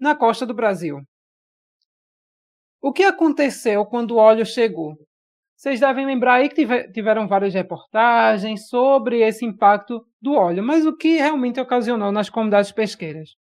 na 0.00 0.16
costa 0.16 0.44
do 0.44 0.54
Brasil. 0.54 1.00
O 2.82 2.92
que 2.92 3.04
aconteceu 3.04 3.84
quando 3.84 4.12
o 4.12 4.16
óleo 4.16 4.44
chegou? 4.44 4.96
Vocês 5.60 5.78
devem 5.78 6.06
lembrar 6.06 6.36
aí 6.36 6.48
que 6.48 6.64
tiveram 6.90 7.28
várias 7.28 7.52
reportagens 7.52 8.66
sobre 8.68 9.20
esse 9.20 9.44
impacto 9.44 10.02
do 10.18 10.32
óleo, 10.32 10.64
mas 10.64 10.86
o 10.86 10.96
que 10.96 11.18
realmente 11.18 11.60
ocasionou 11.60 12.10
nas 12.10 12.30
comunidades 12.30 12.72
pesqueiras? 12.72 13.34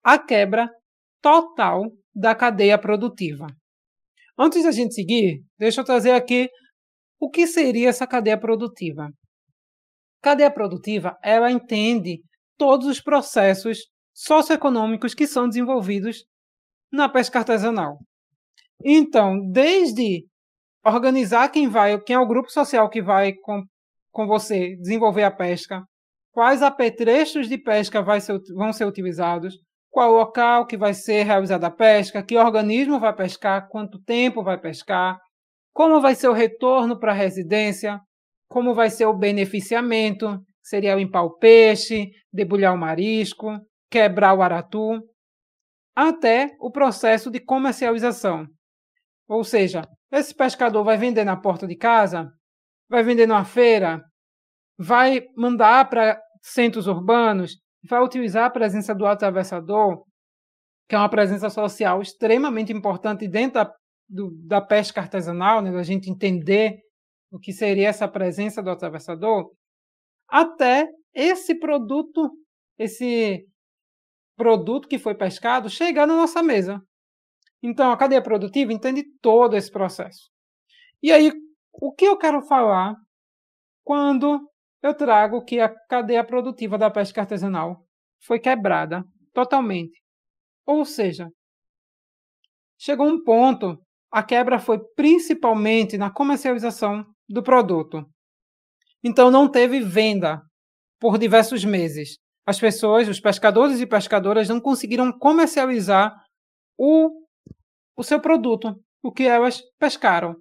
A 0.00 0.20
quebra 0.20 0.70
total 1.20 1.90
da 2.14 2.32
cadeia 2.32 2.78
produtiva. 2.78 3.48
Antes 4.38 4.62
da 4.62 4.70
gente 4.70 4.94
seguir, 4.94 5.42
deixa 5.58 5.80
eu 5.80 5.84
trazer 5.84 6.12
aqui 6.12 6.48
o 7.18 7.28
que 7.28 7.44
seria 7.44 7.88
essa 7.88 8.06
cadeia 8.06 8.38
produtiva? 8.38 9.10
Cadeia 10.22 10.52
produtiva, 10.52 11.18
ela 11.24 11.50
entende 11.50 12.22
todos 12.56 12.86
os 12.86 13.00
processos 13.00 13.80
socioeconômicos 14.14 15.12
que 15.12 15.26
são 15.26 15.48
desenvolvidos 15.48 16.24
na 16.92 17.08
pesca 17.08 17.40
artesanal. 17.40 17.98
Então, 18.84 19.40
desde 19.50 20.24
organizar 20.88 21.48
quem 21.50 21.68
vai, 21.68 21.98
quem 22.00 22.16
é 22.16 22.18
o 22.18 22.26
grupo 22.26 22.50
social 22.50 22.88
que 22.88 23.02
vai 23.02 23.32
com, 23.32 23.62
com 24.10 24.26
você 24.26 24.76
desenvolver 24.76 25.24
a 25.24 25.30
pesca, 25.30 25.82
quais 26.32 26.62
apetrechos 26.62 27.48
de 27.48 27.58
pesca 27.58 28.02
ser, 28.20 28.38
vão 28.54 28.72
ser 28.72 28.84
utilizados, 28.84 29.54
qual 29.90 30.12
local 30.12 30.66
que 30.66 30.76
vai 30.76 30.94
ser 30.94 31.24
realizada 31.24 31.66
a 31.66 31.70
pesca, 31.70 32.22
que 32.22 32.36
organismo 32.36 33.00
vai 33.00 33.14
pescar, 33.14 33.68
quanto 33.68 34.02
tempo 34.02 34.42
vai 34.42 34.58
pescar, 34.58 35.18
como 35.78 36.00
vai 36.00 36.16
ser 36.16 36.26
o 36.26 36.32
retorno 36.32 36.98
para 36.98 37.12
a 37.12 37.14
residência? 37.14 38.00
Como 38.48 38.74
vai 38.74 38.90
ser 38.90 39.06
o 39.06 39.16
beneficiamento? 39.16 40.40
Seria 40.60 40.96
limpar 40.96 41.22
o 41.22 41.38
peixe, 41.38 42.10
debulhar 42.32 42.74
o 42.74 42.76
marisco, 42.76 43.56
quebrar 43.88 44.34
o 44.34 44.42
aratu, 44.42 45.00
até 45.94 46.50
o 46.58 46.68
processo 46.68 47.30
de 47.30 47.38
comercialização. 47.38 48.44
Ou 49.28 49.44
seja, 49.44 49.82
esse 50.10 50.34
pescador 50.34 50.82
vai 50.82 50.96
vender 50.96 51.24
na 51.24 51.36
porta 51.36 51.66
de 51.66 51.76
casa, 51.76 52.30
vai 52.88 53.02
vender 53.02 53.26
numa 53.26 53.44
feira, 53.44 54.02
vai 54.78 55.22
mandar 55.36 55.88
para 55.90 56.20
centros 56.42 56.86
urbanos, 56.86 57.56
vai 57.88 58.02
utilizar 58.02 58.46
a 58.46 58.50
presença 58.50 58.94
do 58.94 59.06
atravessador, 59.06 60.04
que 60.88 60.94
é 60.94 60.98
uma 60.98 61.10
presença 61.10 61.50
social 61.50 62.00
extremamente 62.00 62.72
importante 62.72 63.28
dentro 63.28 63.54
da 63.54 63.72
do, 64.08 64.30
da 64.46 64.60
pesca 64.60 65.00
artesanal, 65.00 65.60
né, 65.60 65.70
da 65.70 65.82
gente 65.82 66.10
entender 66.10 66.78
o 67.30 67.38
que 67.38 67.52
seria 67.52 67.88
essa 67.88 68.08
presença 68.08 68.62
do 68.62 68.70
atravessador, 68.70 69.52
até 70.26 70.88
esse 71.14 71.54
produto, 71.54 72.30
esse 72.78 73.44
produto 74.36 74.88
que 74.88 74.98
foi 74.98 75.14
pescado 75.14 75.68
chegar 75.68 76.06
na 76.06 76.16
nossa 76.16 76.42
mesa. 76.42 76.80
Então, 77.62 77.90
a 77.90 77.96
cadeia 77.96 78.22
produtiva 78.22 78.72
entende 78.72 79.04
todo 79.20 79.56
esse 79.56 79.70
processo. 79.70 80.30
E 81.02 81.12
aí, 81.12 81.32
o 81.72 81.92
que 81.92 82.04
eu 82.04 82.16
quero 82.16 82.42
falar 82.42 82.94
quando 83.84 84.48
eu 84.82 84.94
trago 84.94 85.44
que 85.44 85.60
a 85.60 85.68
cadeia 85.68 86.24
produtiva 86.24 86.78
da 86.78 86.90
pesca 86.90 87.22
artesanal 87.22 87.84
foi 88.20 88.38
quebrada 88.38 89.04
totalmente? 89.32 90.00
Ou 90.66 90.84
seja, 90.84 91.28
chegou 92.78 93.06
um 93.06 93.22
ponto 93.22 93.78
a 94.10 94.22
quebra 94.22 94.58
foi 94.58 94.78
principalmente 94.96 95.98
na 95.98 96.10
comercialização 96.10 97.04
do 97.28 97.42
produto. 97.42 98.04
Então 99.04 99.30
não 99.30 99.50
teve 99.50 99.80
venda 99.80 100.40
por 100.98 101.18
diversos 101.18 101.64
meses. 101.64 102.18
As 102.46 102.58
pessoas, 102.58 103.06
os 103.06 103.20
pescadores 103.20 103.80
e 103.80 103.86
pescadoras 103.86 104.48
não 104.48 104.60
conseguiram 104.60 105.12
comercializar 105.12 106.16
o, 106.78 107.10
o 107.98 108.04
seu 108.04 108.20
produto, 108.20 108.80
o 109.02 109.10
que 109.10 109.24
elas 109.24 109.60
pescaram. 109.76 110.36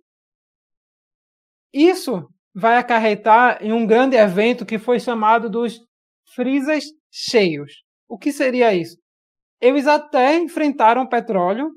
Isso 1.73 2.29
vai 2.53 2.77
acarretar 2.77 3.57
em 3.63 3.73
um 3.73 3.85
grande 3.87 4.15
evento 4.15 4.63
que 4.63 4.77
foi 4.77 4.99
chamado 4.99 5.49
dos 5.49 5.79
freezers 6.35 6.85
cheios. 7.11 7.83
O 8.07 8.15
que 8.15 8.31
seria 8.31 8.75
isso? 8.75 8.95
Eles 9.59 9.87
até 9.87 10.37
enfrentaram 10.37 11.07
petróleo 11.07 11.71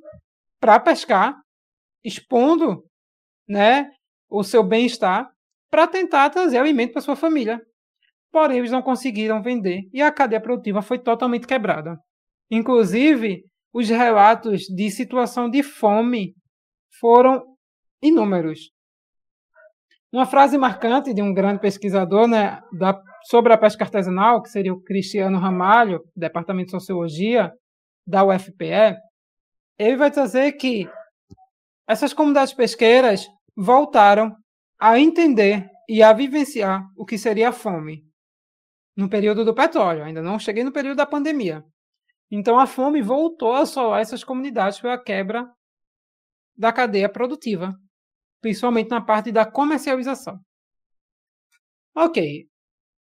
para 0.61 0.79
pescar, 0.79 1.35
expondo 2.05 2.85
né, 3.49 3.91
o 4.29 4.45
seu 4.45 4.63
bem-estar 4.63 5.31
para 5.71 5.87
tentar 5.87 6.29
trazer 6.29 6.59
alimento 6.59 6.93
para 6.93 7.01
sua 7.01 7.17
família. 7.17 7.59
Porém, 8.31 8.59
eles 8.59 8.71
não 8.71 8.83
conseguiram 8.83 9.43
vender 9.43 9.89
e 9.95 10.03
a 10.03 10.13
cadeia 10.13 10.43
produtiva 10.43 10.83
foi 10.83 10.99
totalmente 10.99 11.47
quebrada. 11.47 11.99
Inclusive, 12.51 13.45
os 13.73 13.89
relatos 13.89 14.63
de 14.63 14.91
situação 14.91 15.49
de 15.49 15.63
fome 15.63 16.35
foram 16.99 17.45
inúmeros. 18.03 18.71
Uma 20.13 20.27
frase 20.27 20.59
marcante 20.59 21.15
de 21.15 21.23
um 21.23 21.33
grande 21.33 21.61
pesquisador 21.61 22.27
né, 22.27 22.61
da, 22.73 23.01
sobre 23.25 23.53
a 23.53 23.59
pesca 23.59 23.85
artesanal, 23.85 24.43
que 24.43 24.49
seria 24.49 24.73
o 24.73 24.83
Cristiano 24.83 25.39
Ramalho, 25.39 26.01
Departamento 26.17 26.67
de 26.67 26.73
Sociologia 26.73 27.53
da 28.05 28.25
UFPE, 28.25 28.97
ele 29.79 29.97
vai 29.97 30.11
dizer 30.11 30.53
que 30.53 30.91
essas 31.89 32.13
comunidades 32.13 32.53
pesqueiras 32.53 33.27
voltaram 33.57 34.35
a 34.81 34.99
entender 34.99 35.69
e 35.89 36.03
a 36.03 36.13
vivenciar 36.13 36.83
o 36.97 37.05
que 37.05 37.17
seria 37.17 37.49
a 37.51 37.53
fome 37.53 38.03
no 38.97 39.09
período 39.09 39.45
do 39.45 39.55
petróleo. 39.55 40.05
Ainda 40.05 40.23
não 40.23 40.39
cheguei 40.39 40.65
no 40.65 40.73
período 40.73 40.97
da 40.97 41.07
pandemia. 41.07 41.65
Então 42.31 42.59
a 42.59 42.67
fome 42.67 43.03
voltou 43.03 43.53
a 43.53 43.61
assolar 43.61 44.01
essas 44.01 44.23
comunidades 44.23 44.81
pela 44.81 44.99
quebra 44.99 45.51
da 46.57 46.73
cadeia 46.73 47.09
produtiva 47.09 47.75
principalmente 48.41 48.91
na 48.91 49.01
parte 49.01 49.31
da 49.31 49.45
comercialização. 49.45 50.41
Ok, 51.95 52.49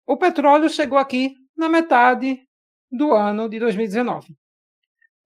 o 0.06 0.16
petróleo 0.16 0.68
chegou 0.68 0.98
aqui 0.98 1.34
na 1.56 1.68
metade 1.68 2.46
do 2.90 3.12
ano 3.12 3.48
de 3.48 3.58
2019. 3.58 4.36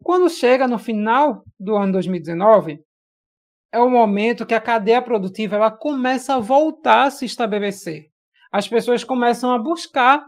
Quando 0.02 0.30
chega 0.30 0.66
no 0.66 0.78
final 0.78 1.44
do 1.58 1.76
ano 1.76 1.92
2019, 1.92 2.82
é 3.70 3.78
o 3.80 3.90
momento 3.90 4.46
que 4.46 4.54
a 4.54 4.60
cadeia 4.60 5.02
produtiva 5.02 5.56
ela 5.56 5.70
começa 5.70 6.36
a 6.36 6.38
voltar 6.38 7.04
a 7.04 7.10
se 7.10 7.26
estabelecer. 7.26 8.10
As 8.50 8.66
pessoas 8.66 9.04
começam 9.04 9.52
a 9.52 9.58
buscar 9.58 10.24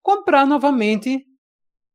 comprar 0.00 0.46
novamente 0.46 1.26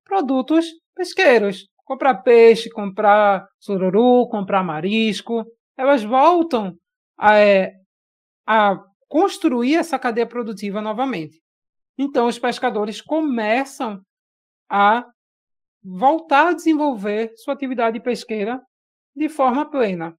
produtos 0.04 0.66
pesqueiros, 0.96 1.68
comprar 1.86 2.16
peixe, 2.16 2.70
comprar 2.70 3.48
sururu, 3.60 4.28
comprar 4.30 4.64
marisco. 4.64 5.46
Elas 5.78 6.04
voltam 6.04 6.78
a, 7.18 7.38
é, 7.38 7.74
a 8.46 8.84
construir 9.08 9.76
essa 9.76 10.00
cadeia 10.00 10.26
produtiva 10.26 10.82
novamente. 10.82 11.42
Então, 11.98 12.28
os 12.28 12.40
pescadores 12.40 13.02
começam 13.02 14.02
a 14.70 15.06
voltar 15.84 16.50
a 16.50 16.54
desenvolver 16.54 17.34
sua 17.36 17.54
atividade 17.54 18.00
pesqueira 18.00 18.62
de 19.16 19.30
forma 19.30 19.70
plena. 19.70 20.18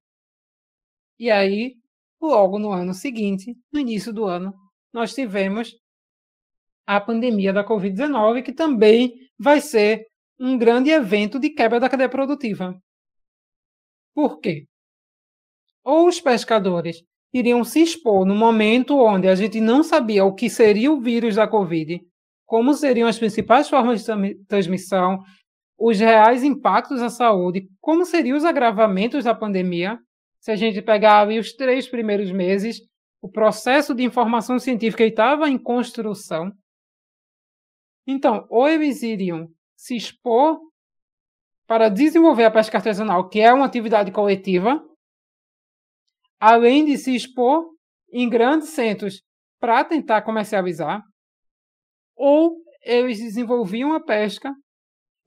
E 1.19 1.29
aí, 1.31 1.75
logo 2.21 2.59
no 2.59 2.71
ano 2.71 2.93
seguinte, 2.93 3.57
no 3.71 3.79
início 3.79 4.13
do 4.13 4.25
ano, 4.25 4.53
nós 4.93 5.13
tivemos 5.13 5.75
a 6.85 7.01
pandemia 7.01 7.51
da 7.51 7.65
Covid-19, 7.65 8.43
que 8.43 8.53
também 8.53 9.29
vai 9.37 9.59
ser 9.59 10.07
um 10.39 10.57
grande 10.57 10.89
evento 10.89 11.39
de 11.39 11.49
quebra 11.49 11.79
da 11.79 11.89
cadeia 11.89 12.09
produtiva. 12.09 12.75
Por 14.13 14.39
quê? 14.39 14.67
ou 15.85 16.07
os 16.07 16.19
pescadores 16.19 17.03
iriam 17.31 17.63
se 17.63 17.81
expor 17.81 18.25
no 18.25 18.33
momento 18.33 18.97
onde 18.97 19.27
a 19.27 19.35
gente 19.35 19.61
não 19.61 19.83
sabia 19.83 20.25
o 20.25 20.33
que 20.33 20.49
seria 20.49 20.91
o 20.91 20.99
vírus 20.99 21.35
da 21.35 21.47
Covid, 21.47 22.01
como 22.45 22.73
seriam 22.73 23.07
as 23.07 23.19
principais 23.19 23.69
formas 23.69 24.03
de 24.03 24.35
transmissão, 24.47 25.21
os 25.77 25.99
reais 25.99 26.43
impactos 26.43 27.01
à 27.01 27.09
saúde, 27.09 27.69
como 27.79 28.05
seriam 28.05 28.35
os 28.35 28.45
agravamentos 28.45 29.25
da 29.25 29.35
pandemia, 29.35 29.99
se 30.39 30.51
a 30.51 30.55
gente 30.55 30.81
pegar 30.81 31.21
ali 31.21 31.37
os 31.37 31.53
três 31.53 31.87
primeiros 31.87 32.31
meses, 32.31 32.81
o 33.21 33.29
processo 33.29 33.93
de 33.93 34.03
informação 34.03 34.57
científica 34.57 35.03
estava 35.05 35.49
em 35.49 35.57
construção. 35.57 36.51
Então, 38.07 38.45
ou 38.49 38.67
eles 38.67 39.03
iriam 39.03 39.49
se 39.75 39.95
expor 39.95 40.59
para 41.67 41.89
desenvolver 41.89 42.45
a 42.45 42.51
pesca 42.51 42.77
artesanal, 42.77 43.27
que 43.27 43.39
é 43.39 43.51
uma 43.51 43.65
atividade 43.65 44.11
coletiva, 44.11 44.83
além 46.39 46.85
de 46.85 46.97
se 46.97 47.15
expor 47.15 47.65
em 48.11 48.29
grandes 48.29 48.69
centros 48.69 49.21
para 49.59 49.83
tentar 49.83 50.21
comercializar, 50.21 51.01
ou 52.15 52.57
eles 52.83 53.17
desenvolviam 53.17 53.93
a 53.93 53.99
pesca 53.99 54.53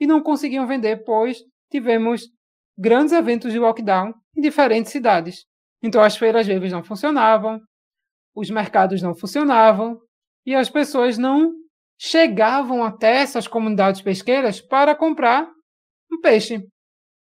e 0.01 0.07
não 0.07 0.23
conseguiam 0.23 0.67
vender, 0.67 1.03
pois 1.05 1.39
tivemos 1.71 2.23
grandes 2.79 3.13
eventos 3.13 3.53
de 3.53 3.59
lockdown 3.59 4.15
em 4.37 4.41
diferentes 4.41 4.93
cidades. 4.93 5.45
Então 5.83 6.03
as 6.03 6.17
feiras 6.17 6.47
livres 6.47 6.73
não 6.73 6.85
funcionavam, 6.85 7.61
os 8.35 8.49
mercados 8.49 9.03
não 9.03 9.15
funcionavam 9.15 10.01
e 10.47 10.55
as 10.55 10.71
pessoas 10.71 11.19
não 11.19 11.53
chegavam 11.99 12.85
até 12.85 13.17
essas 13.17 13.49
comunidades 13.49 14.01
pesqueiras 14.01 14.61
para 14.61 14.95
comprar 14.95 15.51
um 16.11 16.21
peixe. 16.21 16.63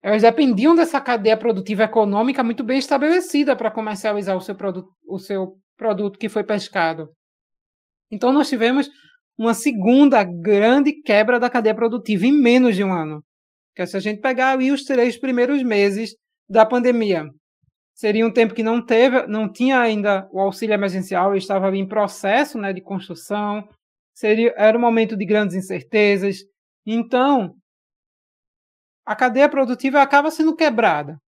Elas 0.03 0.21
dependiam 0.21 0.75
dessa 0.75 1.01
cadeia 1.01 1.38
produtiva 1.38 1.83
econômica 1.83 2.43
muito 2.43 2.63
bem 2.63 2.77
estabelecida 2.77 3.55
para 3.55 3.71
comercializar 3.71 4.35
o 4.35 4.41
seu, 4.41 4.53
produto, 4.53 4.89
o 5.07 5.17
seu 5.17 5.57
produto 5.77 6.19
que 6.19 6.29
foi 6.29 6.43
pescado. 6.43 7.09
Então, 8.11 8.31
nós 8.31 8.47
tivemos 8.47 8.88
uma 9.38 9.53
segunda 9.53 10.23
grande 10.23 10.93
quebra 11.01 11.39
da 11.39 11.49
cadeia 11.49 11.73
produtiva 11.73 12.25
em 12.25 12.31
menos 12.31 12.75
de 12.75 12.83
um 12.83 12.93
ano. 12.93 13.23
Que 13.75 13.81
é 13.81 13.85
se 13.85 13.97
a 13.97 13.99
gente 13.99 14.21
pegar 14.21 14.51
ali 14.51 14.71
os 14.71 14.83
três 14.83 15.17
primeiros 15.17 15.63
meses 15.63 16.15
da 16.47 16.65
pandemia, 16.65 17.25
seria 17.95 18.25
um 18.25 18.31
tempo 18.31 18.53
que 18.53 18.61
não 18.61 18.85
teve, 18.85 19.25
não 19.25 19.51
tinha 19.51 19.79
ainda 19.79 20.29
o 20.31 20.39
auxílio 20.39 20.73
emergencial, 20.73 21.35
estava 21.35 21.67
ali 21.67 21.79
em 21.79 21.88
processo 21.88 22.57
né, 22.57 22.71
de 22.71 22.81
construção, 22.81 23.67
seria, 24.15 24.54
era 24.58 24.78
um 24.78 24.82
momento 24.82 25.15
de 25.15 25.25
grandes 25.25 25.56
incertezas. 25.56 26.39
Então, 26.86 27.56
a 29.06 29.15
cadeia 29.15 29.47
produtiva 29.47 30.01
acaba 30.01 30.32
sendo 30.32 30.56
quebrada. 30.56 31.19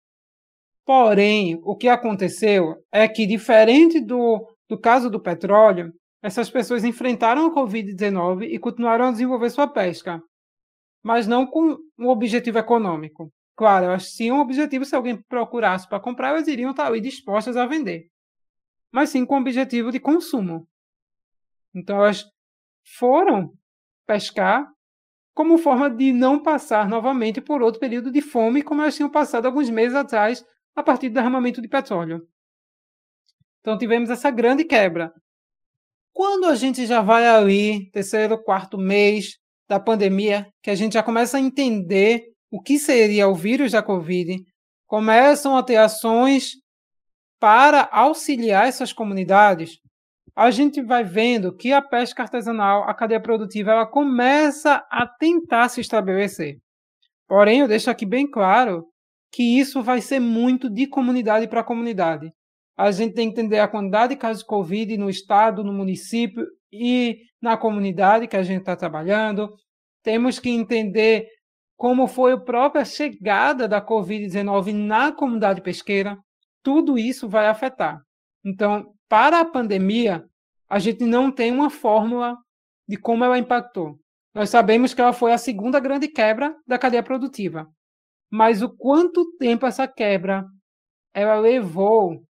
Porém, 0.86 1.60
o 1.64 1.76
que 1.76 1.90
aconteceu 1.90 2.78
é 2.92 3.08
que, 3.08 3.28
diferente 3.28 4.00
do, 4.00 4.48
do 4.70 4.80
caso 4.80 5.10
do 5.10 5.20
petróleo, 5.20 5.94
essas 6.24 6.50
pessoas 6.50 6.84
enfrentaram 6.84 7.46
a 7.46 7.54
Covid-19 7.54 8.44
e 8.50 8.58
continuaram 8.58 9.06
a 9.06 9.12
desenvolver 9.12 9.50
sua 9.50 9.68
pesca, 9.68 10.22
mas 11.04 11.28
não 11.28 11.46
com 11.46 11.78
um 12.00 12.08
objetivo 12.08 12.58
econômico. 12.58 13.32
Claro, 13.56 13.88
elas 13.88 14.12
tinham 14.12 14.38
um 14.38 14.42
objetivo, 14.42 14.86
se 14.86 14.96
alguém 14.96 15.22
procurasse 15.28 15.88
para 15.90 16.00
comprar, 16.00 16.30
elas 16.30 16.48
iriam 16.48 16.72
estar 16.72 16.88
ali 16.88 17.02
dispostas 17.02 17.58
a 17.58 17.66
vender, 17.66 18.08
mas 18.92 19.10
sim 19.10 19.26
com 19.26 19.36
o 19.36 19.42
objetivo 19.42 19.92
de 19.92 20.00
consumo. 20.00 20.68
Então, 21.74 21.98
elas 21.98 22.26
foram 22.96 23.54
pescar 24.06 24.68
como 25.34 25.58
forma 25.58 25.90
de 25.90 26.12
não 26.12 26.42
passar 26.42 26.90
novamente 26.90 27.40
por 27.40 27.62
outro 27.62 27.80
período 27.80 28.12
de 28.12 28.22
fome, 28.22 28.64
como 28.64 28.82
elas 28.82 28.96
tinham 28.96 29.10
passado 29.10 29.46
alguns 29.46 29.70
meses 29.70 29.96
atrás, 29.96 30.44
a 30.76 30.82
partir 30.82 31.10
do 31.10 31.16
derramamento 31.16 31.62
de 31.62 31.68
petróleo. 31.68 32.28
Então 33.60 33.78
tivemos 33.78 34.10
essa 34.10 34.32
grande 34.32 34.64
quebra. 34.64 35.14
Quando 36.12 36.46
a 36.46 36.56
gente 36.56 36.86
já 36.88 37.02
vai 37.02 37.28
ali, 37.28 37.92
terceiro, 37.92 38.42
quarto 38.42 38.78
mês 38.78 39.38
da 39.68 39.80
pandemia, 39.80 40.52
que 40.64 40.72
a 40.72 40.76
gente 40.76 40.94
já 40.94 41.04
começa 41.04 41.38
a 41.38 41.42
entender 41.42 42.24
o 42.50 42.62
que 42.62 42.80
seria 42.80 43.28
o 43.28 43.36
vírus 43.36 43.74
da 43.74 43.84
Covid, 43.84 44.44
começam 44.88 45.56
a 45.56 45.62
ter 45.62 45.76
ações 45.76 46.54
para 47.40 47.88
auxiliar 47.92 48.68
essas 48.68 48.92
comunidades, 48.92 49.80
a 50.38 50.52
gente 50.52 50.84
vai 50.84 51.04
vendo 51.04 51.52
que 51.52 51.74
a 51.74 51.82
pesca 51.82 52.22
artesanal, 52.22 52.84
a 52.84 52.94
cadeia 52.94 53.20
produtiva, 53.20 53.72
ela 53.72 53.88
começa 53.88 54.86
a 54.92 55.08
tentar 55.08 55.68
se 55.68 55.82
estabelecer. 55.82 56.60
Porém, 57.28 57.62
eu 57.62 57.68
deixo 57.68 57.90
aqui 57.90 58.06
bem 58.06 58.30
claro 58.30 58.86
que 59.32 59.42
isso 59.60 59.82
vai 59.82 60.00
ser 60.00 60.20
muito 60.20 60.70
de 60.70 60.86
comunidade 60.86 61.48
para 61.48 61.64
comunidade. 61.64 62.32
A 62.78 62.92
gente 62.92 63.16
tem 63.16 63.34
que 63.34 63.40
entender 63.40 63.58
a 63.58 63.68
quantidade 63.68 64.14
de 64.14 64.20
casos 64.20 64.44
de 64.44 64.48
Covid 64.48 64.96
no 64.96 65.10
estado, 65.10 65.64
no 65.64 65.74
município 65.74 66.46
e 66.72 67.18
na 67.42 67.58
comunidade 67.58 68.28
que 68.28 68.38
a 68.38 68.44
gente 68.44 68.60
está 68.60 68.76
trabalhando. 68.76 69.52
Temos 70.04 70.38
que 70.38 70.52
entender 70.52 71.28
como 71.76 72.06
foi 72.08 72.34
a 72.34 72.40
própria 72.40 72.86
chegada 72.86 73.68
da 73.68 73.84
Covid-19 73.84 74.72
na 74.72 75.12
comunidade 75.12 75.62
pesqueira. 75.62 76.16
Tudo 76.62 76.96
isso 76.96 77.28
vai 77.28 77.48
afetar. 77.48 78.00
Então, 78.46 78.94
para 79.08 79.40
a 79.40 79.46
pandemia, 79.46 80.26
a 80.70 80.80
gente 80.80 81.06
não 81.06 81.32
tem 81.32 81.52
uma 81.52 81.70
fórmula 81.70 82.38
de 82.88 82.98
como 82.98 83.24
ela 83.24 83.38
impactou. 83.38 84.00
Nós 84.34 84.50
sabemos 84.50 84.94
que 84.94 85.02
ela 85.02 85.14
foi 85.14 85.34
a 85.34 85.38
segunda 85.38 85.80
grande 85.80 86.08
quebra 86.08 86.56
da 86.66 86.78
cadeia 86.78 87.02
produtiva. 87.02 87.68
Mas 88.30 88.62
o 88.62 88.70
quanto 88.70 89.38
tempo 89.38 89.66
essa 89.66 89.88
quebra 89.88 90.46
ela 91.14 91.40
levou 91.40 92.24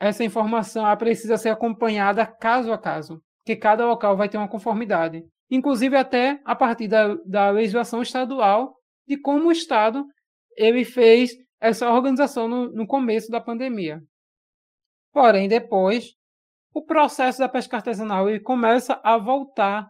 essa 0.00 0.24
informação, 0.24 0.86
ela 0.86 0.96
precisa 0.96 1.36
ser 1.36 1.50
acompanhada 1.50 2.26
caso 2.26 2.72
a 2.72 2.78
caso, 2.78 3.22
porque 3.38 3.54
cada 3.54 3.86
local 3.86 4.16
vai 4.16 4.28
ter 4.28 4.38
uma 4.38 4.48
conformidade. 4.48 5.24
Inclusive 5.50 5.96
até 5.96 6.40
a 6.44 6.56
partir 6.56 6.88
da, 6.88 7.14
da 7.26 7.50
legislação 7.50 8.00
estadual 8.00 8.74
de 9.06 9.16
como 9.16 9.48
o 9.48 9.52
Estado 9.52 10.06
ele 10.56 10.84
fez 10.84 11.32
essa 11.60 11.90
organização 11.90 12.48
no, 12.48 12.72
no 12.72 12.86
começo 12.86 13.30
da 13.30 13.40
pandemia. 13.40 14.02
Porém, 15.12 15.48
depois, 15.48 16.14
o 16.74 16.82
processo 16.82 17.38
da 17.38 17.48
pesca 17.48 17.76
artesanal 17.76 18.28
ele 18.28 18.40
começa 18.40 19.00
a 19.04 19.18
voltar 19.18 19.88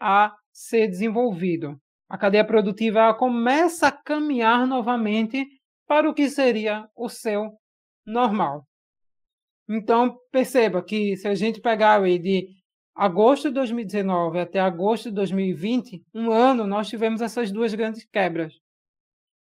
a 0.00 0.34
ser 0.52 0.88
desenvolvido. 0.88 1.80
A 2.08 2.18
cadeia 2.18 2.44
produtiva 2.44 3.14
começa 3.14 3.88
a 3.88 3.92
caminhar 3.92 4.66
novamente 4.66 5.46
para 5.86 6.08
o 6.08 6.14
que 6.14 6.28
seria 6.28 6.88
o 6.96 7.08
seu 7.08 7.52
normal. 8.04 8.64
Então, 9.68 10.16
perceba 10.30 10.82
que 10.82 11.16
se 11.16 11.26
a 11.26 11.34
gente 11.34 11.60
pegar 11.60 12.02
aí 12.02 12.18
de 12.18 12.48
agosto 12.94 13.48
de 13.48 13.54
2019 13.54 14.38
até 14.38 14.60
agosto 14.60 15.08
de 15.08 15.14
2020, 15.16 16.02
um 16.14 16.30
ano, 16.30 16.66
nós 16.66 16.88
tivemos 16.88 17.20
essas 17.20 17.50
duas 17.52 17.74
grandes 17.74 18.04
quebras. 18.06 18.54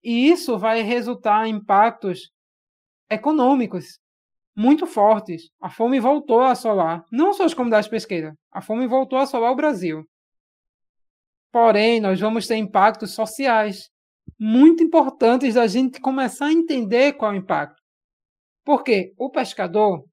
E 0.02 0.28
isso 0.28 0.58
vai 0.58 0.82
resultar 0.82 1.46
em 1.46 1.56
impactos 1.56 2.30
econômicos 3.10 3.98
muito 4.58 4.88
fortes. 4.88 5.52
A 5.60 5.70
fome 5.70 6.00
voltou 6.00 6.40
a 6.40 6.50
assolar 6.50 7.04
não 7.12 7.32
só 7.32 7.44
as 7.44 7.54
comunidades 7.54 7.88
pesqueiras, 7.88 8.34
a 8.50 8.60
fome 8.60 8.88
voltou 8.88 9.16
a 9.16 9.22
assolar 9.22 9.52
o 9.52 9.56
Brasil. 9.56 10.04
Porém, 11.52 12.00
nós 12.00 12.18
vamos 12.18 12.48
ter 12.48 12.56
impactos 12.56 13.14
sociais 13.14 13.88
muito 14.36 14.82
importantes 14.82 15.54
da 15.54 15.66
gente 15.68 16.00
começar 16.00 16.46
a 16.46 16.52
entender 16.52 17.12
qual 17.12 17.32
é 17.32 17.36
o 17.36 17.38
impacto. 17.38 17.80
Porque 18.64 19.14
o 19.16 19.30
pescador, 19.30 20.04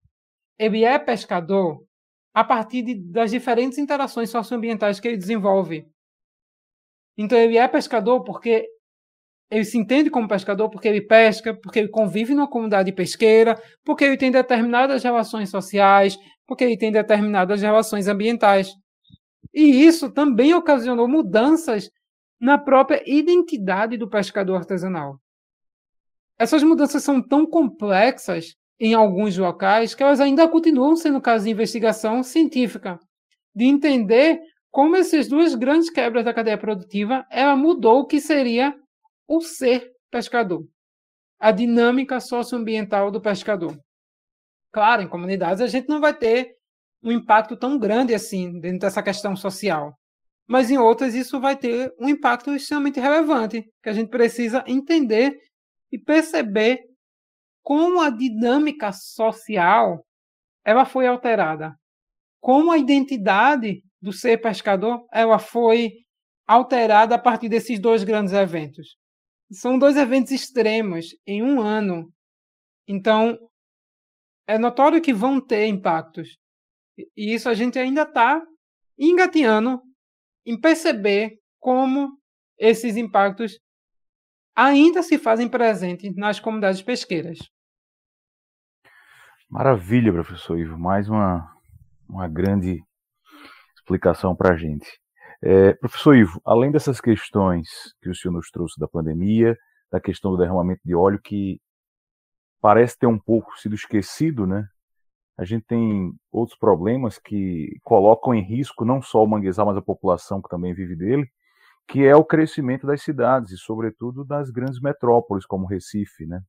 ele 0.60 0.84
é 0.84 0.99
pescador 0.99 1.84
a 2.31 2.43
partir 2.43 2.84
de, 2.84 2.93
das 2.93 3.31
diferentes 3.31 3.79
interações 3.79 4.29
socioambientais 4.29 4.99
que 4.99 5.08
ele 5.08 5.17
desenvolve. 5.17 5.88
Então, 7.17 7.38
ele 7.38 7.58
é 7.58 7.67
pescador 7.67 8.23
porque 8.23 8.69
ele 9.49 9.63
se 9.63 9.77
entende 9.77 10.10
como 10.10 10.27
pescador 10.27 10.69
porque 10.69 10.88
ele 10.88 11.01
pesca, 11.01 11.53
porque 11.53 11.79
ele 11.79 11.89
convive 11.89 12.34
numa 12.34 12.49
comunidade 12.49 12.91
pesqueira, 12.91 13.55
porque 13.84 14.03
ele 14.03 14.17
tem 14.17 14.31
determinadas 14.31 15.03
relações 15.03 15.49
sociais, 15.49 16.17
porque 16.47 16.63
ele 16.63 16.77
tem 16.77 16.91
determinadas 16.91 17.62
relações 17.62 18.08
ambientais. 18.08 18.71
E 19.53 19.86
isso 19.86 20.12
também 20.12 20.53
ocasionou 20.53 21.08
mudanças 21.08 21.89
na 22.39 22.58
própria 22.58 23.01
identidade 23.05 23.97
do 23.97 24.10
pescador 24.10 24.58
artesanal. 24.58 25.19
Essas 26.38 26.63
mudanças 26.63 27.03
são 27.03 27.21
tão 27.25 27.45
complexas 27.45 28.55
em 28.79 28.93
alguns 28.93 29.38
locais 29.38 29.95
que 29.95 30.03
elas 30.03 30.19
ainda 30.19 30.47
continuam 30.47 30.95
sendo 30.95 31.21
caso 31.21 31.45
de 31.45 31.51
investigação 31.51 32.21
científica, 32.21 32.99
de 33.55 33.65
entender 33.65 34.39
como 34.69 34.97
essas 34.97 35.29
duas 35.29 35.55
grandes 35.55 35.89
quebras 35.89 36.25
da 36.25 36.34
cadeia 36.34 36.58
produtiva 36.58 37.25
ela 37.31 37.55
mudou 37.55 38.01
o 38.01 38.05
que 38.05 38.19
seria 38.19 38.75
o 39.28 39.42
ser 39.42 39.92
pescador, 40.12 40.66
a 41.40 41.52
dinâmica 41.52 42.20
socioambiental 42.20 43.12
do 43.12 43.22
pescador. 43.22 43.78
Claro, 44.72 45.02
em 45.02 45.08
comunidades 45.08 45.62
a 45.62 45.68
gente 45.68 45.88
não 45.88 46.00
vai 46.00 46.14
ter 46.14 46.56
um 47.02 47.12
impacto 47.12 47.56
tão 47.56 47.78
grande 47.78 48.14
assim 48.14 48.60
dentro 48.60 48.80
dessa 48.80 49.02
questão 49.04 49.36
social. 49.36 49.98
Mas 50.48 50.70
em 50.70 50.78
outras 50.78 51.16
isso 51.16 51.40
vai 51.40 51.56
ter 51.56 51.94
um 52.00 52.08
impacto 52.08 52.54
extremamente 52.54 53.00
relevante, 53.00 53.64
que 53.82 53.90
a 53.90 53.94
gente 53.94 54.10
precisa 54.10 54.64
entender 54.68 55.38
e 55.92 55.98
perceber 55.98 56.80
como 57.64 58.02
a 58.02 58.10
dinâmica 58.10 58.92
social 58.92 60.06
ela 60.64 60.86
foi 60.86 61.08
alterada, 61.08 61.76
como 62.40 62.72
a 62.72 62.78
identidade 62.78 63.84
do 64.02 64.12
ser 64.12 64.38
pescador 64.38 65.06
ela 65.12 65.40
foi 65.40 65.92
alterada 66.48 67.16
a 67.16 67.20
partir 67.20 67.50
desses 67.50 67.80
dois 67.80 68.04
grandes 68.04 68.34
eventos. 68.34 68.98
São 69.51 69.77
dois 69.77 69.95
eventos 69.95 70.31
extremos 70.31 71.15
em 71.25 71.43
um 71.43 71.62
ano. 71.62 72.12
Então, 72.88 73.38
é 74.47 74.58
notório 74.58 75.01
que 75.01 75.13
vão 75.13 75.39
ter 75.39 75.67
impactos. 75.67 76.38
E 76.97 77.34
isso 77.34 77.49
a 77.49 77.53
gente 77.53 77.77
ainda 77.77 78.03
está 78.03 78.41
engateando 78.97 79.81
em 80.45 80.60
perceber 80.60 81.39
como 81.60 82.17
esses 82.58 82.95
impactos 82.95 83.60
ainda 84.55 85.03
se 85.03 85.17
fazem 85.17 85.49
presentes 85.49 86.15
nas 86.15 86.39
comunidades 86.39 86.81
pesqueiras. 86.81 87.38
Maravilha, 89.49 90.12
professor 90.12 90.58
Ivo. 90.58 90.77
Mais 90.77 91.10
uma, 91.10 91.53
uma 92.08 92.27
grande 92.27 92.81
explicação 93.75 94.36
para 94.36 94.53
a 94.53 94.58
gente. 94.58 94.88
É, 95.47 95.73
professor 95.75 96.15
Ivo, 96.15 96.41
além 96.43 96.71
dessas 96.71 96.99
questões 96.99 97.69
que 98.01 98.10
o 98.10 98.15
senhor 98.15 98.34
nos 98.34 98.49
trouxe 98.49 98.79
da 98.79 98.88
pandemia, 98.88 99.55
da 99.91 100.01
questão 100.01 100.31
do 100.31 100.38
derramamento 100.38 100.81
de 100.84 100.95
óleo, 100.95 101.21
que 101.23 101.62
parece 102.60 102.97
ter 102.97 103.05
um 103.05 103.19
pouco 103.19 103.55
sido 103.60 103.75
esquecido, 103.75 104.47
né? 104.47 104.67
A 105.38 105.45
gente 105.45 105.63
tem 105.67 106.12
outros 106.31 106.58
problemas 106.58 107.19
que 107.19 107.77
colocam 107.84 108.34
em 108.34 108.41
risco 108.41 108.84
não 108.84 109.03
só 109.03 109.23
o 109.23 109.27
manguezal, 109.27 109.67
mas 109.67 109.77
a 109.77 109.84
população 109.84 110.41
que 110.41 110.49
também 110.49 110.73
vive 110.73 110.95
dele, 110.95 111.29
que 111.88 112.03
é 112.03 112.15
o 112.15 112.25
crescimento 112.25 112.88
das 112.88 113.03
cidades 113.03 113.51
e, 113.51 113.58
sobretudo, 113.58 114.25
das 114.25 114.49
grandes 114.49 114.81
metrópoles 114.81 115.45
como 115.45 115.67
Recife, 115.67 116.25
né? 116.25 116.41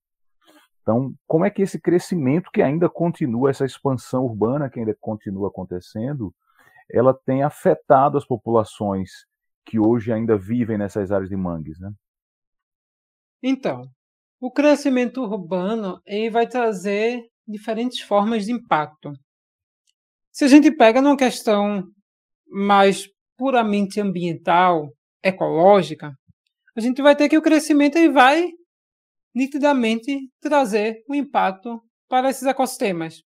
Então, 0.80 1.12
como 1.26 1.44
é 1.44 1.50
que 1.50 1.60
esse 1.60 1.78
crescimento 1.78 2.50
que 2.50 2.62
ainda 2.62 2.88
continua, 2.88 3.50
essa 3.50 3.66
expansão 3.66 4.24
urbana 4.24 4.70
que 4.70 4.78
ainda 4.78 4.96
continua 4.98 5.48
acontecendo, 5.48 6.32
ela 6.90 7.14
tem 7.14 7.42
afetado 7.42 8.16
as 8.16 8.24
populações 8.24 9.10
que 9.64 9.78
hoje 9.78 10.12
ainda 10.12 10.36
vivem 10.38 10.78
nessas 10.78 11.10
áreas 11.10 11.28
de 11.28 11.36
mangues, 11.36 11.78
né? 11.80 11.90
Então, 13.42 13.82
o 14.40 14.50
crescimento 14.50 15.22
urbano 15.22 16.00
ele 16.06 16.30
vai 16.30 16.46
trazer 16.46 17.22
diferentes 17.46 18.00
formas 18.00 18.44
de 18.44 18.52
impacto. 18.52 19.12
Se 20.32 20.44
a 20.44 20.48
gente 20.48 20.70
pega 20.70 21.00
numa 21.00 21.16
questão 21.16 21.84
mais 22.48 23.08
puramente 23.36 24.00
ambiental, 24.00 24.92
ecológica, 25.22 26.12
a 26.76 26.80
gente 26.80 27.02
vai 27.02 27.16
ter 27.16 27.28
que 27.28 27.38
o 27.38 27.42
crescimento 27.42 27.96
ele 27.96 28.10
vai 28.10 28.50
nitidamente 29.34 30.30
trazer 30.40 31.02
um 31.08 31.14
impacto 31.14 31.82
para 32.08 32.30
esses 32.30 32.44
ecossistemas. 32.44 33.22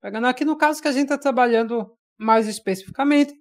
Pegando 0.00 0.26
aqui 0.26 0.44
no 0.44 0.56
caso 0.56 0.80
que 0.80 0.88
a 0.88 0.92
gente 0.92 1.04
está 1.04 1.18
trabalhando 1.18 1.96
mais 2.18 2.48
especificamente, 2.48 3.32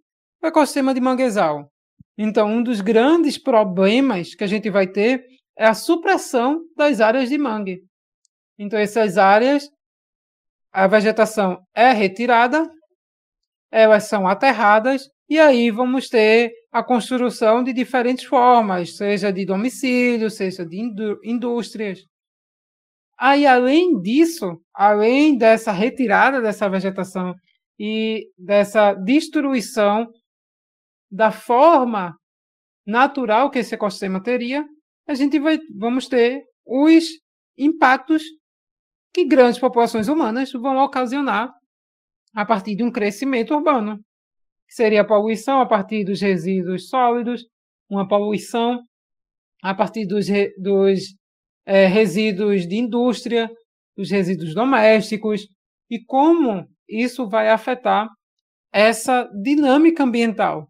o 0.42 0.48
ecossistema 0.48 0.94
de 0.94 1.02
manguezal. 1.02 1.72
Então, 2.18 2.48
um 2.48 2.64
dos 2.64 2.82
grandes 2.82 3.38
problemas 3.38 4.36
que 4.36 4.44
a 4.44 4.48
gente 4.48 4.70
vai 4.70 4.88
ter 4.88 5.26
é 5.58 5.66
a 5.66 5.74
supressão 5.74 6.62
das 6.76 7.00
áreas 7.00 7.30
de 7.30 7.38
mangue. 7.38 7.84
Então, 8.58 8.80
essas 8.80 9.18
áreas, 9.18 9.70
a 10.72 10.88
vegetação 10.88 11.62
é 11.76 11.92
retirada, 11.92 12.70
elas 13.72 14.04
são 14.04 14.28
aterradas, 14.28 15.10
e 15.30 15.40
aí 15.40 15.72
vamos 15.72 16.10
ter 16.10 16.52
a 16.72 16.84
construção 16.84 17.64
de 17.64 17.74
diferentes 17.74 18.26
formas, 18.26 18.98
seja 18.98 19.32
de 19.32 19.46
domicílio, 19.46 20.30
seja 20.30 20.66
de 20.66 20.80
indústrias. 21.24 22.06
Aí, 23.18 23.46
além 23.46 24.02
disso, 24.02 24.60
além 24.74 25.38
dessa 25.38 25.72
retirada 25.72 26.42
dessa 26.42 26.68
vegetação 26.68 27.36
e 27.84 28.30
dessa 28.38 28.94
destruição 28.94 30.08
da 31.10 31.32
forma 31.32 32.16
natural 32.86 33.50
que 33.50 33.58
esse 33.58 33.74
ecossistema 33.74 34.22
teria, 34.22 34.64
a 35.08 35.16
gente 35.16 35.40
vai, 35.40 35.58
vamos 35.80 36.08
ter 36.08 36.44
os 36.64 37.06
impactos 37.58 38.22
que 39.12 39.26
grandes 39.26 39.60
populações 39.60 40.08
humanas 40.08 40.52
vão 40.52 40.78
ocasionar 40.78 41.52
a 42.36 42.46
partir 42.46 42.76
de 42.76 42.84
um 42.84 42.92
crescimento 42.92 43.56
urbano. 43.56 44.00
Seria 44.70 45.02
a 45.02 45.08
poluição 45.08 45.60
a 45.60 45.66
partir 45.66 46.06
dos 46.06 46.22
resíduos 46.22 46.88
sólidos, 46.88 47.48
uma 47.90 48.08
poluição 48.08 48.80
a 49.64 49.74
partir 49.74 50.06
dos, 50.06 50.28
dos 50.60 51.16
é, 51.66 51.88
resíduos 51.88 52.68
de 52.68 52.76
indústria, 52.76 53.50
dos 53.98 54.12
resíduos 54.12 54.54
domésticos, 54.54 55.48
e 55.90 56.00
como 56.06 56.70
isso 56.92 57.28
vai 57.28 57.50
afetar 57.50 58.10
essa 58.72 59.30
dinâmica 59.44 60.04
ambiental. 60.04 60.70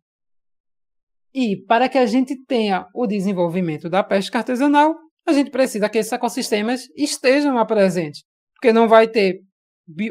E 1.33 1.55
para 1.65 1.87
que 1.87 1.97
a 1.97 2.05
gente 2.05 2.35
tenha 2.45 2.87
o 2.93 3.07
desenvolvimento 3.07 3.89
da 3.89 4.03
pesca 4.03 4.39
artesanal, 4.39 4.95
a 5.25 5.33
gente 5.33 5.49
precisa 5.49 5.89
que 5.89 5.97
esses 5.97 6.11
ecossistemas 6.11 6.87
estejam 6.95 7.65
presentes, 7.65 8.23
porque 8.55 8.73
não 8.73 8.87
vai 8.87 9.07
ter 9.07 9.41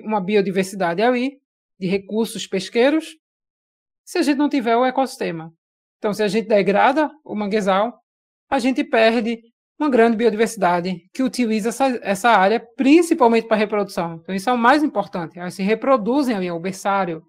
uma 0.03 0.21
biodiversidade 0.21 1.03
ali 1.03 1.39
de 1.79 1.87
recursos 1.87 2.47
pesqueiros 2.47 3.17
se 4.05 4.19
a 4.19 4.23
gente 4.23 4.39
não 4.39 4.49
tiver 4.49 4.77
o 4.77 4.85
ecossistema. 4.85 5.53
Então, 5.99 6.13
se 6.13 6.23
a 6.23 6.29
gente 6.29 6.49
degrada 6.49 7.11
o 7.25 7.35
manguezal, 7.35 8.01
a 8.49 8.59
gente 8.59 8.83
perde 8.83 9.41
uma 9.81 9.89
grande 9.89 10.17
biodiversidade 10.17 11.09
que 11.13 11.23
utiliza 11.23 11.71
essa, 11.71 11.87
essa 12.03 12.29
área 12.29 12.61
principalmente 12.77 13.49
para 13.49 13.57
reprodução. 13.57 14.17
Então, 14.17 14.35
isso 14.35 14.51
é 14.51 14.53
o 14.53 14.59
mais 14.59 14.83
importante. 14.83 15.39
Elas 15.39 15.55
se 15.55 15.63
reproduzem 15.63 16.37
ali, 16.37 16.47
é 16.47 16.53
o 16.53 16.61
berçário. 16.61 17.23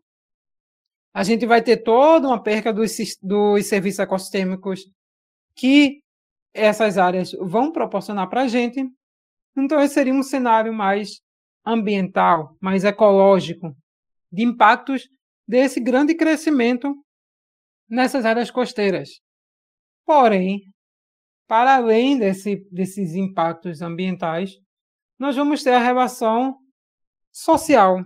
A 1.13 1.23
gente 1.23 1.45
vai 1.45 1.61
ter 1.61 1.77
toda 1.77 2.27
uma 2.27 2.43
perca 2.43 2.73
dos, 2.73 2.91
dos 3.21 3.65
serviços 3.67 3.99
ecossistêmicos 3.99 4.81
que 5.55 6.01
essas 6.53 6.97
áreas 6.97 7.31
vão 7.39 7.71
proporcionar 7.71 8.29
para 8.29 8.41
a 8.41 8.47
gente. 8.47 8.85
Então, 9.57 9.79
esse 9.79 9.93
seria 9.93 10.13
um 10.13 10.23
cenário 10.23 10.73
mais 10.73 11.21
ambiental, 11.65 12.57
mais 12.59 12.83
ecológico, 12.83 13.73
de 14.29 14.43
impactos 14.43 15.07
desse 15.47 15.79
grande 15.79 16.15
crescimento 16.15 16.93
nessas 17.89 18.25
áreas 18.25 18.51
costeiras. 18.51 19.21
Porém, 20.05 20.63
para 21.51 21.75
além 21.75 22.17
desse, 22.17 22.65
desses 22.71 23.13
impactos 23.13 23.81
ambientais, 23.81 24.57
nós 25.19 25.35
vamos 25.35 25.61
ter 25.61 25.71
a 25.71 25.83
relação 25.83 26.55
social. 27.29 28.05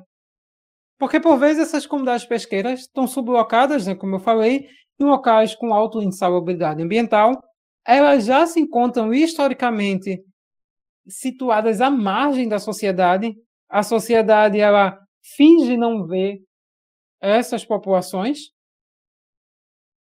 Porque, 0.98 1.20
por 1.20 1.38
vezes, 1.38 1.62
essas 1.62 1.86
comunidades 1.86 2.26
pesqueiras 2.26 2.80
estão 2.80 3.06
sublocadas, 3.06 3.86
né, 3.86 3.93
como 3.93 4.16
eu 4.16 4.20
falei, 4.20 4.68
em 5.00 5.04
locais 5.04 5.54
com 5.54 5.76
alto 5.76 6.02
insalubridade 6.02 6.82
ambiental. 6.82 7.39
Elas 7.86 8.26
já 8.26 8.48
se 8.48 8.60
encontram 8.60 9.14
historicamente 9.14 10.20
situadas 11.08 11.82
à 11.82 11.91
margem 11.91 12.50
da 12.50 12.58
sociedade. 12.58 13.36
A 13.70 13.84
sociedade 13.84 14.60
ela 14.60 14.98
finge 15.22 15.78
não 15.78 16.08
ver 16.08 16.39
essas 17.22 17.64
populações 17.64 18.55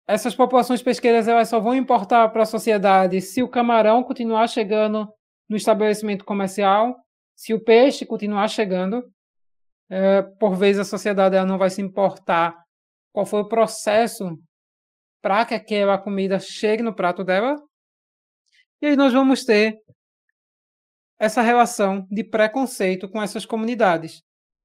essas 0.07 0.33
populações 0.33 0.81
pesqueiras 0.81 1.27
elas 1.27 1.49
só 1.49 1.59
vão 1.59 1.75
importar 1.75 2.29
para 2.29 2.43
a 2.43 2.45
sociedade 2.45 3.19
se 3.21 3.43
o 3.43 3.49
camarão 3.49 4.03
continuar 4.03 4.47
chegando 4.47 5.07
no 5.49 5.57
estabelecimento 5.57 6.23
comercial, 6.23 6.95
se 7.35 7.53
o 7.53 7.63
peixe 7.63 8.05
continuar 8.05 8.47
chegando. 8.47 9.03
É, 9.89 10.21
por 10.21 10.55
vezes 10.55 10.81
a 10.81 10.85
sociedade 10.85 11.35
ela 11.35 11.45
não 11.45 11.57
vai 11.57 11.69
se 11.69 11.81
importar 11.81 12.55
qual 13.13 13.25
foi 13.25 13.41
o 13.41 13.47
processo 13.47 14.37
para 15.21 15.45
que 15.45 15.53
aquela 15.53 15.97
comida 15.97 16.39
chegue 16.39 16.83
no 16.83 16.95
prato 16.95 17.23
dela. 17.23 17.55
E 18.81 18.87
aí 18.87 18.95
nós 18.95 19.13
vamos 19.13 19.43
ter 19.43 19.77
essa 21.19 21.41
relação 21.41 22.05
de 22.11 22.23
preconceito 22.23 23.09
com 23.09 23.21
essas 23.21 23.45
comunidades. 23.45 24.21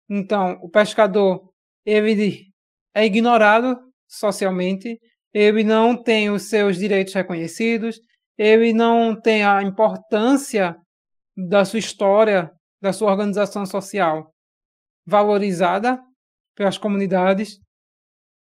Então, 0.08 0.58
o 0.62 0.68
pescador 0.68 1.50
ele 1.84 2.52
é 2.94 3.04
ignorado 3.04 3.76
socialmente, 4.06 5.00
ele 5.32 5.64
não 5.64 6.00
tem 6.00 6.30
os 6.30 6.48
seus 6.48 6.76
direitos 6.76 7.14
reconhecidos, 7.14 8.00
ele 8.36 8.72
não 8.72 9.18
tem 9.18 9.44
a 9.44 9.62
importância 9.62 10.76
da 11.36 11.64
sua 11.64 11.78
história, 11.78 12.50
da 12.80 12.92
sua 12.92 13.10
organização 13.10 13.64
social 13.64 14.32
valorizada 15.06 16.00
pelas 16.54 16.78
comunidades, 16.78 17.58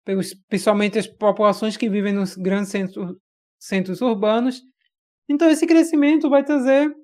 pelos, 0.04 0.34
principalmente 0.48 0.98
as 0.98 1.06
populações 1.06 1.76
que 1.76 1.88
vivem 1.88 2.12
nos 2.12 2.36
grandes 2.36 2.70
centros, 2.70 3.16
centros 3.58 4.00
urbanos. 4.00 4.62
Então, 5.28 5.48
esse 5.48 5.66
crescimento 5.66 6.28
vai 6.28 6.44
trazer 6.44 6.94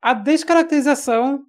a 0.00 0.14
descaracterização 0.14 1.44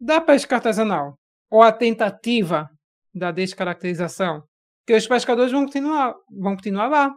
da 0.00 0.20
pesca 0.20 0.56
artesanal, 0.56 1.18
ou 1.50 1.62
a 1.62 1.72
tentativa 1.72 2.70
da 3.14 3.30
descaracterização. 3.30 4.42
Porque 4.86 4.94
os 4.94 5.08
pescadores 5.08 5.50
vão 5.50 5.64
continuar, 5.64 6.14
vão 6.30 6.54
continuar 6.54 6.86
lá, 6.86 7.12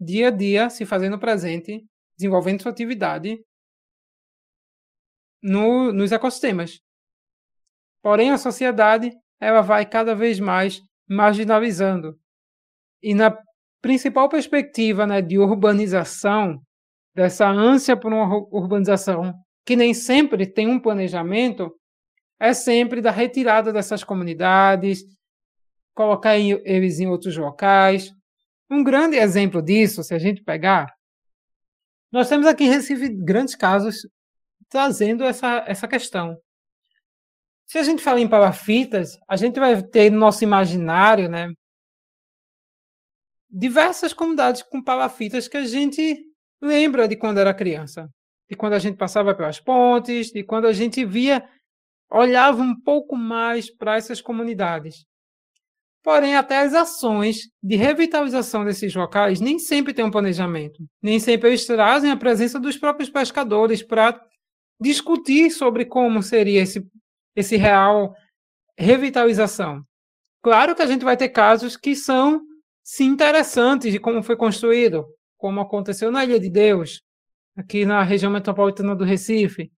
dia 0.00 0.26
a 0.26 0.30
dia, 0.32 0.68
se 0.68 0.84
fazendo 0.84 1.20
presente, 1.20 1.86
desenvolvendo 2.18 2.60
sua 2.60 2.72
atividade 2.72 3.38
no, 5.40 5.92
nos 5.92 6.10
ecossistemas. 6.10 6.80
Porém, 8.02 8.32
a 8.32 8.38
sociedade 8.38 9.12
ela 9.40 9.60
vai 9.60 9.86
cada 9.86 10.16
vez 10.16 10.40
mais 10.40 10.80
marginalizando. 11.08 12.18
E 13.00 13.14
na 13.14 13.38
principal 13.80 14.28
perspectiva 14.28 15.06
né, 15.06 15.22
de 15.22 15.38
urbanização, 15.38 16.60
dessa 17.14 17.48
ânsia 17.48 17.96
por 17.96 18.12
uma 18.12 18.26
urbanização 18.50 19.32
que 19.64 19.76
nem 19.76 19.94
sempre 19.94 20.44
tem 20.44 20.66
um 20.66 20.80
planejamento, 20.80 21.72
é 22.40 22.52
sempre 22.52 23.00
da 23.00 23.12
retirada 23.12 23.72
dessas 23.72 24.02
comunidades, 24.02 25.04
colocar 25.94 26.38
eles 26.38 27.00
em 27.00 27.06
outros 27.06 27.36
locais. 27.36 28.12
Um 28.70 28.82
grande 28.82 29.16
exemplo 29.16 29.62
disso, 29.62 30.02
se 30.02 30.14
a 30.14 30.18
gente 30.18 30.42
pegar, 30.42 30.92
nós 32.10 32.28
temos 32.28 32.46
aqui 32.46 32.64
em 32.64 32.70
Recife 32.70 33.08
grandes 33.08 33.54
casos 33.54 34.06
trazendo 34.68 35.24
essa, 35.24 35.64
essa 35.66 35.88
questão. 35.88 36.36
Se 37.66 37.78
a 37.78 37.82
gente 37.82 38.02
fala 38.02 38.20
em 38.20 38.28
palafitas, 38.28 39.18
a 39.28 39.36
gente 39.36 39.58
vai 39.58 39.82
ter 39.82 40.10
no 40.10 40.18
nosso 40.18 40.44
imaginário, 40.44 41.28
né, 41.28 41.48
diversas 43.50 44.14
comunidades 44.14 44.62
com 44.62 44.82
palafitas 44.82 45.46
que 45.46 45.58
a 45.58 45.64
gente 45.64 46.24
lembra 46.60 47.06
de 47.06 47.16
quando 47.16 47.38
era 47.38 47.52
criança, 47.52 48.08
de 48.48 48.56
quando 48.56 48.72
a 48.72 48.78
gente 48.78 48.96
passava 48.96 49.34
pelas 49.34 49.60
pontes, 49.60 50.28
de 50.28 50.42
quando 50.42 50.66
a 50.66 50.72
gente 50.72 51.04
via, 51.04 51.46
olhava 52.10 52.62
um 52.62 52.78
pouco 52.78 53.14
mais 53.14 53.70
para 53.70 53.96
essas 53.96 54.20
comunidades. 54.20 55.06
Porém, 56.02 56.34
até 56.34 56.58
as 56.58 56.74
ações 56.74 57.48
de 57.62 57.76
revitalização 57.76 58.64
desses 58.64 58.92
locais 58.94 59.40
nem 59.40 59.58
sempre 59.58 59.94
têm 59.94 60.04
um 60.04 60.10
planejamento. 60.10 60.82
Nem 61.00 61.20
sempre 61.20 61.50
eles 61.50 61.64
trazem 61.64 62.10
a 62.10 62.16
presença 62.16 62.58
dos 62.58 62.76
próprios 62.76 63.08
pescadores 63.08 63.82
para 63.82 64.20
discutir 64.80 65.50
sobre 65.50 65.84
como 65.84 66.20
seria 66.20 66.60
esse, 66.60 66.84
esse 67.36 67.56
real 67.56 68.12
revitalização. 68.76 69.82
Claro 70.42 70.74
que 70.74 70.82
a 70.82 70.86
gente 70.86 71.04
vai 71.04 71.16
ter 71.16 71.28
casos 71.28 71.76
que 71.76 71.94
são 71.94 72.40
sim 72.82 73.04
interessantes 73.04 73.92
de 73.92 74.00
como 74.00 74.24
foi 74.24 74.36
construído, 74.36 75.06
como 75.38 75.60
aconteceu 75.60 76.10
na 76.10 76.24
Ilha 76.24 76.40
de 76.40 76.50
Deus, 76.50 77.00
aqui 77.56 77.84
na 77.84 78.02
região 78.02 78.32
metropolitana 78.32 78.96
do 78.96 79.04
Recife. 79.04 79.70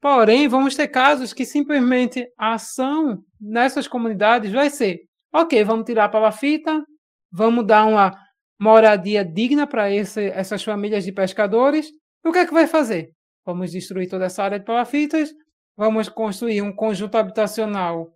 Porém, 0.00 0.48
vamos 0.48 0.74
ter 0.74 0.88
casos 0.88 1.32
que 1.32 1.44
simplesmente 1.44 2.26
a 2.36 2.54
ação 2.54 3.22
nessas 3.40 3.86
comunidades 3.86 4.50
vai 4.50 4.68
ser 4.68 5.02
Ok, 5.32 5.64
vamos 5.64 5.86
tirar 5.86 6.04
a 6.04 6.08
palafita, 6.08 6.84
vamos 7.30 7.66
dar 7.66 7.86
uma 7.86 8.12
moradia 8.60 9.24
digna 9.24 9.66
para 9.66 9.90
essas 9.90 10.62
famílias 10.62 11.04
de 11.04 11.12
pescadores. 11.12 11.88
E 12.24 12.28
o 12.28 12.32
que 12.32 12.38
é 12.38 12.46
que 12.46 12.52
vai 12.52 12.66
fazer? 12.66 13.12
Vamos 13.44 13.72
destruir 13.72 14.08
toda 14.08 14.26
essa 14.26 14.44
área 14.44 14.58
de 14.58 14.64
palafitas, 14.64 15.32
vamos 15.76 16.08
construir 16.08 16.60
um 16.62 16.74
conjunto 16.74 17.16
habitacional 17.16 18.12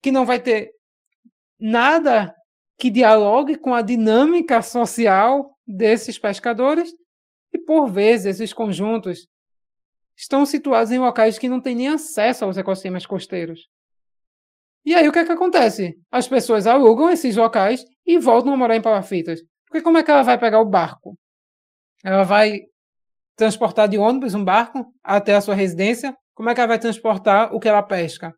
que 0.00 0.12
não 0.12 0.24
vai 0.24 0.38
ter 0.38 0.70
nada 1.58 2.34
que 2.78 2.90
dialogue 2.90 3.56
com 3.56 3.74
a 3.74 3.82
dinâmica 3.82 4.62
social 4.62 5.56
desses 5.66 6.18
pescadores 6.18 6.92
e 7.52 7.58
por 7.58 7.88
vezes 7.88 8.26
esses 8.26 8.52
conjuntos 8.52 9.26
estão 10.16 10.46
situados 10.46 10.92
em 10.92 10.98
locais 10.98 11.38
que 11.38 11.48
não 11.48 11.60
têm 11.60 11.74
nem 11.74 11.88
acesso 11.88 12.44
aos 12.44 12.56
ecossistemas 12.56 13.06
costeiros. 13.06 13.68
E 14.84 14.94
aí 14.94 15.08
o 15.08 15.12
que 15.12 15.18
é 15.18 15.24
que 15.24 15.32
acontece? 15.32 15.94
As 16.10 16.28
pessoas 16.28 16.66
alugam 16.66 17.10
esses 17.10 17.36
locais 17.36 17.84
e 18.06 18.18
voltam 18.18 18.52
a 18.52 18.56
morar 18.56 18.76
em 18.76 18.82
palafitas. 18.82 19.40
Porque 19.66 19.82
como 19.82 19.98
é 19.98 20.02
que 20.02 20.10
ela 20.10 20.22
vai 20.22 20.38
pegar 20.38 20.60
o 20.60 20.68
barco? 20.68 21.16
Ela 22.04 22.22
vai 22.22 22.60
transportar 23.36 23.88
de 23.88 23.98
ônibus 23.98 24.34
um 24.34 24.44
barco 24.44 24.86
até 25.02 25.34
a 25.34 25.40
sua 25.40 25.54
residência? 25.54 26.14
Como 26.34 26.50
é 26.50 26.54
que 26.54 26.60
ela 26.60 26.68
vai 26.68 26.78
transportar 26.78 27.54
o 27.54 27.58
que 27.58 27.68
ela 27.68 27.82
pesca? 27.82 28.32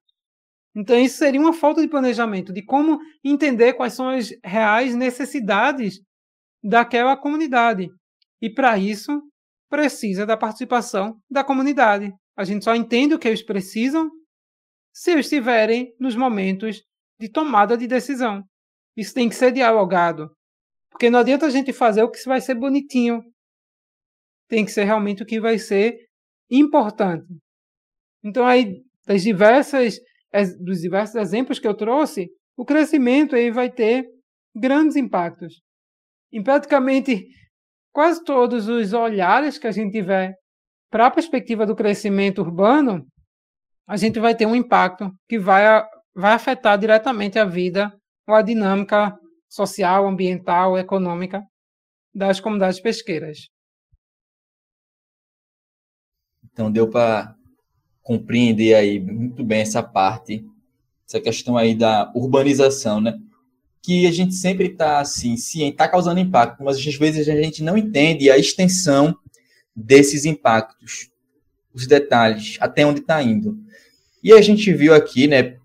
Então 0.75 0.97
isso 0.99 1.17
seria 1.17 1.41
uma 1.41 1.55
falta 1.55 1.81
de 1.81 1.89
planejamento, 1.89 2.53
de 2.53 2.63
como 2.63 2.99
entender 3.25 3.73
quais 3.73 3.95
são 3.95 4.11
as 4.11 4.31
reais 4.45 4.95
necessidades 4.95 6.01
daquela 6.63 7.17
comunidade. 7.17 7.89
E 8.41 8.51
para 8.51 8.79
isso 8.79 9.23
precisa 9.71 10.27
da 10.27 10.37
participação 10.37 11.17
da 11.31 11.43
comunidade. 11.43 12.13
A 12.37 12.45
gente 12.45 12.65
só 12.65 12.75
entende 12.75 13.15
o 13.15 13.19
que 13.19 13.27
eles 13.27 13.43
precisam 13.43 14.11
se 14.97 15.13
estiverem 15.13 15.95
nos 16.01 16.17
momentos 16.17 16.83
de 17.21 17.29
tomada 17.29 17.77
de 17.77 17.87
decisão. 17.87 18.43
Isso 18.97 19.13
tem 19.13 19.29
que 19.29 19.35
ser 19.35 19.53
dialogado. 19.53 20.31
Porque 20.91 21.11
não 21.11 21.19
adianta 21.19 21.45
a 21.45 21.51
gente 21.51 21.71
fazer 21.71 22.03
o 22.03 22.11
que 22.11 22.19
vai 22.25 22.41
ser 22.41 22.55
bonitinho. 22.55 23.23
Tem 24.49 24.65
que 24.65 24.73
ser 24.73 24.85
realmente 24.85 25.23
o 25.23 25.27
que 25.27 25.39
vai 25.39 25.59
ser 25.59 25.99
importante. 26.51 27.27
Então, 28.25 28.47
aí, 28.47 28.83
das 29.07 29.23
diversas, 29.23 29.99
dos 30.65 30.81
diversos 30.81 31.17
exemplos 31.17 31.59
que 31.59 31.69
eu 31.69 31.77
trouxe, 31.77 32.31
o 32.57 32.65
crescimento 32.65 33.37
aí 33.37 33.51
vai 33.51 33.71
ter 33.71 34.03
grandes 34.55 34.97
impactos. 34.97 35.61
Em 36.33 36.43
praticamente 36.43 37.27
quase 37.93 38.25
todos 38.25 38.67
os 38.67 38.95
olhares 38.95 39.59
que 39.59 39.67
a 39.67 39.73
gente 39.73 39.93
tiver 39.93 40.35
para 40.91 41.09
a 41.09 41.11
perspectiva 41.11 41.67
do 41.67 41.77
crescimento 41.77 42.41
urbano, 42.41 43.07
a 43.87 43.97
gente 43.97 44.19
vai 44.19 44.35
ter 44.35 44.47
um 44.47 44.57
impacto 44.57 45.11
que 45.29 45.39
vai, 45.39 45.65
vai 46.15 46.33
afetar 46.33 46.79
diretamente 46.79 47.39
a 47.39 47.45
vida 47.45 47.93
ou 48.27 48.35
a 48.35 48.43
dinâmica 48.43 49.17
social, 49.49 50.07
ambiental, 50.07 50.77
econômica 50.77 51.43
das 52.15 52.41
comunidades 52.41 52.81
pesqueiras. 52.81 53.49
Então 56.45 56.73
deu 56.73 56.89
para 56.89 57.37
compreender 58.03 58.75
aí 58.75 58.99
muito 58.99 59.45
bem 59.45 59.61
essa 59.61 59.83
parte, 59.83 60.45
essa 61.07 61.21
questão 61.21 61.57
aí 61.57 61.75
da 61.75 62.11
urbanização, 62.15 63.01
né? 63.01 63.19
Que 63.83 64.07
a 64.07 64.11
gente 64.11 64.35
sempre 64.35 64.69
está 64.69 65.01
assim, 65.01 65.37
sim, 65.37 65.69
está 65.69 65.89
causando 65.89 66.19
impacto, 66.19 66.65
mas 66.65 66.77
às 66.77 66.95
vezes 66.97 67.29
a 67.29 67.43
gente 67.43 67.63
não 67.63 67.77
entende 67.77 68.31
a 68.31 68.39
extensão 68.39 69.17
desses 69.75 70.25
impactos, 70.25 71.11
os 71.75 71.87
detalhes, 71.87 72.57
até 72.61 72.87
onde 72.87 73.01
está 73.01 73.23
indo. 73.23 73.59
E 74.27 74.33
a 74.33 74.43
gente 74.43 74.73
viu 74.73 74.93
aqui, 74.93 75.29
né, 75.29 75.57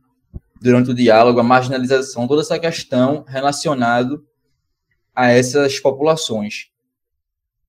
durante 0.61 0.91
o 0.91 0.93
diálogo, 0.93 1.39
a 1.39 1.43
marginalização, 1.43 2.27
toda 2.27 2.43
essa 2.43 2.59
questão 2.59 3.23
relacionada 3.27 4.21
a 5.15 5.31
essas 5.31 5.79
populações. 5.79 6.69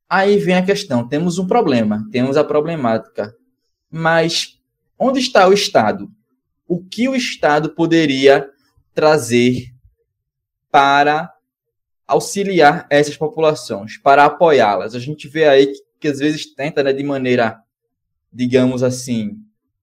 Aí 0.07 0.37
vem 0.37 0.55
a 0.55 0.63
questão: 0.63 1.09
temos 1.09 1.39
um 1.39 1.47
problema, 1.47 2.07
temos 2.13 2.37
a 2.37 2.45
problemática, 2.45 3.35
mas 3.91 4.61
onde 4.99 5.19
está 5.19 5.49
o 5.49 5.55
Estado? 5.55 6.11
O 6.69 6.85
que 6.85 7.09
o 7.09 7.17
Estado 7.17 7.71
poderia 7.71 8.47
trazer 8.93 9.73
para 10.71 11.33
auxiliar 12.07 12.87
essas 12.91 13.17
populações, 13.17 13.97
para 13.97 14.27
apoiá-las? 14.27 14.95
A 14.95 14.99
gente 14.99 15.27
vê 15.27 15.49
aí 15.49 15.69
que, 15.69 15.81
que 16.01 16.09
às 16.09 16.19
vezes 16.19 16.55
tenta, 16.55 16.83
né, 16.83 16.93
de 16.93 17.03
maneira, 17.03 17.63
digamos 18.31 18.83
assim, 18.83 19.43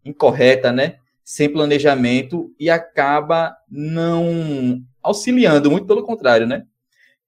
incorreta, 0.10 0.72
né, 0.72 0.97
sem 1.24 1.51
planejamento 1.51 2.53
e 2.60 2.70
acaba 2.70 3.55
não 3.70 4.82
auxiliando, 5.01 5.72
muito 5.72 5.88
pelo 5.88 6.03
contrário, 6.03 6.47
né? 6.47 6.66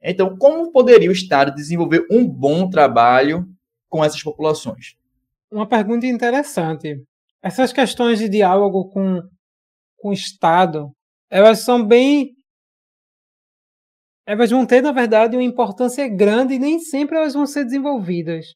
Então, 0.01 0.35
como 0.35 0.71
poderia 0.71 1.09
o 1.09 1.13
Estado 1.13 1.53
desenvolver 1.53 2.07
um 2.09 2.27
bom 2.27 2.69
trabalho 2.69 3.47
com 3.87 4.03
essas 4.03 4.23
populações? 4.23 4.95
Uma 5.51 5.67
pergunta 5.67 6.07
interessante. 6.07 7.03
Essas 7.43 7.71
questões 7.71 8.19
de 8.19 8.27
diálogo 8.27 8.89
com, 8.89 9.21
com 9.97 10.09
o 10.09 10.13
Estado, 10.13 10.91
elas 11.29 11.59
são 11.59 11.85
bem. 11.85 12.35
Elas 14.25 14.49
vão 14.49 14.65
ter, 14.65 14.81
na 14.81 14.91
verdade, 14.91 15.35
uma 15.35 15.43
importância 15.43 16.07
grande 16.07 16.55
e 16.55 16.59
nem 16.59 16.79
sempre 16.79 17.17
elas 17.17 17.33
vão 17.33 17.45
ser 17.45 17.65
desenvolvidas. 17.65 18.53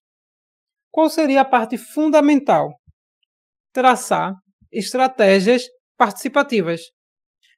Qual 0.91 1.09
seria 1.09 1.41
a 1.41 1.45
parte 1.45 1.78
fundamental? 1.78 2.80
Traçar 3.76 4.34
estratégias 4.71 5.63
participativas. 5.97 6.80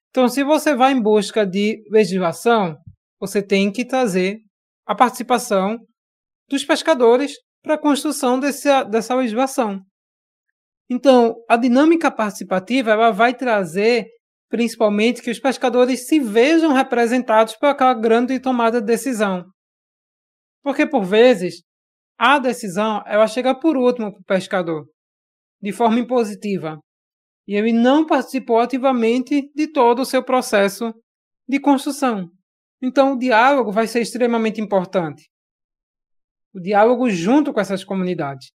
Então, 0.09 0.28
se 0.28 0.43
você 0.43 0.76
vai 0.76 0.93
em 0.93 0.99
busca 0.99 1.45
de 1.45 1.80
legislação, 1.91 2.76
você 3.20 3.39
tem 3.39 3.72
que 3.72 3.86
trazer 3.86 4.39
a 4.84 4.95
participação 4.95 5.78
dos 6.49 6.65
pescadores 6.65 7.34
para 7.61 7.76
a 7.76 7.80
construção 7.80 8.39
desse, 8.39 8.68
dessa 8.86 9.13
legislação. 9.13 9.80
Então, 10.89 11.36
a 11.47 11.55
dinâmica 11.55 12.09
participativa 12.09 12.89
ela 12.89 13.11
vai 13.11 13.36
trazer 13.36 14.07
principalmente 14.49 15.22
que 15.22 15.30
os 15.30 15.39
pescadores 15.39 16.07
se 16.07 16.20
vejam 16.20 16.74
representados 16.74 17.55
por 17.57 17.68
aquela 17.68 17.93
grande 17.93 18.39
tomada 18.39 18.82
de 18.82 18.88
decisão. 18.88 19.45
Porque, 20.63 20.88
por 20.88 21.03
vezes, 21.03 21.61
a 22.18 22.39
decisão 22.39 23.03
ela 23.05 23.28
chega 23.28 23.53
por 23.53 23.78
último 23.78 24.11
para 24.11 24.22
o 24.22 24.24
pescador, 24.24 24.86
de 25.62 25.72
forma 25.72 25.99
impositiva. 25.99 26.80
E 27.47 27.55
ele 27.55 27.72
não 27.72 28.05
participou 28.05 28.60
ativamente 28.60 29.49
de 29.55 29.68
todo 29.68 30.01
o 30.01 30.05
seu 30.05 30.24
processo 30.24 30.93
de 31.47 31.60
construção. 31.60 32.30
Então, 32.82 33.14
o 33.14 33.18
diálogo 33.18 33.72
vai 33.72 33.88
ser 33.88 34.01
extremamente 34.01 34.62
importante. 34.62 35.30
O 36.53 36.60
diálogo 36.60 37.10
junto 37.10 37.53
com 37.53 37.60
essas 37.60 37.84
comunidades. 37.84 38.51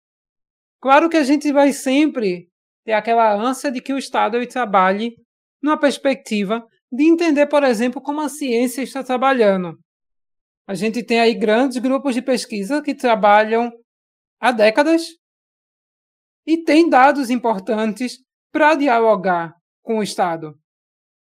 Claro 0.80 1.08
que 1.08 1.16
a 1.16 1.22
gente 1.22 1.52
vai 1.52 1.72
sempre 1.72 2.48
ter 2.84 2.92
aquela 2.92 3.34
ânsia 3.34 3.70
de 3.70 3.80
que 3.80 3.92
o 3.92 3.98
Estado 3.98 4.36
ele 4.36 4.46
trabalhe 4.46 5.14
numa 5.62 5.78
perspectiva 5.78 6.66
de 6.90 7.04
entender, 7.04 7.46
por 7.46 7.62
exemplo, 7.62 8.00
como 8.00 8.20
a 8.20 8.28
ciência 8.28 8.82
está 8.82 9.04
trabalhando. 9.04 9.78
A 10.66 10.74
gente 10.74 11.02
tem 11.04 11.20
aí 11.20 11.34
grandes 11.34 11.78
grupos 11.78 12.14
de 12.14 12.22
pesquisa 12.22 12.82
que 12.82 12.94
trabalham 12.94 13.70
há 14.40 14.50
décadas 14.50 15.19
e 16.46 16.58
tem 16.64 16.88
dados 16.88 17.30
importantes 17.30 18.18
para 18.52 18.74
dialogar 18.74 19.54
com 19.82 19.98
o 19.98 20.02
Estado. 20.02 20.58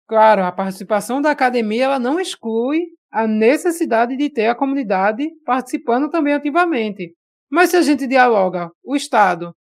Claro, 0.07 0.43
a 0.43 0.53
participação 0.53 1.21
da 1.21 1.31
academia 1.31 1.85
ela 1.85 1.99
não 1.99 2.19
exclui 2.19 2.87
a 3.11 3.27
necessidade 3.27 4.17
de 4.17 4.31
ter 4.31 4.47
a 4.47 4.55
comunidade 4.55 5.29
participando 5.45 6.11
também 6.11 6.35
ativamente. 6.35 7.15
Mas 7.51 7.71
se 7.71 7.77
a 7.77 7.83
gente 7.83 8.07
dialoga 8.07 8.71
o 8.83 8.95
Estado, 8.95 9.55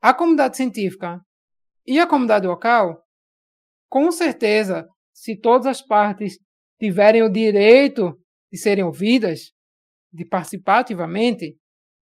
a 0.00 0.12
comunidade 0.12 0.56
científica 0.56 1.20
e 1.86 1.98
a 1.98 2.06
comunidade 2.06 2.46
local, 2.46 3.02
com 3.88 4.10
certeza, 4.10 4.88
se 5.12 5.36
todas 5.36 5.66
as 5.66 5.82
partes 5.82 6.38
tiverem 6.78 7.22
o 7.22 7.30
direito 7.30 8.18
de 8.52 8.58
serem 8.58 8.84
ouvidas, 8.84 9.52
de 10.12 10.24
participar 10.24 10.80
ativamente, 10.80 11.56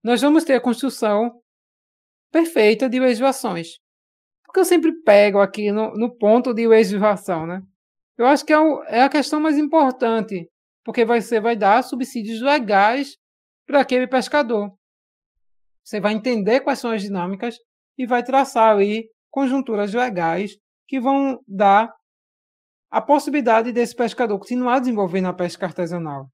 nós 0.03 0.21
vamos 0.21 0.43
ter 0.43 0.53
a 0.53 0.61
construção 0.61 1.40
perfeita 2.31 2.89
de 2.89 2.99
legislações. 2.99 3.79
Porque 4.45 4.59
eu 4.59 4.65
sempre 4.65 4.91
pego 5.03 5.39
aqui 5.39 5.71
no, 5.71 5.93
no 5.93 6.15
ponto 6.17 6.53
de 6.53 6.67
legislação, 6.67 7.45
né? 7.45 7.61
Eu 8.17 8.25
acho 8.25 8.45
que 8.45 8.53
é, 8.53 8.59
o, 8.59 8.83
é, 8.83 9.01
a 9.01 9.09
questão 9.09 9.39
mais 9.39 9.57
importante, 9.57 10.49
porque 10.83 11.05
você 11.05 11.39
vai 11.39 11.55
dar 11.55 11.83
subsídios 11.83 12.41
legais 12.41 13.17
para 13.65 13.81
aquele 13.81 14.07
pescador. 14.07 14.71
Você 15.83 15.99
vai 15.99 16.13
entender 16.13 16.61
quais 16.61 16.79
são 16.79 16.91
as 16.91 17.01
dinâmicas 17.01 17.57
e 17.97 18.05
vai 18.05 18.23
traçar 18.23 18.77
aí 18.77 19.09
conjunturas 19.29 19.93
legais 19.93 20.57
que 20.87 20.99
vão 20.99 21.39
dar 21.47 21.91
a 22.91 23.01
possibilidade 23.01 23.71
desse 23.71 23.95
pescador 23.95 24.37
continuar 24.37 24.79
desenvolvendo 24.79 25.27
a 25.27 25.33
pesca 25.33 25.65
artesanal. 25.65 26.29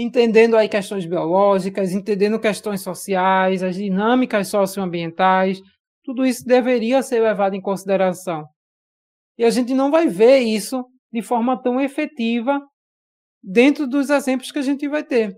Entendendo 0.00 0.56
aí 0.56 0.68
questões 0.68 1.04
biológicas, 1.04 1.92
entendendo 1.92 2.38
questões 2.38 2.82
sociais, 2.82 3.64
as 3.64 3.74
dinâmicas 3.74 4.46
socioambientais, 4.46 5.60
tudo 6.04 6.24
isso 6.24 6.44
deveria 6.46 7.02
ser 7.02 7.20
levado 7.20 7.54
em 7.54 7.60
consideração. 7.60 8.46
E 9.36 9.44
a 9.44 9.50
gente 9.50 9.74
não 9.74 9.90
vai 9.90 10.06
ver 10.06 10.38
isso 10.38 10.84
de 11.12 11.20
forma 11.20 11.60
tão 11.60 11.80
efetiva 11.80 12.64
dentro 13.42 13.88
dos 13.88 14.08
exemplos 14.08 14.52
que 14.52 14.60
a 14.60 14.62
gente 14.62 14.86
vai 14.86 15.02
ter. 15.02 15.36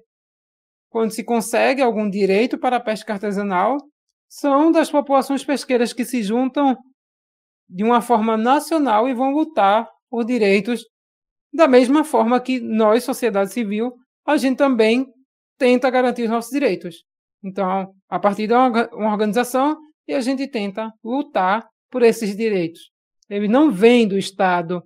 Quando 0.90 1.12
se 1.12 1.24
consegue 1.24 1.80
algum 1.80 2.10
direito 2.10 2.58
para 2.58 2.76
a 2.76 2.80
pesca 2.80 3.14
artesanal, 3.14 3.78
são 4.28 4.70
das 4.70 4.90
populações 4.90 5.42
pesqueiras 5.42 5.94
que 5.94 6.04
se 6.04 6.22
juntam 6.22 6.76
de 7.66 7.82
uma 7.82 8.02
forma 8.02 8.36
nacional 8.36 9.08
e 9.08 9.14
vão 9.14 9.32
lutar 9.32 9.88
por 10.10 10.22
direitos 10.22 10.84
da 11.50 11.66
mesma 11.66 12.04
forma 12.04 12.38
que 12.38 12.60
nós, 12.60 13.04
sociedade 13.04 13.54
civil, 13.54 13.94
a 14.26 14.36
gente 14.36 14.56
também 14.56 15.06
tenta 15.58 15.90
garantir 15.90 16.22
os 16.22 16.30
nossos 16.30 16.50
direitos. 16.50 17.04
Então, 17.42 17.94
a 18.08 18.18
partir 18.18 18.46
de 18.46 18.54
uma 18.54 19.10
organização, 19.10 19.76
e 20.10 20.14
a 20.14 20.20
gente 20.20 20.48
tenta 20.48 20.92
lutar 21.04 21.68
por 21.88 22.02
esses 22.02 22.36
direitos. 22.36 22.90
Ele 23.28 23.46
não 23.46 23.70
vem 23.70 24.08
do 24.08 24.18
Estado 24.18 24.82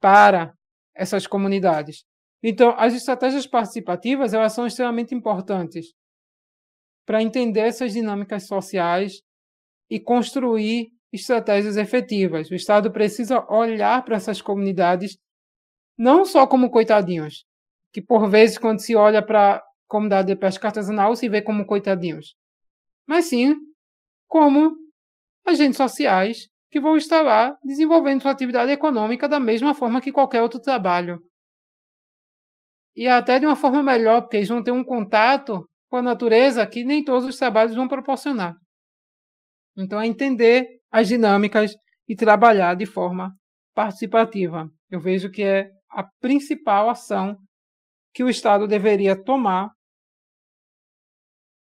para 0.00 0.52
essas 0.94 1.26
comunidades. 1.26 2.04
Então, 2.42 2.74
as 2.78 2.94
estratégias 2.94 3.44
participativas 3.44 4.32
elas 4.32 4.52
são 4.52 4.66
extremamente 4.66 5.14
importantes 5.14 5.92
para 7.04 7.22
entender 7.22 7.60
essas 7.60 7.92
dinâmicas 7.92 8.46
sociais 8.46 9.20
e 9.90 9.98
construir 9.98 10.90
estratégias 11.12 11.76
efetivas. 11.76 12.48
O 12.48 12.54
Estado 12.54 12.92
precisa 12.92 13.44
olhar 13.50 14.04
para 14.04 14.16
essas 14.16 14.40
comunidades 14.40 15.16
não 15.98 16.24
só 16.24 16.46
como 16.46 16.70
coitadinhos, 16.70 17.44
que 17.92 18.02
por 18.02 18.28
vezes 18.28 18.58
quando 18.58 18.80
se 18.80 18.94
olha 18.94 19.22
para 19.24 19.56
a 19.56 19.62
comunidade 19.86 20.28
de 20.28 20.36
pesca 20.36 20.68
artesanal 20.68 21.14
se 21.16 21.28
vê 21.28 21.40
como 21.40 21.66
coitadinhos, 21.66 22.34
mas 23.06 23.26
sim 23.26 23.56
como 24.28 24.76
agentes 25.46 25.76
sociais 25.76 26.48
que 26.70 26.80
vão 26.80 26.96
estar 26.96 27.22
lá 27.22 27.56
desenvolvendo 27.64 28.22
sua 28.22 28.32
atividade 28.32 28.70
econômica 28.72 29.28
da 29.28 29.40
mesma 29.40 29.74
forma 29.74 30.00
que 30.00 30.12
qualquer 30.12 30.42
outro 30.42 30.60
trabalho. 30.60 31.22
E 32.94 33.06
até 33.06 33.38
de 33.38 33.46
uma 33.46 33.56
forma 33.56 33.82
melhor, 33.82 34.22
porque 34.22 34.38
eles 34.38 34.48
vão 34.48 34.62
ter 34.62 34.72
um 34.72 34.82
contato 34.82 35.68
com 35.88 35.96
a 35.96 36.02
natureza 36.02 36.66
que 36.66 36.84
nem 36.84 37.04
todos 37.04 37.28
os 37.28 37.36
trabalhos 37.36 37.74
vão 37.74 37.86
proporcionar. 37.86 38.56
Então, 39.76 40.00
é 40.00 40.06
entender 40.06 40.80
as 40.90 41.06
dinâmicas 41.06 41.74
e 42.08 42.16
trabalhar 42.16 42.74
de 42.74 42.86
forma 42.86 43.34
participativa. 43.74 44.70
Eu 44.90 45.00
vejo 45.00 45.30
que 45.30 45.42
é 45.42 45.70
a 45.90 46.02
principal 46.20 46.88
ação 46.88 47.36
que 48.16 48.24
o 48.24 48.30
Estado 48.30 48.66
deveria 48.66 49.14
tomar 49.14 49.70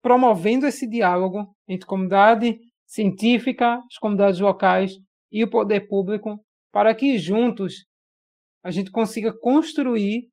promovendo 0.02 0.66
esse 0.66 0.88
diálogo 0.88 1.54
entre 1.68 1.86
comunidade 1.86 2.58
científica, 2.84 3.76
as 3.76 3.96
comunidades 4.00 4.40
locais 4.40 4.90
e 5.30 5.44
o 5.44 5.48
poder 5.48 5.86
público, 5.86 6.44
para 6.72 6.92
que 6.96 7.16
juntos 7.16 7.86
a 8.60 8.72
gente 8.72 8.90
consiga 8.90 9.32
construir 9.32 10.28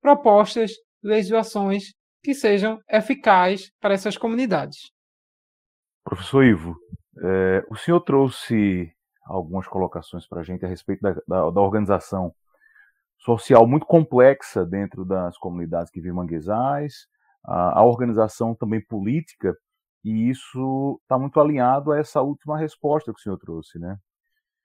propostas, 0.00 0.72
legislações 1.00 1.94
que 2.20 2.34
sejam 2.34 2.80
eficazes 2.90 3.70
para 3.80 3.94
essas 3.94 4.18
comunidades. 4.18 4.90
Professor 6.04 6.42
Ivo, 6.44 6.74
é, 7.22 7.64
o 7.70 7.76
senhor 7.76 8.00
trouxe 8.00 8.92
algumas 9.26 9.68
colocações 9.68 10.26
para 10.26 10.40
a 10.40 10.44
gente 10.44 10.64
a 10.64 10.68
respeito 10.68 11.02
da, 11.02 11.12
da, 11.12 11.50
da, 11.50 11.60
organização 11.60 12.34
social 13.24 13.66
muito 13.66 13.86
complexa 13.86 14.64
dentro 14.66 15.04
das 15.04 15.38
comunidades 15.38 15.90
que 15.90 16.00
vivem 16.00 16.16
manguezais, 16.16 17.06
a, 17.44 17.80
a 17.80 17.84
organização 17.84 18.54
também 18.54 18.84
política, 18.84 19.56
e 20.04 20.28
isso 20.28 20.98
está 21.02 21.16
muito 21.18 21.40
alinhado 21.40 21.92
a 21.92 21.98
essa 21.98 22.20
última 22.20 22.58
resposta 22.58 23.12
que 23.12 23.20
o 23.20 23.22
senhor 23.22 23.38
trouxe, 23.38 23.78
né? 23.78 23.96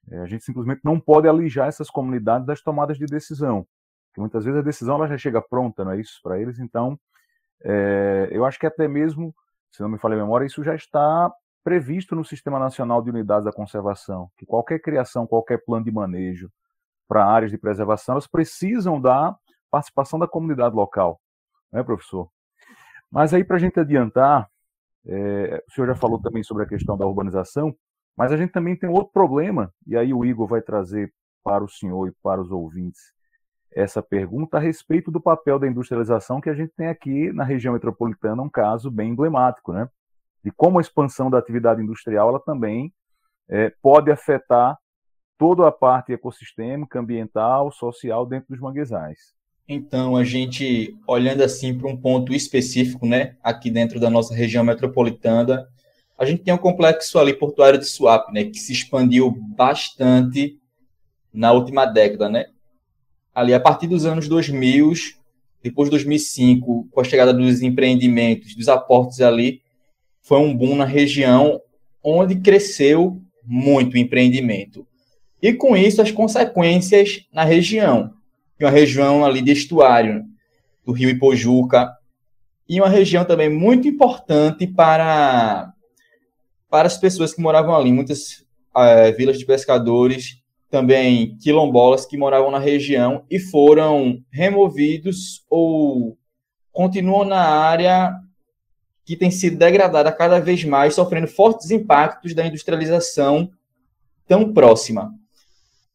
É, 0.09 0.19
a 0.19 0.25
gente 0.25 0.43
simplesmente 0.43 0.81
não 0.83 0.99
pode 0.99 1.27
alijar 1.27 1.67
essas 1.67 1.89
comunidades 1.89 2.47
das 2.47 2.61
tomadas 2.61 2.97
de 2.97 3.05
decisão, 3.05 3.67
porque 4.07 4.21
muitas 4.21 4.43
vezes 4.43 4.59
a 4.59 4.63
decisão 4.63 4.95
ela 4.95 5.07
já 5.07 5.17
chega 5.17 5.41
pronta, 5.41 5.83
não 5.85 5.91
é 5.91 5.99
isso 5.99 6.19
para 6.23 6.39
eles. 6.39 6.57
Então, 6.59 6.99
é, 7.63 8.29
eu 8.31 8.45
acho 8.45 8.57
que 8.57 8.65
até 8.65 8.87
mesmo, 8.87 9.35
se 9.71 9.81
não 9.81 9.89
me 9.89 9.99
falha 9.99 10.15
a 10.15 10.17
memória, 10.17 10.45
isso 10.45 10.63
já 10.63 10.73
está 10.73 11.31
previsto 11.63 12.15
no 12.15 12.25
Sistema 12.25 12.57
Nacional 12.57 13.03
de 13.03 13.09
Unidades 13.09 13.45
da 13.45 13.51
Conservação, 13.51 14.31
que 14.37 14.45
qualquer 14.45 14.79
criação, 14.79 15.27
qualquer 15.27 15.63
plano 15.63 15.85
de 15.85 15.91
manejo 15.91 16.49
para 17.07 17.25
áreas 17.25 17.51
de 17.51 17.57
preservação, 17.57 18.13
elas 18.13 18.27
precisam 18.27 18.99
da 18.99 19.35
participação 19.71 20.19
da 20.19 20.27
comunidade 20.27 20.75
local, 20.75 21.19
né, 21.71 21.83
professor? 21.83 22.29
Mas 23.11 23.33
aí, 23.33 23.43
para 23.43 23.55
a 23.55 23.59
gente 23.59 23.79
adiantar, 23.79 24.49
é, 25.05 25.63
o 25.67 25.71
senhor 25.71 25.87
já 25.87 25.95
falou 25.95 26.21
também 26.21 26.43
sobre 26.43 26.63
a 26.63 26.67
questão 26.67 26.97
da 26.97 27.05
urbanização, 27.05 27.75
mas 28.15 28.31
a 28.31 28.37
gente 28.37 28.51
também 28.51 28.75
tem 28.75 28.89
outro 28.89 29.11
problema, 29.13 29.71
e 29.85 29.95
aí 29.95 30.13
o 30.13 30.25
Igor 30.25 30.47
vai 30.47 30.61
trazer 30.61 31.13
para 31.43 31.63
o 31.63 31.69
senhor 31.69 32.07
e 32.09 32.13
para 32.21 32.41
os 32.41 32.51
ouvintes 32.51 33.13
essa 33.71 34.01
pergunta 34.01 34.57
a 34.57 34.59
respeito 34.59 35.11
do 35.11 35.21
papel 35.21 35.59
da 35.59 35.67
industrialização 35.67 36.41
que 36.41 36.49
a 36.49 36.53
gente 36.53 36.73
tem 36.75 36.87
aqui 36.87 37.31
na 37.31 37.43
região 37.43 37.73
metropolitana, 37.73 38.41
um 38.41 38.49
caso 38.49 38.89
bem 38.89 39.11
emblemático, 39.11 39.71
né? 39.71 39.87
De 40.43 40.51
como 40.51 40.79
a 40.79 40.81
expansão 40.81 41.29
da 41.29 41.37
atividade 41.37 41.81
industrial 41.81 42.29
ela 42.29 42.39
também 42.39 42.91
é, 43.47 43.71
pode 43.81 44.11
afetar 44.11 44.77
toda 45.37 45.67
a 45.67 45.71
parte 45.71 46.13
ecossistêmica, 46.13 46.99
ambiental, 46.99 47.71
social 47.71 48.25
dentro 48.25 48.47
dos 48.49 48.59
manguezais. 48.59 49.35
Então, 49.69 50.15
a 50.15 50.23
gente 50.23 50.95
olhando 51.05 51.43
assim 51.43 51.77
para 51.77 51.89
um 51.89 51.97
ponto 51.97 52.33
específico, 52.33 53.05
né, 53.05 53.35
aqui 53.43 53.69
dentro 53.69 53.99
da 53.99 54.09
nossa 54.09 54.33
região 54.33 54.63
metropolitana, 54.63 55.67
a 56.17 56.25
gente 56.25 56.43
tem 56.43 56.53
um 56.53 56.57
complexo 56.57 57.19
ali 57.19 57.33
portuário 57.33 57.77
de 57.77 57.85
Suape, 57.85 58.33
né, 58.33 58.45
que 58.45 58.57
se 58.57 58.71
expandiu 58.71 59.29
bastante 59.55 60.57
na 61.33 61.51
última 61.51 61.85
década, 61.85 62.29
né? 62.29 62.45
Ali 63.35 63.53
a 63.53 63.59
partir 63.59 63.87
dos 63.87 64.05
anos 64.05 64.27
2000, 64.27 64.93
depois 65.61 65.87
de 65.87 65.91
2005, 65.91 66.87
com 66.89 67.01
a 67.01 67.03
chegada 67.03 67.33
dos 67.33 67.61
empreendimentos, 67.61 68.55
dos 68.55 68.67
aportes 68.67 69.21
ali, 69.21 69.61
foi 70.21 70.39
um 70.39 70.55
boom 70.55 70.75
na 70.75 70.85
região 70.85 71.61
onde 72.03 72.39
cresceu 72.39 73.21
muito 73.43 73.93
o 73.93 73.97
empreendimento. 73.97 74.87
E 75.41 75.53
com 75.53 75.75
isso 75.75 76.01
as 76.01 76.11
consequências 76.11 77.25
na 77.31 77.43
região, 77.43 78.13
uma 78.59 78.69
região 78.69 79.23
ali 79.23 79.41
de 79.41 79.51
estuário 79.51 80.25
do 80.85 80.91
Rio 80.91 81.09
Ipojuca. 81.09 81.93
E 82.67 82.79
uma 82.81 82.89
região 82.89 83.23
também 83.23 83.49
muito 83.49 83.87
importante 83.87 84.67
para 84.67 85.73
para 86.69 86.87
as 86.87 86.97
pessoas 86.97 87.33
que 87.33 87.41
moravam 87.41 87.73
ali, 87.73 87.93
muitas 87.93 88.45
é, 88.75 89.09
vilas 89.13 89.39
de 89.39 89.45
pescadores, 89.45 90.41
também 90.69 91.37
quilombolas 91.37 92.05
que 92.05 92.17
moravam 92.17 92.51
na 92.51 92.59
região 92.59 93.23
e 93.29 93.39
foram 93.39 94.21
removidos 94.29 95.45
ou 95.49 96.17
continuam 96.73 97.23
na 97.23 97.41
área 97.41 98.13
que 99.05 99.15
tem 99.15 99.31
sido 99.31 99.57
degradada 99.57 100.11
cada 100.11 100.39
vez 100.39 100.65
mais, 100.65 100.93
sofrendo 100.93 101.27
fortes 101.27 101.71
impactos 101.71 102.33
da 102.33 102.45
industrialização 102.45 103.49
tão 104.27 104.53
próxima. 104.53 105.16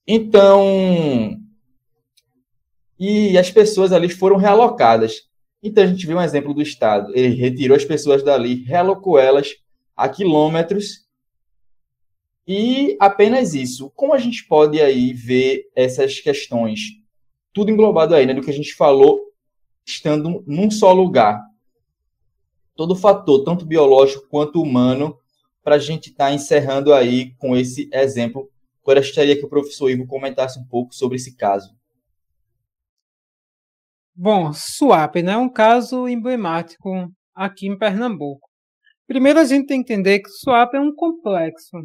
Então, 0.06 1.38
e 3.04 3.36
as 3.36 3.50
pessoas 3.50 3.92
ali 3.92 4.08
foram 4.08 4.36
realocadas. 4.36 5.28
Então 5.60 5.82
a 5.82 5.86
gente 5.88 6.06
viu 6.06 6.16
um 6.16 6.22
exemplo 6.22 6.54
do 6.54 6.62
Estado. 6.62 7.12
Ele 7.16 7.34
retirou 7.34 7.76
as 7.76 7.84
pessoas 7.84 8.22
dali, 8.22 8.62
realocou 8.62 9.18
elas 9.18 9.56
a 9.96 10.08
quilômetros. 10.08 11.04
E 12.46 12.96
apenas 13.00 13.54
isso. 13.54 13.90
Como 13.96 14.14
a 14.14 14.18
gente 14.18 14.46
pode 14.46 14.80
aí 14.80 15.12
ver 15.12 15.68
essas 15.74 16.20
questões? 16.20 16.80
Tudo 17.52 17.72
englobado 17.72 18.14
aí, 18.14 18.24
né, 18.24 18.34
do 18.34 18.40
que 18.40 18.50
a 18.50 18.54
gente 18.54 18.72
falou, 18.72 19.20
estando 19.84 20.44
num 20.46 20.70
só 20.70 20.92
lugar. 20.92 21.42
Todo 22.76 22.94
fator, 22.94 23.42
tanto 23.42 23.66
biológico 23.66 24.28
quanto 24.28 24.62
humano, 24.62 25.18
para 25.64 25.74
a 25.74 25.80
gente 25.80 26.10
estar 26.10 26.26
tá 26.26 26.32
encerrando 26.32 26.94
aí 26.94 27.32
com 27.36 27.56
esse 27.56 27.90
exemplo. 27.92 28.48
Agora 28.82 29.00
gostaria 29.00 29.36
que 29.36 29.44
o 29.44 29.48
professor 29.48 29.90
Ivo 29.90 30.06
comentasse 30.06 30.58
um 30.58 30.66
pouco 30.66 30.94
sobre 30.94 31.16
esse 31.16 31.36
caso. 31.36 31.74
Bom, 34.14 34.52
Suape 34.52 35.22
né, 35.22 35.32
é 35.32 35.36
um 35.36 35.50
caso 35.50 36.06
emblemático 36.06 37.10
aqui 37.34 37.66
em 37.66 37.78
Pernambuco. 37.78 38.48
Primeiro, 39.06 39.38
a 39.38 39.44
gente 39.44 39.66
tem 39.66 39.82
que 39.82 39.92
entender 39.92 40.20
que 40.20 40.28
swap 40.28 40.74
é 40.74 40.80
um 40.80 40.94
complexo. 40.94 41.78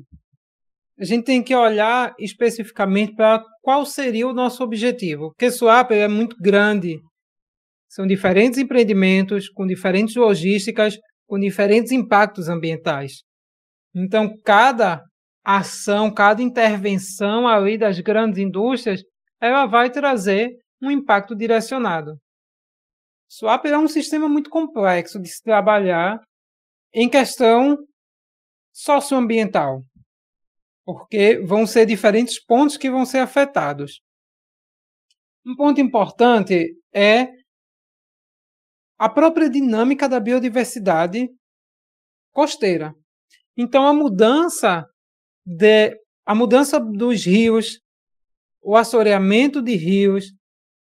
A 0.99 1.05
gente 1.05 1.25
tem 1.25 1.43
que 1.43 1.55
olhar 1.55 2.13
especificamente 2.19 3.15
para 3.15 3.43
qual 3.61 3.85
seria 3.85 4.27
o 4.27 4.33
nosso 4.33 4.63
objetivo. 4.63 5.29
Porque 5.29 5.51
swap 5.51 5.91
é 5.91 6.07
muito 6.07 6.35
grande. 6.39 6.99
São 7.87 8.05
diferentes 8.05 8.59
empreendimentos 8.59 9.47
com 9.49 9.65
diferentes 9.65 10.15
logísticas, 10.15 10.97
com 11.27 11.39
diferentes 11.39 11.91
impactos 11.91 12.49
ambientais. 12.49 13.23
Então, 13.95 14.33
cada 14.43 15.03
ação, 15.47 16.13
cada 16.13 16.43
intervenção 16.43 17.47
ali 17.47 17.77
das 17.77 17.97
grandes 18.01 18.37
indústrias, 18.37 19.01
ela 19.39 19.65
vai 19.65 19.89
trazer 19.89 20.59
um 20.81 20.91
impacto 20.91 21.33
direcionado. 21.33 22.19
Swap 23.29 23.65
é 23.65 23.77
um 23.77 23.87
sistema 23.87 24.27
muito 24.27 24.49
complexo 24.49 25.21
de 25.21 25.29
se 25.29 25.41
trabalhar 25.41 26.21
em 26.93 27.09
questão 27.09 27.77
socioambiental, 28.73 29.85
porque 30.85 31.39
vão 31.39 31.65
ser 31.65 31.85
diferentes 31.85 32.43
pontos 32.43 32.75
que 32.75 32.91
vão 32.91 33.05
ser 33.05 33.19
afetados. 33.19 34.01
Um 35.45 35.55
ponto 35.55 35.79
importante 35.79 36.77
é 36.93 37.29
a 38.99 39.07
própria 39.07 39.49
dinâmica 39.49 40.09
da 40.09 40.19
biodiversidade 40.19 41.29
costeira. 42.33 42.93
Então 43.55 43.87
a 43.87 43.93
mudança 43.93 44.85
de 45.47 45.97
a 46.25 46.35
mudança 46.35 46.77
dos 46.77 47.25
rios, 47.25 47.79
o 48.61 48.75
assoreamento 48.75 49.61
de 49.61 49.77
rios, 49.77 50.33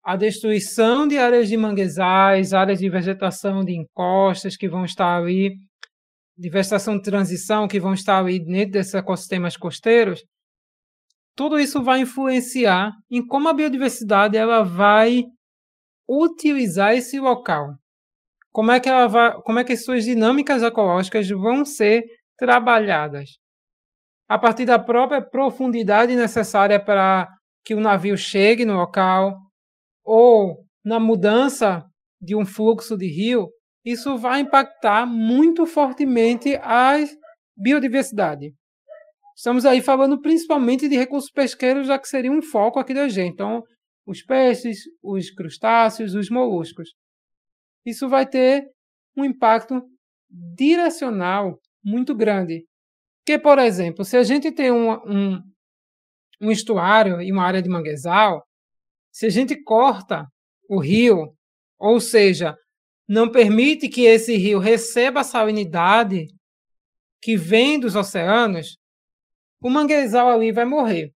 a 0.02 0.16
destruição 0.16 1.06
de 1.06 1.18
áreas 1.18 1.50
de 1.50 1.58
manguezais, 1.58 2.54
áreas 2.54 2.80
de 2.80 2.90
vegetação 2.90 3.66
de 3.66 3.76
encostas 3.76 4.56
que 4.56 4.70
vão 4.70 4.86
estar 4.86 5.18
ali 5.18 5.58
de 6.38 6.50
vegetação 6.50 6.96
de 6.96 7.04
transição 7.04 7.68
que 7.68 7.80
vão 7.80 7.94
estar 7.94 8.24
aí 8.26 8.40
dentro 8.40 8.72
desses 8.72 8.94
ecossistemas 8.94 9.58
costeiros, 9.58 10.24
tudo 11.36 11.60
isso 11.60 11.84
vai 11.84 12.02
influenciar 12.02 12.92
em 13.12 13.26
como 13.26 13.50
a 13.50 13.54
biodiversidade 13.54 14.38
ela 14.38 14.64
vai 14.64 15.24
utilizar 16.08 16.94
esse 16.94 17.20
local. 17.20 17.74
Como 18.52 18.72
é 18.72 18.80
que 18.80 18.88
ela 18.88 19.08
vai, 19.08 19.34
como 19.42 19.60
é 19.60 19.66
que 19.66 19.74
as 19.74 19.84
suas 19.84 20.06
dinâmicas 20.06 20.64
ecológicas 20.64 21.30
vão 21.30 21.66
ser 21.66 22.06
trabalhadas 22.38 23.38
a 24.28 24.38
partir 24.38 24.66
da 24.66 24.80
própria 24.80 25.22
profundidade 25.22 26.16
necessária 26.16 26.84
para 26.84 27.28
que 27.64 27.76
o 27.76 27.80
navio 27.80 28.18
chegue 28.18 28.66
no 28.66 28.76
local 28.76 29.38
ou 30.04 30.66
na 30.84 31.00
mudança 31.00 31.84
de 32.22 32.36
um 32.36 32.46
fluxo 32.46 32.98
de 32.98 33.08
rio, 33.08 33.50
isso 33.84 34.18
vai 34.18 34.42
impactar 34.42 35.06
muito 35.06 35.66
fortemente 35.66 36.56
a 36.56 36.96
biodiversidade. 37.56 38.54
Estamos 39.36 39.66
aí 39.66 39.82
falando 39.82 40.22
principalmente 40.22 40.88
de 40.88 40.96
recursos 40.96 41.30
pesqueiros, 41.30 41.88
já 41.88 42.00
que 42.00 42.08
seria 42.08 42.32
um 42.32 42.42
foco 42.42 42.80
aqui 42.80 42.94
da 42.94 43.08
gente. 43.08 43.34
Então, 43.34 43.62
os 44.06 44.24
peixes, 44.24 44.80
os 45.04 45.30
crustáceos, 45.32 46.16
os 46.16 46.30
moluscos. 46.30 46.94
Isso 47.86 48.08
vai 48.08 48.26
ter 48.26 48.66
um 49.16 49.26
impacto 49.26 49.82
direcional 50.30 51.60
muito 51.84 52.16
grande. 52.16 52.66
Que, 53.26 53.40
por 53.40 53.58
exemplo, 53.58 54.06
se 54.06 54.16
a 54.16 54.24
gente 54.24 54.52
tem 54.52 54.72
um, 54.72 54.92
um, 54.92 55.42
um 56.42 56.52
estuário 56.52 57.22
e 57.22 57.32
uma 57.32 57.44
área 57.44 57.62
de 57.62 57.70
manguezal, 57.70 58.46
se 59.12 59.26
a 59.26 59.30
gente 59.30 59.56
corta 59.64 60.28
o 60.70 60.80
rio, 60.80 61.34
ou 61.80 62.00
seja, 62.00 62.56
não 63.08 63.32
permite 63.32 63.88
que 63.88 64.02
esse 64.02 64.36
rio 64.36 64.60
receba 64.60 65.22
a 65.22 65.24
salinidade 65.24 66.28
que 67.22 67.36
vem 67.36 67.80
dos 67.80 67.96
oceanos, 67.96 68.78
o 69.62 69.70
manguezal 69.70 70.30
ali 70.30 70.52
vai 70.52 70.66
morrer, 70.66 71.12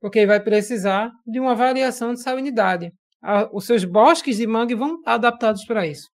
porque 0.00 0.24
vai 0.24 0.40
precisar 0.40 1.10
de 1.26 1.38
uma 1.38 1.54
variação 1.54 2.14
de 2.14 2.22
salinidade. 2.22 2.90
Os 3.52 3.66
seus 3.66 3.84
bosques 3.84 4.38
de 4.38 4.46
mangue 4.46 4.74
vão 4.74 4.96
estar 4.96 5.14
adaptados 5.14 5.64
para 5.64 5.86
isso. 5.86 6.08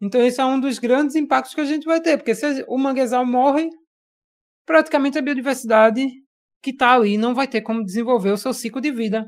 Então, 0.00 0.24
esse 0.24 0.40
é 0.40 0.44
um 0.44 0.60
dos 0.60 0.78
grandes 0.78 1.16
impactos 1.16 1.54
que 1.54 1.60
a 1.60 1.64
gente 1.64 1.84
vai 1.84 2.00
ter, 2.00 2.16
porque 2.16 2.34
se 2.34 2.64
o 2.68 2.78
manguezal 2.78 3.26
morre, 3.26 3.68
praticamente 4.68 5.18
a 5.18 5.22
biodiversidade 5.22 6.06
que 6.62 6.70
está 6.70 6.92
ali 6.92 7.16
não 7.16 7.34
vai 7.34 7.48
ter 7.48 7.62
como 7.62 7.82
desenvolver 7.82 8.30
o 8.32 8.36
seu 8.36 8.52
ciclo 8.52 8.82
de 8.82 8.92
vida. 8.92 9.26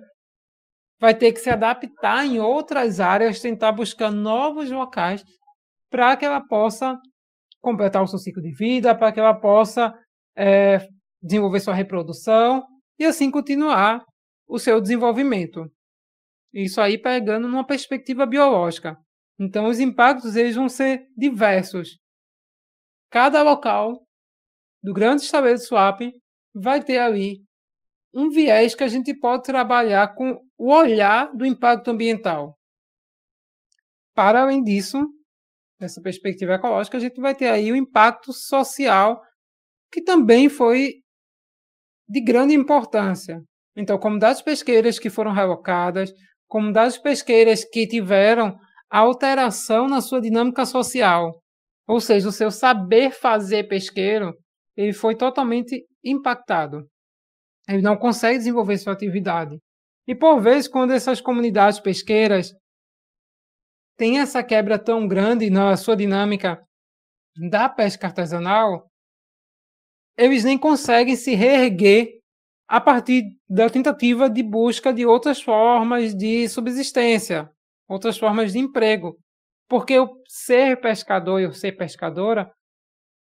Vai 1.01 1.14
ter 1.14 1.32
que 1.32 1.41
se 1.41 1.49
adaptar 1.49 2.26
em 2.26 2.38
outras 2.38 3.01
áreas, 3.01 3.41
tentar 3.41 3.72
buscar 3.72 4.11
novos 4.11 4.70
locais 4.70 5.24
para 5.88 6.14
que 6.14 6.26
ela 6.26 6.47
possa 6.47 6.95
completar 7.59 8.03
o 8.03 8.07
seu 8.07 8.18
ciclo 8.18 8.43
de 8.43 8.53
vida, 8.53 8.95
para 8.95 9.11
que 9.12 9.18
ela 9.18 9.32
possa 9.32 9.95
é, 10.36 10.86
desenvolver 11.22 11.61
sua 11.61 11.74
reprodução 11.74 12.62
e 12.99 13.07
assim 13.07 13.30
continuar 13.30 14.05
o 14.47 14.59
seu 14.59 14.78
desenvolvimento. 14.78 15.64
Isso 16.53 16.82
aí 16.82 16.99
pegando 16.99 17.49
numa 17.49 17.66
perspectiva 17.66 18.26
biológica. 18.26 18.95
Então, 19.38 19.68
os 19.68 19.80
impactos 19.80 20.36
eles 20.36 20.55
vão 20.55 20.68
ser 20.68 21.07
diversos. 21.16 21.97
Cada 23.11 23.43
local 23.43 24.05
do 24.83 24.93
grande 24.93 25.22
estaleiro 25.22 25.59
de 25.59 25.66
swap 25.66 26.01
vai 26.55 26.83
ter 26.83 26.99
ali 26.99 27.43
um 28.12 28.28
viés 28.28 28.74
que 28.74 28.83
a 28.83 28.89
gente 28.89 29.14
pode 29.14 29.45
trabalhar 29.45 30.14
com 30.14 30.41
o 30.59 30.72
olhar 30.72 31.31
do 31.35 31.47
impacto 31.47 31.91
ambiental. 31.91 32.57
Para 34.14 34.43
além 34.43 34.62
disso, 34.62 34.99
nessa 35.78 36.01
perspectiva 36.03 36.55
ecológica, 36.55 36.97
a 36.97 37.01
gente 37.01 37.20
vai 37.20 37.35
ter 37.35 37.49
aí 37.49 37.70
o 37.70 37.76
impacto 37.76 38.33
social, 38.33 39.22
que 39.93 40.03
também 40.03 40.49
foi 40.49 40.95
de 42.09 42.20
grande 42.20 42.55
importância. 42.55 43.41
Então, 43.76 43.99
comunidades 43.99 44.43
pesqueiras 44.43 44.99
que 44.99 45.09
foram 45.09 45.33
relocadas, 45.33 46.12
comunidades 46.49 46.99
pesqueiras 46.99 47.64
que 47.64 47.87
tiveram 47.87 48.59
alteração 48.91 49.89
na 49.89 50.01
sua 50.01 50.20
dinâmica 50.20 50.66
social. 50.66 51.41
Ou 51.87 52.01
seja, 52.01 52.28
o 52.28 52.33
seu 52.33 52.51
saber 52.51 53.12
fazer 53.12 53.68
pesqueiro 53.68 54.35
ele 54.81 54.95
foi 54.95 55.14
totalmente 55.14 55.87
impactado. 56.03 56.89
Ele 57.68 57.83
não 57.83 57.99
consegue 57.99 58.39
desenvolver 58.39 58.78
sua 58.78 58.95
atividade. 58.95 59.59
E 60.09 60.14
por 60.14 60.41
vezes, 60.41 60.66
quando 60.66 60.93
essas 60.93 61.20
comunidades 61.20 61.78
pesqueiras 61.78 62.55
têm 63.99 64.20
essa 64.20 64.43
quebra 64.43 64.78
tão 64.78 65.07
grande 65.07 65.51
na 65.51 65.76
sua 65.76 65.95
dinâmica 65.95 66.59
da 67.51 67.68
pesca 67.68 68.07
artesanal, 68.07 68.91
eles 70.16 70.45
nem 70.45 70.57
conseguem 70.57 71.14
se 71.14 71.35
reerguer 71.35 72.18
a 72.66 72.81
partir 72.81 73.24
da 73.47 73.68
tentativa 73.68 74.31
de 74.31 74.43
busca 74.43 74.95
de 74.95 75.05
outras 75.05 75.43
formas 75.43 76.14
de 76.14 76.49
subsistência, 76.49 77.51
outras 77.87 78.16
formas 78.16 78.55
de 78.55 78.59
emprego. 78.59 79.18
Porque 79.68 79.99
o 79.99 80.09
ser 80.26 80.81
pescador 80.81 81.39
e 81.39 81.47
o 81.47 81.53
ser 81.53 81.72
pescadora 81.72 82.51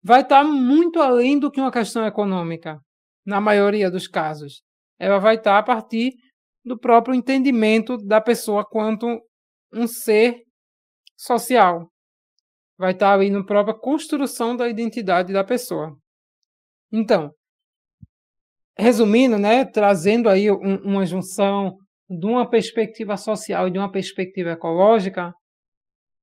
vai 0.03 0.21
estar 0.21 0.43
muito 0.43 0.99
além 0.99 1.39
do 1.39 1.51
que 1.51 1.59
uma 1.59 1.71
questão 1.71 2.05
econômica, 2.05 2.79
na 3.25 3.39
maioria 3.41 3.91
dos 3.91 4.07
casos. 4.07 4.61
Ela 4.97 5.19
vai 5.19 5.35
estar 5.35 5.57
a 5.57 5.63
partir 5.63 6.13
do 6.63 6.77
próprio 6.77 7.15
entendimento 7.15 7.97
da 7.97 8.19
pessoa 8.19 8.65
quanto 8.65 9.07
um 9.73 9.87
ser 9.87 10.43
social. 11.17 11.89
Vai 12.77 12.91
estar 12.91 13.13
ali 13.13 13.29
na 13.29 13.43
própria 13.43 13.77
construção 13.77 14.55
da 14.55 14.69
identidade 14.69 15.33
da 15.33 15.43
pessoa. 15.43 15.95
Então, 16.91 17.31
resumindo, 18.77 19.37
né, 19.37 19.65
trazendo 19.65 20.29
aí 20.29 20.49
um, 20.49 20.77
uma 20.83 21.05
junção 21.05 21.77
de 22.09 22.25
uma 22.25 22.49
perspectiva 22.49 23.17
social 23.17 23.67
e 23.67 23.71
de 23.71 23.77
uma 23.77 23.91
perspectiva 23.91 24.51
ecológica, 24.51 25.33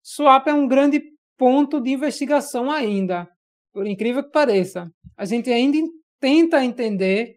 SWAP 0.03 0.49
é 0.49 0.55
um 0.55 0.67
grande 0.67 1.01
ponto 1.37 1.81
de 1.81 1.91
investigação 1.91 2.71
ainda, 2.71 3.29
por 3.77 3.87
incrível 3.87 4.25
que 4.25 4.31
pareça. 4.31 4.91
A 5.19 5.27
gente 5.27 5.53
ainda 5.53 5.77
tenta 6.19 6.65
entender 6.65 7.35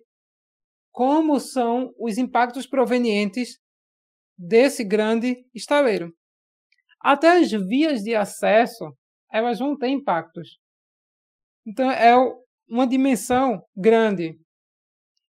como 0.90 1.38
são 1.38 1.92
os 2.00 2.18
impactos 2.18 2.66
provenientes 2.66 3.58
desse 4.38 4.86
grande 4.86 5.36
estaleiro. 5.54 6.14
Até 7.02 7.32
as 7.32 7.52
vias 7.52 8.04
de 8.04 8.16
acesso, 8.16 8.86
elas 9.30 9.60
vão 9.60 9.78
ter 9.78 9.90
impactos. 9.90 10.60
Então, 11.68 11.92
é 11.92 12.16
uma 12.70 12.88
dimensão 12.88 13.62
grande. 13.76 14.40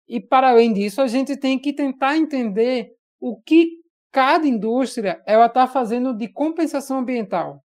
E, 0.07 0.21
para 0.21 0.49
além 0.51 0.71
disso, 0.71 1.01
a 1.01 1.07
gente 1.07 1.35
tem 1.35 1.59
que 1.59 1.73
tentar 1.73 2.17
entender 2.17 2.87
o 3.19 3.41
que 3.41 3.79
cada 4.11 4.45
indústria 4.47 5.19
ela 5.25 5.47
está 5.47 5.65
fazendo 5.65 6.15
de 6.15 6.31
compensação 6.31 6.99
ambiental. 6.99 7.63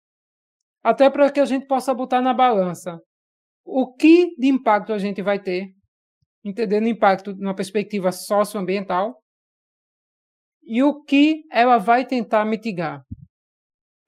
Até 0.84 1.08
para 1.08 1.32
que 1.32 1.40
a 1.40 1.46
gente 1.46 1.66
possa 1.66 1.94
botar 1.94 2.20
na 2.20 2.34
balança 2.34 3.00
o 3.72 3.94
que 3.94 4.34
de 4.36 4.48
impacto 4.48 4.92
a 4.92 4.98
gente 4.98 5.22
vai 5.22 5.40
ter, 5.40 5.68
entendendo 6.44 6.84
o 6.84 6.88
impacto 6.88 7.34
numa 7.36 7.54
perspectiva 7.54 8.10
socioambiental, 8.10 9.22
e 10.62 10.82
o 10.82 11.02
que 11.04 11.44
ela 11.52 11.78
vai 11.78 12.04
tentar 12.04 12.44
mitigar. 12.44 13.04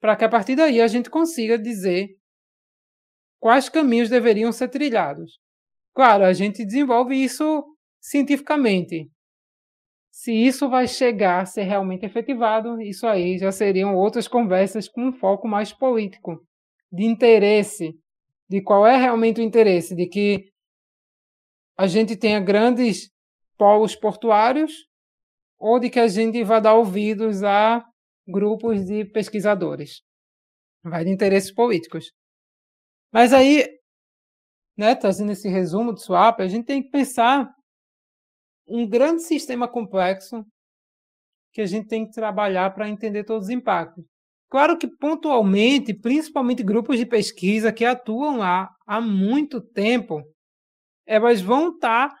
Para 0.01 0.17
que 0.17 0.25
a 0.25 0.29
partir 0.29 0.55
daí 0.55 0.81
a 0.81 0.87
gente 0.87 1.09
consiga 1.09 1.57
dizer 1.57 2.09
quais 3.39 3.69
caminhos 3.69 4.09
deveriam 4.09 4.51
ser 4.51 4.67
trilhados. 4.67 5.39
Claro, 5.93 6.25
a 6.25 6.33
gente 6.33 6.65
desenvolve 6.65 7.15
isso 7.15 7.63
cientificamente. 8.01 9.09
Se 10.11 10.33
isso 10.33 10.69
vai 10.69 10.87
chegar 10.87 11.41
a 11.41 11.45
ser 11.45 11.63
realmente 11.63 12.05
efetivado, 12.05 12.81
isso 12.81 13.07
aí 13.07 13.37
já 13.37 13.51
seriam 13.51 13.95
outras 13.95 14.27
conversas 14.27 14.89
com 14.89 15.07
um 15.07 15.13
foco 15.13 15.47
mais 15.47 15.71
político, 15.71 16.45
de 16.91 17.05
interesse, 17.05 17.93
de 18.53 18.61
qual 18.61 18.85
é 18.85 18.95
realmente 18.95 19.41
o 19.41 19.43
interesse, 19.43 19.95
de 19.95 20.05
que 20.05 20.47
a 21.75 21.87
gente 21.87 22.15
tenha 22.15 22.39
grandes 22.39 23.09
polos 23.57 23.95
portuários 23.95 24.87
ou 25.57 25.79
de 25.79 25.89
que 25.89 25.99
a 25.99 26.07
gente 26.07 26.43
vá 26.43 26.59
dar 26.59 26.75
ouvidos 26.75 27.43
a 27.43 27.83
grupos 28.27 28.85
de 28.85 29.05
pesquisadores. 29.05 30.03
Vai 30.83 31.03
de 31.03 31.09
interesses 31.09 31.51
políticos. 31.51 32.11
Mas 33.11 33.33
aí, 33.33 33.67
né, 34.77 34.93
trazendo 34.93 35.31
esse 35.31 35.49
resumo 35.49 35.91
do 35.91 35.99
swap, 35.99 36.39
a 36.39 36.47
gente 36.47 36.65
tem 36.67 36.83
que 36.83 36.91
pensar 36.91 37.51
um 38.67 38.87
grande 38.87 39.23
sistema 39.23 39.67
complexo 39.67 40.45
que 41.51 41.61
a 41.61 41.65
gente 41.65 41.87
tem 41.87 42.05
que 42.05 42.13
trabalhar 42.13 42.71
para 42.75 42.87
entender 42.87 43.23
todos 43.23 43.47
os 43.47 43.49
impactos. 43.49 44.05
Claro 44.53 44.77
que 44.77 44.87
pontualmente, 44.87 45.95
principalmente 45.95 46.61
grupos 46.61 46.99
de 46.99 47.07
pesquisa 47.07 47.73
que 47.73 47.83
atuam 47.83 48.37
lá 48.37 48.69
há 48.85 49.01
muito 49.01 49.59
tempo, 49.59 50.21
elas 51.07 51.41
vão 51.41 51.69
estar 51.69 52.09
tá 52.09 52.19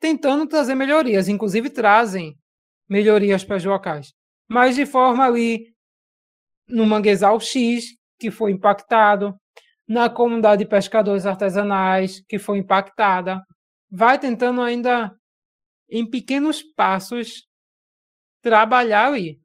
tentando 0.00 0.46
trazer 0.46 0.74
melhorias, 0.74 1.28
inclusive 1.28 1.68
trazem 1.68 2.34
melhorias 2.88 3.44
para 3.44 3.58
os 3.58 3.64
locais, 3.66 4.14
mas 4.48 4.76
de 4.76 4.86
forma 4.86 5.26
ali 5.26 5.66
no 6.66 6.86
manguezal 6.86 7.38
X, 7.38 7.84
que 8.18 8.30
foi 8.30 8.52
impactado, 8.52 9.34
na 9.86 10.08
comunidade 10.08 10.64
de 10.64 10.70
pescadores 10.70 11.26
artesanais, 11.26 12.24
que 12.26 12.38
foi 12.38 12.56
impactada, 12.60 13.42
vai 13.90 14.18
tentando 14.18 14.62
ainda 14.62 15.14
em 15.90 16.08
pequenos 16.08 16.62
passos, 16.62 17.46
trabalhar 18.40 19.08
ali. 19.08 19.41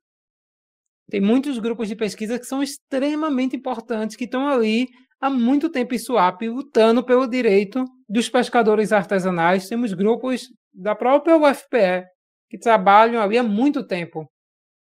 Tem 1.09 1.21
muitos 1.21 1.57
grupos 1.57 1.87
de 1.87 1.95
pesquisa 1.95 2.37
que 2.37 2.45
são 2.45 2.61
extremamente 2.61 3.55
importantes, 3.55 4.15
que 4.15 4.25
estão 4.25 4.47
ali 4.47 4.87
há 5.21 5.29
muito 5.29 5.69
tempo 5.69 5.95
em 5.95 5.99
SWAP, 5.99 6.49
lutando 6.49 7.03
pelo 7.03 7.27
direito 7.27 7.83
dos 8.09 8.29
pescadores 8.29 8.91
artesanais. 8.91 9.67
Temos 9.67 9.93
grupos 9.93 10.47
da 10.73 10.95
própria 10.95 11.37
UFPE 11.37 12.05
que 12.49 12.57
trabalham 12.57 13.21
ali 13.21 13.37
há 13.37 13.43
muito 13.43 13.85
tempo, 13.85 14.29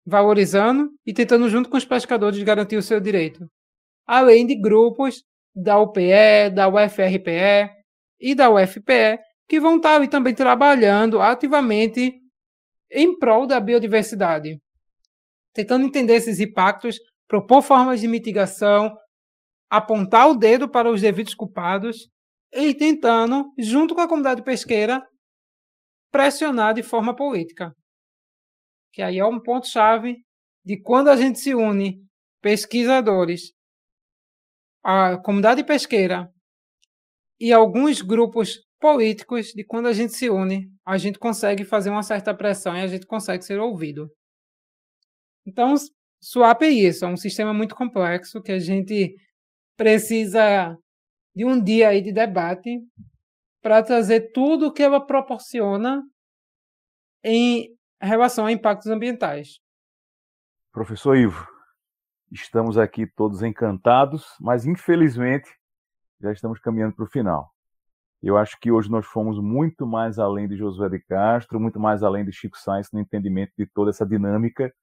valorizando 0.06 0.90
e 1.06 1.14
tentando, 1.14 1.50
junto 1.50 1.70
com 1.70 1.78
os 1.78 1.86
pescadores, 1.86 2.42
garantir 2.42 2.78
o 2.78 2.82
seu 2.82 3.00
direito. 3.00 3.46
Além 4.06 4.46
de 4.46 4.56
grupos 4.56 5.24
da 5.56 5.80
UPE, 5.80 6.50
da 6.54 6.68
UFRPE 6.68 7.70
e 8.20 8.34
da 8.34 8.50
UFPE, 8.50 9.20
que 9.48 9.60
vão 9.60 9.78
estar 9.78 9.96
ali 9.96 10.08
também 10.08 10.34
trabalhando 10.34 11.22
ativamente 11.22 12.14
em 12.92 13.18
prol 13.18 13.46
da 13.46 13.60
biodiversidade, 13.60 14.58
tentando 15.54 15.86
entender 15.86 16.16
esses 16.16 16.40
impactos, 16.40 17.00
propor 17.28 17.62
formas 17.62 18.02
de 18.02 18.08
mitigação, 18.08 18.96
apontar 19.70 20.30
o 20.30 20.36
dedo 20.36 20.70
para 20.70 20.92
os 20.92 21.02
devidos 21.02 21.34
culpados 21.34 22.10
e 22.52 22.74
tentando, 22.74 23.52
junto 23.58 23.96
com 23.96 24.02
a 24.02 24.08
comunidade 24.08 24.44
pesqueira, 24.44 25.02
pressionar 26.12 26.74
de 26.74 26.84
forma 26.84 27.16
política. 27.16 27.74
Que 28.92 29.02
aí 29.02 29.18
é 29.18 29.26
um 29.26 29.42
ponto-chave 29.42 30.18
de 30.64 30.80
quando 30.80 31.10
a 31.10 31.16
gente 31.16 31.40
se 31.40 31.56
une, 31.56 32.06
pesquisadores, 32.42 33.52
a 34.84 35.18
comunidade 35.18 35.64
pesqueira 35.64 36.30
e 37.40 37.52
alguns 37.52 38.02
grupos 38.02 38.60
políticos 38.80 39.48
de 39.54 39.64
quando 39.64 39.88
a 39.88 39.94
gente 39.94 40.14
se 40.14 40.30
une, 40.30 40.70
a 40.86 40.98
gente 40.98 41.18
consegue 41.18 41.64
fazer 41.64 41.90
uma 41.90 42.04
certa 42.04 42.36
pressão 42.36 42.76
e 42.76 42.82
a 42.82 42.88
gente 42.88 43.06
consegue 43.06 43.44
ser 43.44 43.60
ouvido. 43.60 44.10
Então, 45.46 45.76
SWAP 46.22 46.64
é 46.64 46.70
isso, 46.70 47.04
é 47.04 47.08
um 47.08 47.18
sistema 47.18 47.54
muito 47.54 47.76
complexo 47.76 48.42
que 48.42 48.52
a 48.52 48.60
gente 48.60 49.16
precisa 49.76 50.78
de 51.36 51.46
um 51.46 51.62
dia 51.62 51.90
aí 51.90 52.02
de 52.02 52.14
debate 52.14 52.80
para 53.62 53.84
trazer 53.84 54.32
tudo 54.32 54.68
o 54.68 54.72
que 54.72 54.84
ela 54.84 55.06
proporciona 55.06 56.04
em 57.24 57.76
relação 58.02 58.46
a 58.46 58.52
impactos 58.52 58.88
ambientais. 58.88 59.60
Professor 60.72 61.16
Ivo, 61.16 61.48
estamos 62.32 62.78
aqui 62.78 63.06
todos 63.06 63.42
encantados, 63.42 64.26
mas 64.40 64.66
infelizmente 64.66 65.50
já 66.22 66.32
estamos 66.32 66.60
caminhando 66.60 66.96
para 66.96 67.06
o 67.06 67.10
final. 67.10 67.52
Eu 68.22 68.38
acho 68.38 68.58
que 68.60 68.72
hoje 68.72 68.90
nós 68.90 69.06
fomos 69.06 69.38
muito 69.40 69.86
mais 69.86 70.18
além 70.18 70.48
de 70.48 70.56
Josué 70.56 70.88
de 70.88 71.00
Castro, 71.00 71.60
muito 71.60 71.80
mais 71.80 72.02
além 72.02 72.24
de 72.24 72.32
Chico 72.32 72.58
Sainz 72.58 72.90
no 72.94 73.00
entendimento 73.00 73.52
de 73.58 73.66
toda 73.66 73.90
essa 73.90 74.06
dinâmica 74.06 74.74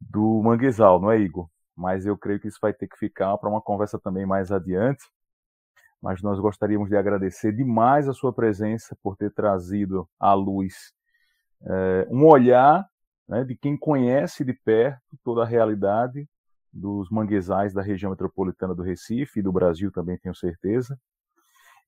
do 0.00 0.42
manguezal, 0.42 1.00
não 1.00 1.10
é, 1.10 1.18
Igor? 1.18 1.48
Mas 1.76 2.06
eu 2.06 2.16
creio 2.16 2.40
que 2.40 2.48
isso 2.48 2.58
vai 2.60 2.72
ter 2.72 2.88
que 2.88 2.98
ficar 2.98 3.36
para 3.38 3.48
uma 3.48 3.60
conversa 3.60 3.98
também 3.98 4.26
mais 4.26 4.50
adiante. 4.50 5.04
Mas 6.00 6.22
nós 6.22 6.38
gostaríamos 6.38 6.88
de 6.88 6.96
agradecer 6.96 7.52
demais 7.52 8.08
a 8.08 8.12
sua 8.12 8.32
presença 8.32 8.96
por 9.02 9.16
ter 9.16 9.32
trazido 9.32 10.08
à 10.18 10.32
luz 10.32 10.92
é, 11.62 12.06
um 12.10 12.24
olhar 12.26 12.88
né, 13.28 13.44
de 13.44 13.56
quem 13.56 13.76
conhece 13.76 14.44
de 14.44 14.52
perto 14.52 15.18
toda 15.24 15.42
a 15.42 15.46
realidade 15.46 16.28
dos 16.72 17.10
manguezais 17.10 17.72
da 17.72 17.82
região 17.82 18.10
metropolitana 18.10 18.74
do 18.74 18.82
Recife 18.82 19.40
e 19.40 19.42
do 19.42 19.52
Brasil 19.52 19.90
também, 19.90 20.18
tenho 20.18 20.34
certeza. 20.34 20.98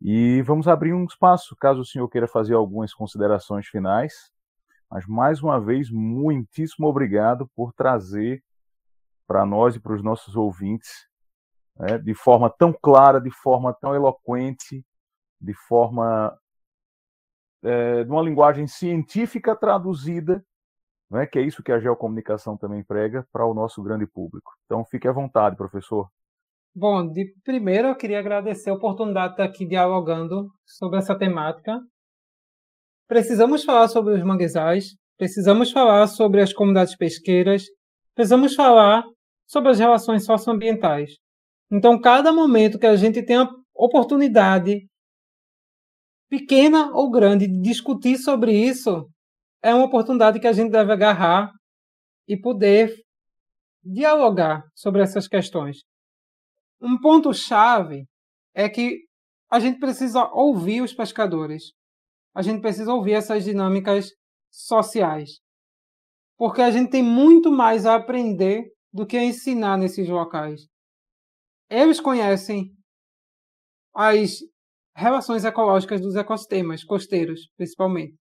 E 0.00 0.42
vamos 0.42 0.66
abrir 0.66 0.94
um 0.94 1.04
espaço, 1.04 1.54
caso 1.56 1.80
o 1.80 1.84
senhor 1.84 2.08
queira 2.08 2.26
fazer 2.26 2.54
algumas 2.54 2.92
considerações 2.92 3.66
finais. 3.66 4.32
Mas, 4.90 5.06
mais 5.06 5.42
uma 5.42 5.60
vez, 5.60 5.90
muitíssimo 5.90 6.88
obrigado 6.88 7.48
por 7.54 7.72
trazer 7.72 8.42
para 9.26 9.46
nós 9.46 9.76
e 9.76 9.80
para 9.80 9.94
os 9.94 10.02
nossos 10.02 10.34
ouvintes, 10.34 11.06
né, 11.76 11.98
de 11.98 12.14
forma 12.14 12.50
tão 12.50 12.72
clara, 12.72 13.20
de 13.20 13.30
forma 13.30 13.72
tão 13.72 13.94
eloquente, 13.94 14.84
de 15.40 15.54
forma 15.54 16.36
é, 17.62 18.02
de 18.02 18.10
uma 18.10 18.22
linguagem 18.22 18.66
científica 18.66 19.54
traduzida, 19.54 20.44
né, 21.08 21.26
que 21.26 21.38
é 21.38 21.42
isso 21.42 21.62
que 21.62 21.70
a 21.70 21.78
geocomunicação 21.78 22.56
também 22.56 22.82
prega 22.82 23.24
para 23.32 23.46
o 23.46 23.54
nosso 23.54 23.82
grande 23.82 24.06
público. 24.06 24.52
Então, 24.64 24.84
fique 24.84 25.06
à 25.06 25.12
vontade, 25.12 25.56
professor. 25.56 26.10
Bom, 26.74 27.06
de 27.12 27.34
primeiro 27.44 27.88
eu 27.88 27.96
queria 27.96 28.20
agradecer 28.20 28.70
a 28.70 28.74
oportunidade 28.74 29.28
de 29.28 29.32
estar 29.34 29.44
aqui 29.44 29.66
dialogando 29.66 30.52
sobre 30.64 30.98
essa 30.98 31.16
temática. 31.16 31.80
Precisamos 33.10 33.64
falar 33.64 33.88
sobre 33.88 34.14
os 34.14 34.22
manguezais, 34.22 34.94
precisamos 35.18 35.72
falar 35.72 36.06
sobre 36.06 36.40
as 36.40 36.52
comunidades 36.52 36.96
pesqueiras, 36.96 37.64
precisamos 38.14 38.54
falar 38.54 39.02
sobre 39.48 39.72
as 39.72 39.80
relações 39.80 40.24
socioambientais. 40.24 41.14
Então, 41.72 42.00
cada 42.00 42.32
momento 42.32 42.78
que 42.78 42.86
a 42.86 42.94
gente 42.94 43.20
tem 43.24 43.38
a 43.38 43.50
oportunidade 43.74 44.86
pequena 46.28 46.92
ou 46.94 47.10
grande, 47.10 47.48
de 47.48 47.60
discutir 47.60 48.16
sobre 48.16 48.52
isso, 48.52 49.10
é 49.60 49.74
uma 49.74 49.86
oportunidade 49.86 50.38
que 50.38 50.46
a 50.46 50.52
gente 50.52 50.70
deve 50.70 50.92
agarrar 50.92 51.50
e 52.28 52.40
poder 52.40 52.94
dialogar 53.82 54.62
sobre 54.72 55.02
essas 55.02 55.26
questões. 55.26 55.78
Um 56.80 56.96
ponto-chave 56.96 58.04
é 58.54 58.68
que 58.68 59.00
a 59.50 59.58
gente 59.58 59.80
precisa 59.80 60.30
ouvir 60.32 60.80
os 60.80 60.94
pescadores. 60.94 61.72
A 62.34 62.42
gente 62.42 62.60
precisa 62.60 62.92
ouvir 62.92 63.12
essas 63.12 63.44
dinâmicas 63.44 64.10
sociais. 64.50 65.40
Porque 66.36 66.62
a 66.62 66.70
gente 66.70 66.90
tem 66.90 67.02
muito 67.02 67.50
mais 67.50 67.84
a 67.84 67.96
aprender 67.96 68.64
do 68.92 69.06
que 69.06 69.16
a 69.16 69.24
ensinar 69.24 69.76
nesses 69.76 70.08
locais. 70.08 70.62
Eles 71.68 72.00
conhecem 72.00 72.72
as 73.94 74.38
relações 74.94 75.44
ecológicas 75.44 76.00
dos 76.00 76.16
ecossistemas 76.16 76.84
costeiros, 76.84 77.48
principalmente. 77.56 78.16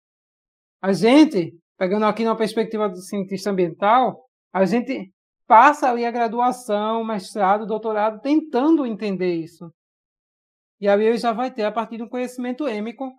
A 0.82 0.92
gente, 0.92 1.56
pegando 1.76 2.04
aqui 2.04 2.24
na 2.24 2.36
perspectiva 2.36 2.88
do 2.88 3.00
cientista 3.00 3.50
ambiental, 3.50 4.24
a 4.52 4.64
gente 4.64 5.12
passa 5.46 5.90
ali 5.90 6.04
a 6.04 6.10
graduação, 6.10 7.02
mestrado, 7.04 7.66
doutorado, 7.66 8.20
tentando 8.20 8.84
entender 8.84 9.34
isso. 9.34 9.72
E 10.80 10.88
aí 10.88 11.02
ele 11.02 11.18
já 11.18 11.32
vai 11.32 11.52
ter, 11.52 11.64
a 11.64 11.72
partir 11.72 11.98
do 11.98 12.08
conhecimento 12.08 12.68
êmico, 12.68 13.10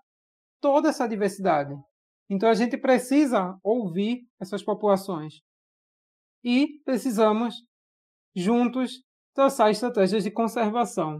toda 0.61 0.89
essa 0.89 1.07
diversidade. 1.07 1.73
Então 2.29 2.49
a 2.49 2.53
gente 2.53 2.77
precisa 2.77 3.57
ouvir 3.63 4.21
essas 4.39 4.63
populações. 4.63 5.35
E 6.43 6.79
precisamos, 6.85 7.55
juntos, 8.35 9.03
traçar 9.33 9.71
estratégias 9.71 10.23
de 10.23 10.31
conservação 10.31 11.19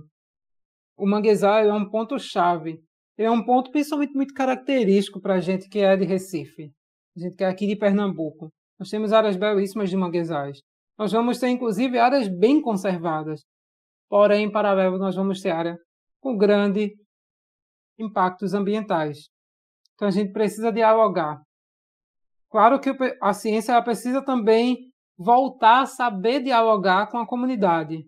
o 1.00 1.08
manguezal 1.08 1.60
é 1.60 1.74
um 1.74 1.90
ponto-chave. 1.90 2.82
é 3.18 3.32
um 3.32 3.44
ponto 3.44 3.72
principalmente 3.72 4.14
muito 4.14 4.34
característico 4.34 5.22
para 5.22 5.36
a 5.36 5.40
gente 5.40 5.70
que 5.70 5.80
é 5.80 5.96
de 5.96 6.06
Recife, 6.06 6.72
a 7.16 7.20
gente 7.20 7.36
que 7.38 7.44
é 7.44 7.48
aqui 7.48 7.66
de 7.66 7.78
Pernambuco. 7.78 8.52
Nós 8.78 8.90
temos 8.90 9.14
áreas 9.14 9.38
belíssimas 9.38 9.90
de 9.90 9.96
manguezais. 9.96 10.60
Nós 10.98 11.12
vamos 11.14 11.40
ter, 11.40 11.48
inclusive, 11.48 11.98
áreas 11.98 12.28
bem 12.28 12.62
conservadas. 12.62 13.42
Porém, 14.10 14.46
em 14.46 14.52
paralelo, 14.52 14.98
nós 14.98 15.16
vamos 15.16 15.42
ter 15.42 15.52
área 15.52 15.78
com 16.20 16.38
grandes 16.38 16.92
impactos 18.00 18.54
ambientais. 18.54 19.30
Então, 19.94 20.08
a 20.08 20.12
gente 20.12 20.32
precisa 20.32 20.72
dialogar. 20.72 21.42
Claro 22.50 22.80
que 22.80 22.96
a 23.22 23.34
ciência 23.34 23.82
precisa 23.82 24.24
também 24.24 24.90
voltar 25.18 25.82
a 25.82 25.86
saber 25.86 26.42
dialogar 26.42 27.08
com 27.08 27.18
a 27.18 27.28
comunidade. 27.28 28.06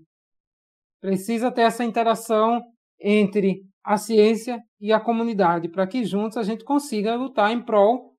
Precisa 1.02 1.52
ter 1.52 1.62
essa 1.62 1.84
interação 1.84 2.64
entre 3.00 3.62
a 3.84 3.98
ciência 3.98 4.62
e 4.80 4.94
a 4.94 5.00
comunidade, 5.00 5.68
para 5.68 5.88
que 5.88 6.06
juntos 6.06 6.38
a 6.38 6.44
gente 6.44 6.64
consiga 6.64 7.16
lutar 7.16 7.52
em 7.52 7.62
prol 7.62 8.16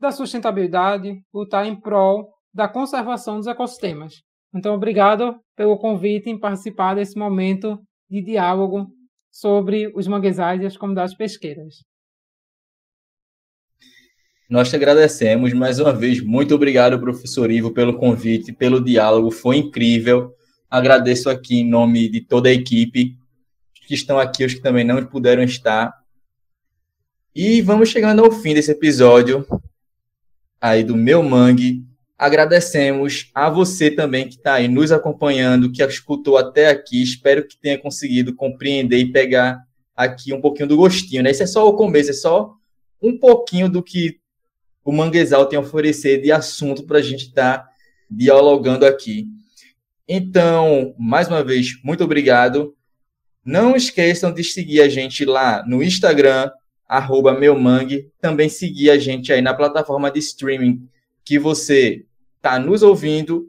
da 0.00 0.10
sustentabilidade, 0.10 1.20
lutar 1.32 1.66
em 1.66 1.78
prol 1.78 2.32
da 2.52 2.68
conservação 2.68 3.36
dos 3.36 3.46
ecossistemas. 3.46 4.22
Então, 4.54 4.74
obrigado 4.74 5.38
pelo 5.56 5.76
convite 5.76 6.30
em 6.30 6.38
participar 6.38 6.94
desse 6.94 7.18
momento 7.18 7.78
de 8.08 8.22
diálogo 8.22 8.86
sobre 9.34 9.90
os 9.96 10.06
manguezais 10.06 10.62
e 10.62 10.66
as 10.66 10.76
comunidades 10.76 11.12
pesqueiras. 11.12 11.84
Nós 14.48 14.70
te 14.70 14.76
agradecemos 14.76 15.52
mais 15.52 15.80
uma 15.80 15.92
vez. 15.92 16.20
Muito 16.22 16.54
obrigado, 16.54 17.00
professor 17.00 17.50
Ivo, 17.50 17.72
pelo 17.72 17.98
convite, 17.98 18.52
pelo 18.52 18.80
diálogo. 18.80 19.32
Foi 19.32 19.56
incrível. 19.56 20.32
Agradeço 20.70 21.28
aqui 21.28 21.56
em 21.56 21.68
nome 21.68 22.08
de 22.08 22.20
toda 22.20 22.48
a 22.48 22.52
equipe 22.52 23.18
que 23.74 23.94
estão 23.94 24.20
aqui, 24.20 24.44
os 24.44 24.54
que 24.54 24.62
também 24.62 24.84
não 24.84 25.04
puderam 25.04 25.42
estar. 25.42 25.92
E 27.34 27.60
vamos 27.60 27.88
chegando 27.88 28.24
ao 28.24 28.30
fim 28.30 28.54
desse 28.54 28.70
episódio 28.70 29.44
aí 30.60 30.84
do 30.84 30.94
Meu 30.94 31.24
Mangue. 31.24 31.84
Agradecemos 32.16 33.30
a 33.34 33.50
você 33.50 33.90
também 33.90 34.28
que 34.28 34.36
está 34.36 34.54
aí 34.54 34.68
nos 34.68 34.92
acompanhando, 34.92 35.70
que 35.72 35.82
escutou 35.82 36.38
até 36.38 36.68
aqui. 36.68 37.02
Espero 37.02 37.46
que 37.46 37.56
tenha 37.56 37.76
conseguido 37.76 38.34
compreender 38.34 38.98
e 38.98 39.10
pegar 39.10 39.60
aqui 39.96 40.32
um 40.32 40.40
pouquinho 40.40 40.68
do 40.68 40.76
gostinho. 40.76 41.22
Né? 41.22 41.32
Isso 41.32 41.42
é 41.42 41.46
só 41.46 41.68
o 41.68 41.74
começo, 41.74 42.10
é 42.10 42.14
só 42.14 42.54
um 43.02 43.18
pouquinho 43.18 43.68
do 43.68 43.82
que 43.82 44.18
o 44.84 44.92
Manguezal 44.92 45.46
tem 45.46 45.58
a 45.58 45.62
oferecer 45.62 46.20
de 46.20 46.30
assunto 46.30 46.84
para 46.84 46.98
a 46.98 47.02
gente 47.02 47.26
estar 47.26 47.58
tá 47.58 47.68
dialogando 48.10 48.86
aqui. 48.86 49.26
Então, 50.06 50.94
mais 50.98 51.28
uma 51.28 51.42
vez, 51.42 51.80
muito 51.82 52.04
obrigado. 52.04 52.76
Não 53.44 53.74
esqueçam 53.74 54.32
de 54.32 54.44
seguir 54.44 54.82
a 54.82 54.88
gente 54.88 55.24
lá 55.24 55.64
no 55.66 55.82
Instagram, 55.82 56.50
arroba 56.86 57.32
meumangue. 57.32 58.10
Também 58.20 58.48
seguir 58.48 58.90
a 58.90 58.98
gente 58.98 59.32
aí 59.32 59.42
na 59.42 59.54
plataforma 59.54 60.10
de 60.10 60.18
streaming 60.20 60.86
que 61.24 61.38
você 61.38 62.04
está 62.36 62.58
nos 62.58 62.82
ouvindo. 62.82 63.48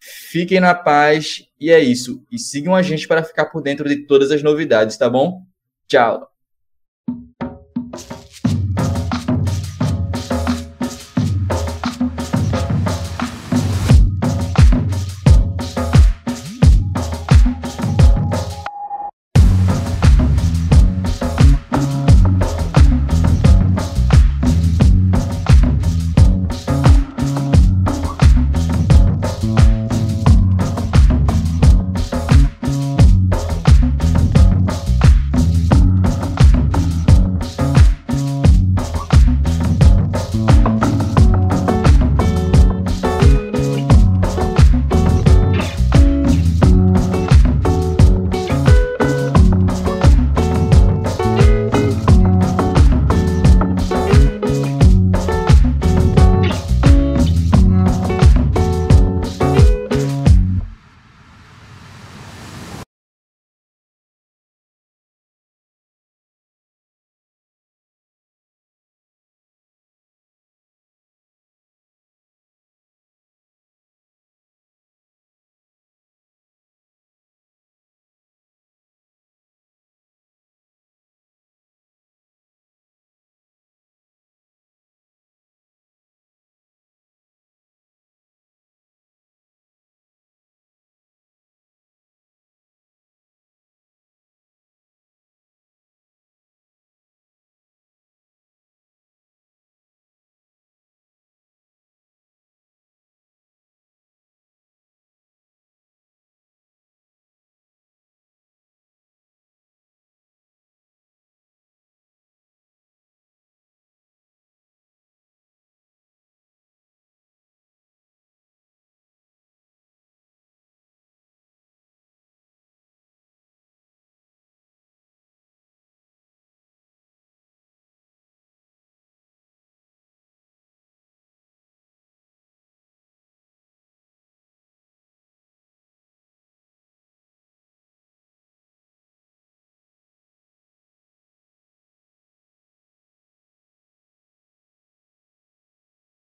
Fiquem 0.00 0.60
na 0.60 0.74
paz 0.74 1.44
e 1.60 1.70
é 1.70 1.80
isso. 1.80 2.24
E 2.30 2.38
sigam 2.38 2.74
a 2.74 2.82
gente 2.82 3.06
para 3.06 3.22
ficar 3.22 3.46
por 3.46 3.62
dentro 3.62 3.88
de 3.88 4.06
todas 4.06 4.30
as 4.30 4.42
novidades, 4.42 4.96
tá 4.96 5.08
bom? 5.08 5.42
Tchau! 5.86 6.31